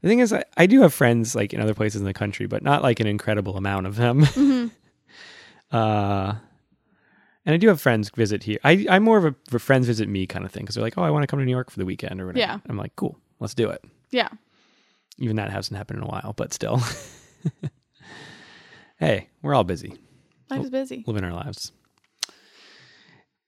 The 0.00 0.08
thing 0.08 0.18
is, 0.18 0.32
I, 0.32 0.42
I 0.56 0.66
do 0.66 0.82
have 0.82 0.92
friends 0.92 1.36
like 1.36 1.54
in 1.54 1.60
other 1.60 1.74
places 1.74 2.00
in 2.00 2.04
the 2.04 2.12
country, 2.12 2.46
but 2.48 2.64
not 2.64 2.82
like 2.82 2.98
an 2.98 3.06
incredible 3.06 3.56
amount 3.56 3.86
of 3.86 3.94
them. 3.94 4.24
hmm 4.24 4.66
Uh, 5.70 6.34
and 7.44 7.54
I 7.54 7.56
do 7.56 7.68
have 7.68 7.80
friends 7.80 8.10
visit 8.10 8.42
here. 8.42 8.58
I, 8.62 8.84
I'm 8.90 9.02
more 9.02 9.16
of 9.18 9.24
a, 9.24 9.34
a 9.54 9.58
friends 9.58 9.86
visit 9.86 10.08
me 10.08 10.26
kind 10.26 10.44
of 10.44 10.50
thing 10.52 10.64
because 10.64 10.74
they're 10.74 10.84
like, 10.84 10.98
oh, 10.98 11.02
I 11.02 11.10
want 11.10 11.22
to 11.22 11.26
come 11.26 11.38
to 11.38 11.44
New 11.44 11.50
York 11.52 11.70
for 11.70 11.78
the 11.78 11.86
weekend 11.86 12.20
or 12.20 12.26
whatever. 12.26 12.40
Yeah. 12.40 12.58
I'm 12.68 12.76
like, 12.76 12.94
cool, 12.96 13.18
let's 13.42 13.54
do 13.54 13.68
it. 13.68 13.84
Yeah. 14.10 14.28
Even 15.18 15.36
that 15.36 15.50
hasn't 15.50 15.76
happened 15.76 15.98
in 15.98 16.04
a 16.04 16.08
while, 16.08 16.32
but 16.36 16.52
still. 16.54 16.80
hey, 18.98 19.28
we're 19.42 19.54
all 19.54 19.64
busy 19.64 19.98
Life 20.48 20.62
is 20.64 20.70
busy. 20.70 21.04
living 21.06 21.24
our 21.24 21.32
lives. 21.34 21.72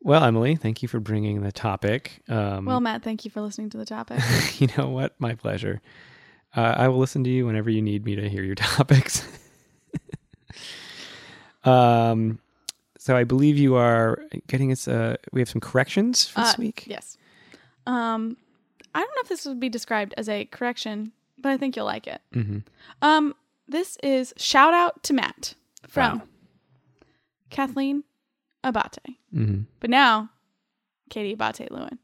Well, 0.03 0.22
Emily, 0.24 0.57
thank 0.57 0.82
you 0.82 0.88
for 0.88 1.01
bringing 1.01 1.40
the 1.42 1.53
topic. 1.53 2.22
Um, 2.28 2.66
Well, 2.66 2.80
Matt, 2.80 3.03
thank 3.03 3.24
you 3.24 3.30
for 3.30 3.40
listening 3.40 3.70
to 3.70 3.78
the 3.78 3.86
topic. 3.86 4.20
you 4.61 4.68
know 4.76 4.88
what? 4.90 5.14
My 5.18 5.34
pleasure. 5.34 5.80
Uh, 6.55 6.74
I 6.76 6.88
will 6.88 6.99
listen 6.99 7.24
to 7.24 7.30
you 7.30 7.47
whenever 7.47 7.70
you 7.70 7.80
need 7.80 8.05
me 8.05 8.14
to 8.16 8.28
hear 8.28 8.42
your 8.42 8.55
topics. 8.76 9.26
um, 11.64 12.38
so 12.99 13.16
I 13.16 13.24
believe 13.24 13.57
you 13.59 13.74
are 13.76 14.22
getting 14.47 14.70
us. 14.72 14.86
Uh, 14.86 15.16
we 15.32 15.40
have 15.40 15.49
some 15.49 15.61
corrections 15.61 16.26
for 16.28 16.40
this 16.40 16.51
Uh, 16.55 16.57
week. 16.59 16.84
Yes. 16.86 17.16
Um, 17.86 18.36
I 18.95 19.01
don't 19.01 19.09
know 19.11 19.20
if 19.22 19.28
this 19.28 19.45
would 19.47 19.61
be 19.61 19.68
described 19.68 20.14
as 20.16 20.28
a 20.28 20.45
correction, 20.47 21.12
but 21.38 21.51
I 21.53 21.57
think 21.57 21.76
you'll 21.76 21.84
like 21.86 22.07
it. 22.07 22.20
hmm 22.32 22.59
Um, 23.03 23.34
this 23.68 23.97
is 24.03 24.32
shout 24.36 24.72
out 24.74 25.03
to 25.05 25.12
Matt 25.14 25.55
from 25.88 26.18
Wow. 26.20 26.24
Kathleen 27.51 28.05
Abate. 28.62 29.16
hmm 29.32 29.62
But 29.80 29.90
now, 29.90 30.30
Katie 31.11 31.32
Abate 31.34 31.70
Lewin. 31.70 31.99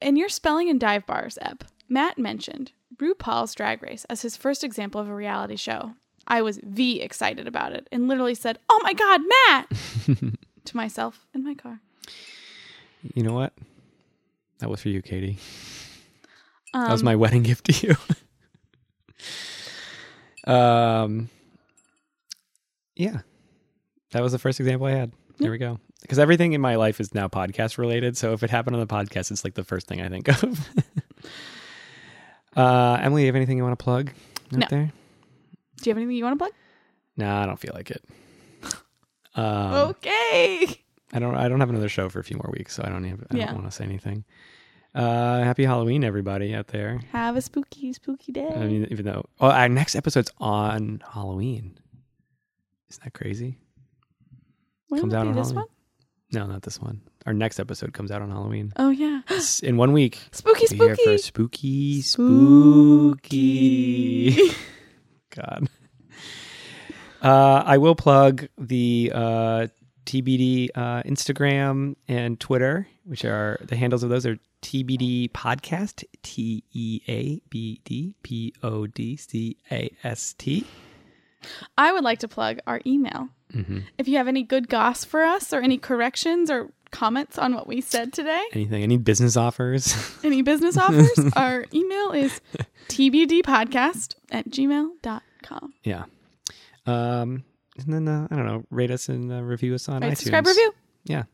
In 0.00 0.16
your 0.16 0.28
spelling 0.28 0.68
and 0.68 0.80
dive 0.80 1.06
bars 1.06 1.38
ep, 1.40 1.64
Matt 1.88 2.18
mentioned 2.18 2.72
RuPaul's 2.96 3.54
Drag 3.54 3.82
Race 3.82 4.04
as 4.06 4.22
his 4.22 4.36
first 4.36 4.64
example 4.64 5.00
of 5.00 5.08
a 5.08 5.14
reality 5.14 5.56
show. 5.56 5.92
I 6.26 6.42
was 6.42 6.58
V 6.62 7.00
excited 7.00 7.46
about 7.48 7.72
it 7.72 7.88
and 7.92 8.08
literally 8.08 8.34
said, 8.34 8.58
"Oh 8.68 8.80
my 8.82 8.92
god, 8.94 9.20
Matt!" 9.48 9.72
to 10.64 10.76
myself 10.76 11.26
in 11.34 11.44
my 11.44 11.54
car. 11.54 11.80
You 13.14 13.22
know 13.24 13.32
what? 13.34 13.52
That 14.62 14.70
was 14.70 14.80
for 14.80 14.90
you, 14.90 15.02
Katie. 15.02 15.38
Um, 16.72 16.84
That 16.84 16.92
was 16.92 17.02
my 17.02 17.16
wedding 17.16 17.42
gift 17.50 17.64
to 17.64 17.96
you. 20.46 20.52
um, 20.52 21.28
yeah, 22.94 23.22
that 24.12 24.22
was 24.22 24.30
the 24.30 24.38
first 24.38 24.60
example 24.60 24.86
I 24.86 24.92
had. 24.92 25.10
There 25.38 25.50
we 25.50 25.58
go. 25.58 25.80
Because 26.02 26.20
everything 26.20 26.52
in 26.52 26.60
my 26.60 26.76
life 26.76 27.00
is 27.00 27.12
now 27.12 27.26
podcast 27.26 27.76
related. 27.76 28.16
So 28.16 28.32
if 28.34 28.44
it 28.44 28.50
happened 28.50 28.76
on 28.76 28.80
the 28.80 28.86
podcast, 28.86 29.32
it's 29.32 29.42
like 29.42 29.54
the 29.54 29.64
first 29.64 29.88
thing 29.88 30.00
I 30.00 30.08
think 30.08 30.28
of. 30.28 30.68
uh, 32.56 32.98
Emily, 33.00 33.22
you 33.22 33.26
have 33.26 33.34
anything 33.36 33.56
you 33.56 33.64
want 33.64 33.76
to 33.76 33.82
plug 33.82 34.10
out 34.52 34.58
No. 34.60 34.66
there? 34.70 34.92
Do 35.80 35.90
you 35.90 35.90
have 35.90 35.96
anything 35.98 36.16
you 36.16 36.24
want 36.24 36.38
to 36.38 36.44
plug? 36.44 36.52
Nah, 37.16 37.42
I 37.42 37.46
don't 37.46 37.58
feel 37.58 37.72
like 37.74 37.90
it. 37.90 38.04
Um, 39.34 39.72
okay. 39.96 40.81
I 41.12 41.18
don't. 41.18 41.34
I 41.34 41.48
don't 41.48 41.60
have 41.60 41.70
another 41.70 41.88
show 41.88 42.08
for 42.08 42.20
a 42.20 42.24
few 42.24 42.36
more 42.36 42.50
weeks, 42.56 42.74
so 42.76 42.82
I 42.84 42.88
don't. 42.88 43.04
Even, 43.04 43.26
I 43.30 43.36
Yeah. 43.36 43.46
don't 43.46 43.56
want 43.56 43.66
to 43.70 43.76
say 43.76 43.84
anything. 43.84 44.24
Uh, 44.94 45.42
happy 45.42 45.64
Halloween, 45.64 46.04
everybody 46.04 46.54
out 46.54 46.68
there. 46.68 47.00
Have 47.12 47.36
a 47.36 47.40
spooky, 47.42 47.92
spooky 47.94 48.30
day. 48.32 48.46
I 48.54 48.66
mean, 48.66 48.86
even 48.90 49.04
though 49.06 49.24
oh, 49.40 49.48
our 49.50 49.68
next 49.68 49.94
episode's 49.94 50.30
on 50.38 51.02
Halloween. 51.12 51.78
Isn't 52.90 53.02
that 53.04 53.14
crazy? 53.14 53.58
When 54.88 55.00
comes 55.00 55.14
out 55.14 55.26
on 55.26 55.34
this 55.34 55.48
Halloween. 55.50 55.56
one? 55.56 55.66
No, 56.34 56.46
not 56.46 56.62
this 56.62 56.78
one. 56.80 57.00
Our 57.26 57.32
next 57.32 57.58
episode 57.60 57.92
comes 57.94 58.10
out 58.10 58.20
on 58.22 58.30
Halloween. 58.30 58.72
Oh 58.76 58.90
yeah, 58.90 59.20
in 59.62 59.76
one 59.78 59.92
week. 59.92 60.18
spooky, 60.32 60.66
Be 60.70 60.76
here 60.76 60.96
for 60.96 61.16
spooky. 61.18 62.02
spooky, 62.02 63.12
spooky. 63.22 64.50
God. 65.34 65.68
Uh, 67.22 67.62
I 67.64 67.78
will 67.78 67.94
plug 67.94 68.48
the 68.58 69.12
uh, 69.14 69.66
TBD 70.06 70.70
uh, 70.74 71.02
Instagram 71.02 71.96
and 72.08 72.38
Twitter, 72.40 72.86
which 73.04 73.24
are 73.24 73.58
the 73.62 73.76
handles 73.76 74.02
of 74.02 74.10
those 74.10 74.26
are 74.26 74.38
TBD 74.62 75.30
Podcast, 75.30 76.04
T 76.22 76.62
E 76.72 77.00
A 77.08 77.40
B 77.50 77.80
D 77.84 78.14
P 78.22 78.54
O 78.62 78.86
D 78.86 79.16
C 79.16 79.56
A 79.70 79.90
S 80.04 80.34
T. 80.34 80.66
I 81.76 81.92
would 81.92 82.04
like 82.04 82.20
to 82.20 82.28
plug 82.28 82.58
our 82.66 82.80
email. 82.86 83.28
Mm-hmm. 83.52 83.80
If 83.98 84.08
you 84.08 84.16
have 84.16 84.28
any 84.28 84.42
good 84.44 84.68
goss 84.68 85.04
for 85.04 85.22
us 85.22 85.52
or 85.52 85.60
any 85.60 85.76
corrections 85.78 86.50
or 86.50 86.70
comments 86.90 87.38
on 87.38 87.54
what 87.54 87.66
we 87.66 87.80
said 87.80 88.12
today, 88.12 88.44
Anything? 88.52 88.82
Any 88.82 88.98
business 88.98 89.36
offers? 89.36 89.94
any 90.24 90.42
business 90.42 90.76
offers, 90.76 91.10
our 91.34 91.66
email 91.74 92.12
is 92.12 92.40
tbdpodcast 92.88 94.14
at 94.30 94.48
gmail.com. 94.48 95.74
yeah. 95.82 96.04
Um, 96.86 97.44
and 97.78 97.92
then 97.92 98.08
uh, 98.08 98.28
I 98.30 98.36
don't 98.36 98.46
know, 98.46 98.64
rate 98.70 98.90
us 98.90 99.08
and 99.08 99.30
uh, 99.32 99.42
review 99.42 99.74
us 99.74 99.88
on 99.88 100.02
Right, 100.02 100.12
iTunes. 100.12 100.18
subscribe, 100.18 100.46
review. 100.46 100.72
Yeah. 101.04 101.24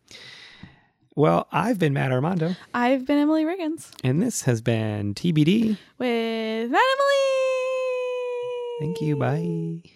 Well, 1.17 1.49
I've 1.51 1.79
been 1.79 1.93
Matt 1.93 2.13
Armando, 2.13 2.55
I've 2.73 3.05
been 3.05 3.19
Emily 3.19 3.45
Riggins 3.45 3.91
and 4.05 4.23
this 4.23 4.43
has 4.43 4.61
been 4.61 5.15
TBD. 5.15 5.77
with 5.99 6.71
Matt 6.71 6.83
Emily. 6.99 7.15
Thank 8.81 9.01
you. 9.01 9.17
Bye. 9.17 9.91